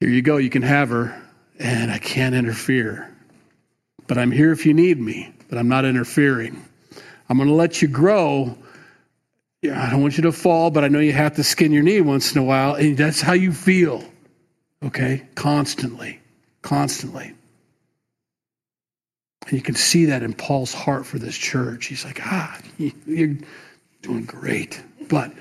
here 0.00 0.08
you 0.08 0.22
go, 0.22 0.38
you 0.38 0.50
can 0.50 0.62
have 0.62 0.88
her, 0.88 1.20
and 1.58 1.90
I 1.90 1.98
can't 1.98 2.34
interfere. 2.34 3.14
But 4.06 4.16
I'm 4.16 4.30
here 4.30 4.52
if 4.52 4.64
you 4.64 4.74
need 4.74 4.98
me, 4.98 5.32
but 5.48 5.58
I'm 5.58 5.68
not 5.68 5.84
interfering. 5.84 6.64
I'm 7.28 7.36
going 7.36 7.48
to 7.48 7.54
let 7.54 7.82
you 7.82 7.88
grow. 7.88 8.56
I 9.64 9.90
don't 9.90 10.02
want 10.02 10.16
you 10.16 10.22
to 10.22 10.32
fall, 10.32 10.70
but 10.70 10.84
I 10.84 10.88
know 10.88 11.00
you 11.00 11.12
have 11.12 11.34
to 11.36 11.44
skin 11.44 11.72
your 11.72 11.82
knee 11.82 12.00
once 12.00 12.32
in 12.32 12.38
a 12.38 12.44
while, 12.44 12.74
and 12.74 12.96
that's 12.96 13.20
how 13.20 13.32
you 13.32 13.52
feel. 13.52 14.04
Okay? 14.84 15.26
Constantly. 15.34 16.20
Constantly. 16.62 17.34
And 19.46 19.52
you 19.52 19.62
can 19.62 19.74
see 19.74 20.04
that 20.06 20.22
in 20.22 20.34
Paul's 20.34 20.72
heart 20.72 21.06
for 21.06 21.18
this 21.18 21.36
church. 21.36 21.86
He's 21.86 22.04
like, 22.04 22.20
ah, 22.22 22.58
you're 22.78 23.36
doing 24.02 24.24
great. 24.26 24.80
But 25.08 25.32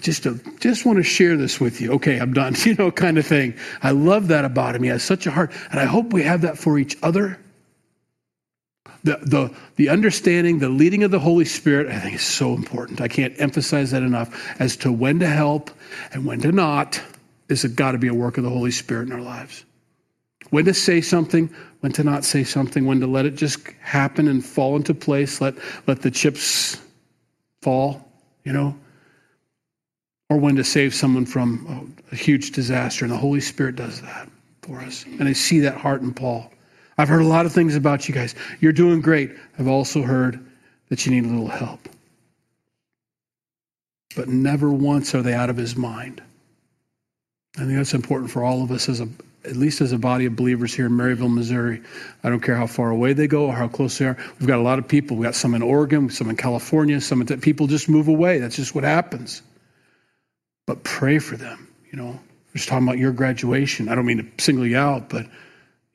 just 0.00 0.24
to, 0.24 0.38
just 0.60 0.84
want 0.84 0.98
to 0.98 1.02
share 1.02 1.36
this 1.36 1.58
with 1.58 1.80
you. 1.80 1.92
Okay, 1.92 2.18
I'm 2.18 2.34
done. 2.34 2.54
You 2.66 2.74
know, 2.74 2.90
kind 2.90 3.16
of 3.16 3.26
thing. 3.26 3.54
I 3.82 3.92
love 3.92 4.28
that 4.28 4.44
about 4.44 4.74
him. 4.74 4.82
He 4.82 4.88
has 4.90 5.02
such 5.02 5.26
a 5.26 5.30
heart, 5.30 5.52
and 5.70 5.80
I 5.80 5.84
hope 5.84 6.12
we 6.12 6.22
have 6.24 6.42
that 6.42 6.58
for 6.58 6.78
each 6.78 6.96
other. 7.02 7.38
The, 9.04 9.18
the, 9.22 9.54
the 9.76 9.88
understanding, 9.88 10.58
the 10.58 10.68
leading 10.68 11.04
of 11.04 11.10
the 11.10 11.18
Holy 11.18 11.44
Spirit, 11.44 11.86
I 11.88 11.98
think 11.98 12.16
is 12.16 12.22
so 12.22 12.54
important. 12.54 13.00
I 13.00 13.08
can't 13.08 13.34
emphasize 13.38 13.92
that 13.92 14.02
enough 14.02 14.60
as 14.60 14.76
to 14.78 14.92
when 14.92 15.20
to 15.20 15.26
help 15.26 15.70
and 16.12 16.26
when 16.26 16.40
to 16.40 16.52
not. 16.52 17.00
Is 17.48 17.64
it 17.64 17.76
got 17.76 17.92
to 17.92 17.98
be 17.98 18.08
a 18.08 18.14
work 18.14 18.38
of 18.38 18.44
the 18.44 18.50
Holy 18.50 18.72
Spirit 18.72 19.06
in 19.06 19.12
our 19.12 19.20
lives? 19.20 19.64
When 20.50 20.64
to 20.64 20.74
say 20.74 21.00
something, 21.00 21.48
when 21.80 21.92
to 21.92 22.04
not 22.04 22.24
say 22.24 22.44
something, 22.44 22.86
when 22.86 23.00
to 23.00 23.06
let 23.06 23.26
it 23.26 23.36
just 23.36 23.68
happen 23.80 24.28
and 24.28 24.44
fall 24.44 24.76
into 24.76 24.94
place, 24.94 25.40
let, 25.40 25.54
let 25.86 26.02
the 26.02 26.10
chips 26.10 26.80
fall, 27.62 28.08
you 28.44 28.52
know? 28.52 28.76
Or 30.28 30.38
when 30.38 30.56
to 30.56 30.64
save 30.64 30.94
someone 30.94 31.26
from 31.26 31.94
a 32.10 32.16
huge 32.16 32.50
disaster. 32.52 33.04
And 33.04 33.12
the 33.12 33.18
Holy 33.18 33.40
Spirit 33.40 33.76
does 33.76 34.00
that 34.02 34.28
for 34.62 34.80
us. 34.80 35.04
And 35.04 35.28
I 35.28 35.32
see 35.32 35.60
that 35.60 35.76
heart 35.76 36.02
in 36.02 36.12
Paul. 36.12 36.50
I've 36.98 37.08
heard 37.08 37.22
a 37.22 37.26
lot 37.26 37.46
of 37.46 37.52
things 37.52 37.76
about 37.76 38.08
you 38.08 38.14
guys. 38.14 38.34
You're 38.60 38.72
doing 38.72 39.00
great. 39.00 39.32
I've 39.58 39.68
also 39.68 40.02
heard 40.02 40.44
that 40.88 41.04
you 41.04 41.12
need 41.12 41.24
a 41.24 41.28
little 41.28 41.48
help. 41.48 41.88
But 44.14 44.28
never 44.28 44.70
once 44.70 45.14
are 45.14 45.22
they 45.22 45.34
out 45.34 45.50
of 45.50 45.56
his 45.56 45.76
mind. 45.76 46.22
I 47.56 47.60
think 47.60 47.76
that's 47.76 47.94
important 47.94 48.30
for 48.30 48.42
all 48.42 48.62
of 48.62 48.70
us 48.70 48.88
as 48.88 49.00
a 49.00 49.08
at 49.46 49.56
least 49.56 49.80
as 49.80 49.92
a 49.92 49.98
body 49.98 50.26
of 50.26 50.36
believers 50.36 50.74
here 50.74 50.86
in 50.86 50.92
Maryville, 50.92 51.32
Missouri. 51.32 51.80
I 52.24 52.30
don't 52.30 52.40
care 52.40 52.56
how 52.56 52.66
far 52.66 52.90
away 52.90 53.12
they 53.12 53.28
go 53.28 53.46
or 53.46 53.52
how 53.52 53.68
close 53.68 53.96
they 53.98 54.06
are. 54.06 54.16
We've 54.38 54.48
got 54.48 54.58
a 54.58 54.62
lot 54.62 54.78
of 54.78 54.88
people. 54.88 55.16
We've 55.16 55.24
got 55.24 55.34
some 55.34 55.54
in 55.54 55.62
Oregon, 55.62 56.10
some 56.10 56.28
in 56.28 56.36
California, 56.36 57.00
some 57.00 57.22
in, 57.22 57.40
people 57.40 57.66
just 57.66 57.88
move 57.88 58.08
away. 58.08 58.38
That's 58.38 58.56
just 58.56 58.74
what 58.74 58.84
happens. 58.84 59.42
But 60.66 60.82
pray 60.82 61.18
for 61.18 61.36
them, 61.36 61.68
you 61.92 61.98
know. 61.98 62.08
We're 62.08 62.58
just 62.58 62.68
talking 62.68 62.86
about 62.86 62.98
your 62.98 63.12
graduation. 63.12 63.88
I 63.88 63.94
don't 63.94 64.06
mean 64.06 64.18
to 64.18 64.42
single 64.42 64.66
you 64.66 64.78
out, 64.78 65.08
but 65.08 65.26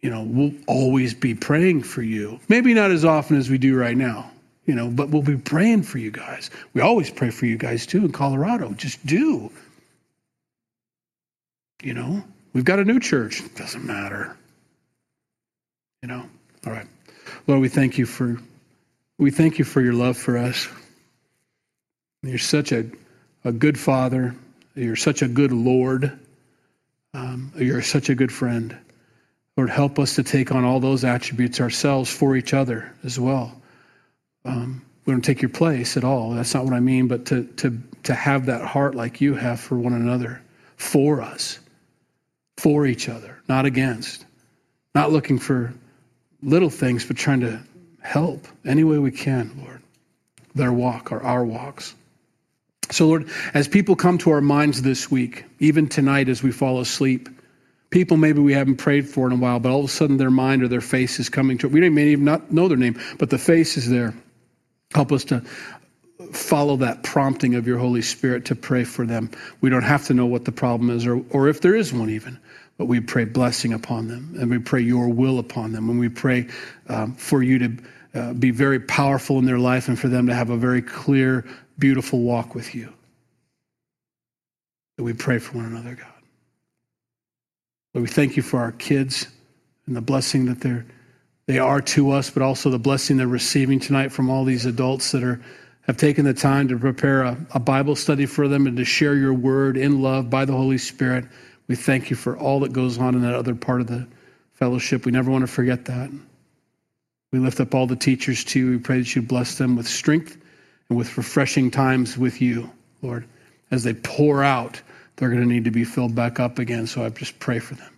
you 0.02 0.10
know, 0.10 0.24
we'll 0.24 0.54
always 0.68 1.14
be 1.14 1.36
praying 1.36 1.84
for 1.84 2.02
you. 2.02 2.40
Maybe 2.50 2.74
not 2.74 2.92
as 2.92 3.06
often 3.06 3.38
as 3.38 3.50
we 3.50 3.58
do 3.58 3.78
right 3.78 3.96
now, 3.96 4.32
you 4.66 4.74
know, 4.74 4.90
but 4.90 5.10
we'll 5.10 5.22
be 5.22 5.38
praying 5.38 5.84
for 5.84 6.00
you 6.00 6.12
guys. 6.12 6.50
We 6.74 6.82
always 6.82 7.10
pray 7.12 7.30
for 7.30 7.46
you 7.46 7.58
guys 7.58 7.86
too 7.86 8.06
in 8.06 8.12
Colorado. 8.12 8.74
Just 8.74 9.06
do. 9.06 9.52
You 11.84 11.94
know, 11.94 12.24
we've 12.54 12.66
got 12.66 12.80
a 12.80 12.86
new 12.86 13.00
church. 13.00 13.44
Doesn't 13.56 13.86
matter. 13.86 14.36
You 16.02 16.10
know. 16.10 16.26
All 16.66 16.74
right. 16.74 16.88
Lord, 17.48 17.62
we 17.62 17.70
thank 17.70 17.98
you 17.98 18.06
for 18.06 18.38
we 19.18 19.30
thank 19.30 19.60
you 19.60 19.66
for 19.66 19.82
your 19.82 19.94
love 19.94 20.18
for 20.18 20.38
us. 20.38 20.68
You're 22.24 22.40
such 22.40 22.72
a, 22.72 22.86
a 23.44 23.52
good 23.52 23.80
father. 23.80 24.36
You're 24.76 24.96
such 24.96 25.22
a 25.22 25.28
good 25.28 25.52
Lord. 25.52 26.20
Um, 27.14 27.52
you're 27.56 27.82
such 27.82 28.10
a 28.10 28.16
good 28.16 28.32
friend. 28.32 28.78
Lord, 29.58 29.70
help 29.70 30.00
us 30.00 30.16
to 30.16 30.24
take 30.24 30.52
on 30.52 30.64
all 30.64 30.80
those 30.80 31.04
attributes 31.04 31.60
ourselves 31.60 32.10
for 32.10 32.36
each 32.36 32.54
other 32.54 32.94
as 33.04 33.20
well. 33.20 33.62
Um, 34.46 34.82
we 35.06 35.14
don't 35.14 35.22
take 35.22 35.42
your 35.42 35.50
place 35.50 35.98
at 35.98 36.04
all. 36.04 36.32
That's 36.32 36.54
not 36.54 36.64
what 36.64 36.74
I 36.74 36.80
mean, 36.80 37.08
but 37.08 37.26
to, 37.28 37.44
to, 37.58 37.78
to 38.04 38.14
have 38.14 38.46
that 38.46 38.62
heart 38.62 38.96
like 38.96 39.20
you 39.20 39.36
have 39.36 39.60
for 39.60 39.78
one 39.78 39.94
another, 39.94 40.42
for 40.78 41.22
us, 41.22 41.60
for 42.58 42.86
each 42.86 43.10
other, 43.10 43.40
not 43.50 43.66
against. 43.66 44.26
Not 44.94 45.12
looking 45.12 45.40
for 45.40 45.74
little 46.44 46.70
things, 46.70 47.06
but 47.06 47.18
trying 47.18 47.42
to 47.42 47.62
help 48.02 48.48
any 48.66 48.84
way 48.84 48.98
we 48.98 49.12
can, 49.12 49.52
Lord. 49.64 49.82
Their 50.54 50.74
walk 50.74 51.12
or 51.12 51.22
our 51.24 51.46
walks. 51.46 51.96
So, 52.90 53.08
Lord, 53.08 53.30
as 53.54 53.70
people 53.70 53.96
come 53.96 54.18
to 54.20 54.32
our 54.32 54.42
minds 54.42 54.82
this 54.82 55.10
week, 55.10 55.46
even 55.60 55.88
tonight 55.88 56.28
as 56.28 56.44
we 56.44 56.52
fall 56.52 56.82
asleep, 56.82 57.30
people 57.92 58.18
maybe 58.18 58.40
we 58.40 58.54
haven't 58.54 58.78
prayed 58.78 59.08
for 59.08 59.28
in 59.28 59.34
a 59.34 59.36
while, 59.36 59.60
but 59.60 59.72
all 59.72 59.80
of 59.80 59.86
a 59.86 59.90
sudden 59.90 60.18
their 60.18 60.32
mind 60.32 60.64
or 60.64 60.68
their 60.68 60.82
face 60.82 61.20
is 61.20 61.30
coming 61.30 61.58
to 61.60 61.68
it. 61.68 61.74
We 61.74 61.88
may 61.90 62.08
even 62.08 62.26
not 62.26 62.52
know 62.52 62.68
their 62.68 62.78
name, 62.78 63.00
but 63.20 63.30
the 63.30 63.38
face 63.38 63.78
is 63.78 63.90
there. 63.90 64.14
Help 64.94 65.12
us 65.12 65.24
to 65.26 65.42
follow 66.32 66.78
that 66.78 67.04
prompting 67.04 67.56
of 67.56 67.68
your 67.68 67.78
Holy 67.78 68.02
Spirit 68.02 68.46
to 68.46 68.56
pray 68.56 68.84
for 68.84 69.06
them. 69.06 69.30
We 69.60 69.70
don't 69.70 69.84
have 69.84 70.06
to 70.08 70.14
know 70.14 70.26
what 70.26 70.46
the 70.46 70.52
problem 70.52 70.90
is 70.90 71.06
or, 71.06 71.24
or 71.32 71.48
if 71.50 71.62
there 71.62 71.76
is 71.76 71.94
one 71.94 72.10
even, 72.10 72.40
but 72.78 72.86
we 72.86 73.00
pray 73.00 73.26
blessing 73.26 73.74
upon 73.74 74.08
them 74.08 74.36
and 74.40 74.50
we 74.50 74.60
pray 74.60 74.82
your 74.82 75.10
will 75.10 75.40
upon 75.40 75.74
them 75.74 75.90
and 75.90 76.00
we 76.00 76.10
pray 76.10 76.48
um, 76.88 77.14
for 77.16 77.44
you 77.44 77.60
to 77.60 77.78
uh, 78.14 78.34
be 78.34 78.52
very 78.52 78.80
powerful 78.80 79.40
in 79.40 79.46
their 79.46 79.60
life 79.60 79.88
and 79.88 80.00
for 80.00 80.08
them 80.08 80.28
to 80.28 80.34
have 80.34 80.50
a 80.50 80.58
very 80.58 80.82
clear, 80.82 81.46
beautiful 81.78 82.20
walk 82.20 82.56
with 82.56 82.74
you. 82.76 82.92
That 84.98 85.04
we 85.04 85.14
pray 85.14 85.40
for 85.40 85.58
one 85.58 85.66
another, 85.66 85.96
God. 85.96 86.11
Lord, 87.94 88.08
we 88.08 88.14
thank 88.14 88.38
you 88.38 88.44
for 88.44 88.60
our 88.60 88.72
kids 88.72 89.28
and 89.86 89.96
the 89.96 90.02
blessing 90.02 90.46
that 90.46 90.62
they're, 90.62 90.86
they 91.48 91.60
are 91.60 91.82
to 91.82 92.12
us, 92.12 92.30
but 92.30 92.42
also 92.42 92.70
the 92.70 92.80
blessing 92.80 93.18
they're 93.18 93.28
receiving 93.28 93.80
tonight 93.80 94.12
from 94.12 94.30
all 94.30 94.46
these 94.46 94.66
adults 94.66 95.12
that 95.12 95.24
are, 95.24 95.42
have 95.82 95.98
taken 95.98 96.24
the 96.24 96.34
time 96.34 96.70
to 96.70 96.78
prepare 96.78 97.24
a, 97.24 97.38
a 97.54 97.60
Bible 97.60 97.96
study 97.96 98.26
for 98.26 98.48
them 98.48 98.66
and 98.66 98.78
to 98.78 98.86
share 98.86 99.16
your 99.16 99.34
word 99.34 99.76
in 99.76 100.02
love 100.02 100.30
by 100.30 100.46
the 100.46 100.54
Holy 100.54 100.78
Spirit. 100.78 101.26
We 101.68 101.76
thank 101.76 102.10
you 102.10 102.16
for 102.16 102.38
all 102.38 102.62
that 102.62 102.72
goes 102.72 102.98
on 102.98 103.16
in 103.16 103.22
that 103.24 103.36
other 103.36 103.56
part 103.56 103.82
of 103.82 103.88
the 103.88 104.08
fellowship. 104.54 105.06
We 105.06 105.12
never 105.12 105.30
want 105.30 105.42
to 105.42 105.52
forget 105.52 105.86
that. 105.86 106.12
We 107.32 107.40
lift 107.40 107.60
up 107.60 107.74
all 107.76 107.88
the 107.88 107.96
teachers 107.96 108.44
too. 108.44 108.72
We 108.72 108.78
pray 108.78 109.00
that 109.00 109.16
you 109.16 109.22
bless 109.22 109.58
them 109.58 109.76
with 109.76 109.88
strength 109.88 110.38
and 110.90 110.98
with 110.98 111.18
refreshing 111.18 111.72
times 111.72 112.18
with 112.18 112.42
you, 112.42 112.70
Lord, 113.02 113.26
as 113.72 113.84
they 113.84 113.94
pour 113.94 114.44
out 114.44 114.82
they're 115.22 115.30
going 115.30 115.44
to 115.44 115.48
need 115.48 115.66
to 115.66 115.72
be 115.72 115.84
filled 115.84 116.16
back 116.16 116.40
up 116.40 116.58
again. 116.58 116.88
So 116.88 117.06
I 117.06 117.10
just 117.10 117.38
pray 117.38 117.60
for 117.60 117.76
them. 117.76 117.94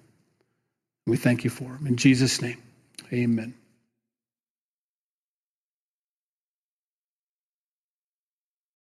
We 1.07 1.15
thank 1.15 1.45
you 1.45 1.49
for 1.49 1.63
them. 1.63 1.87
In 1.87 1.95
Jesus' 1.95 2.41
name, 2.41 2.61
amen. 3.13 3.53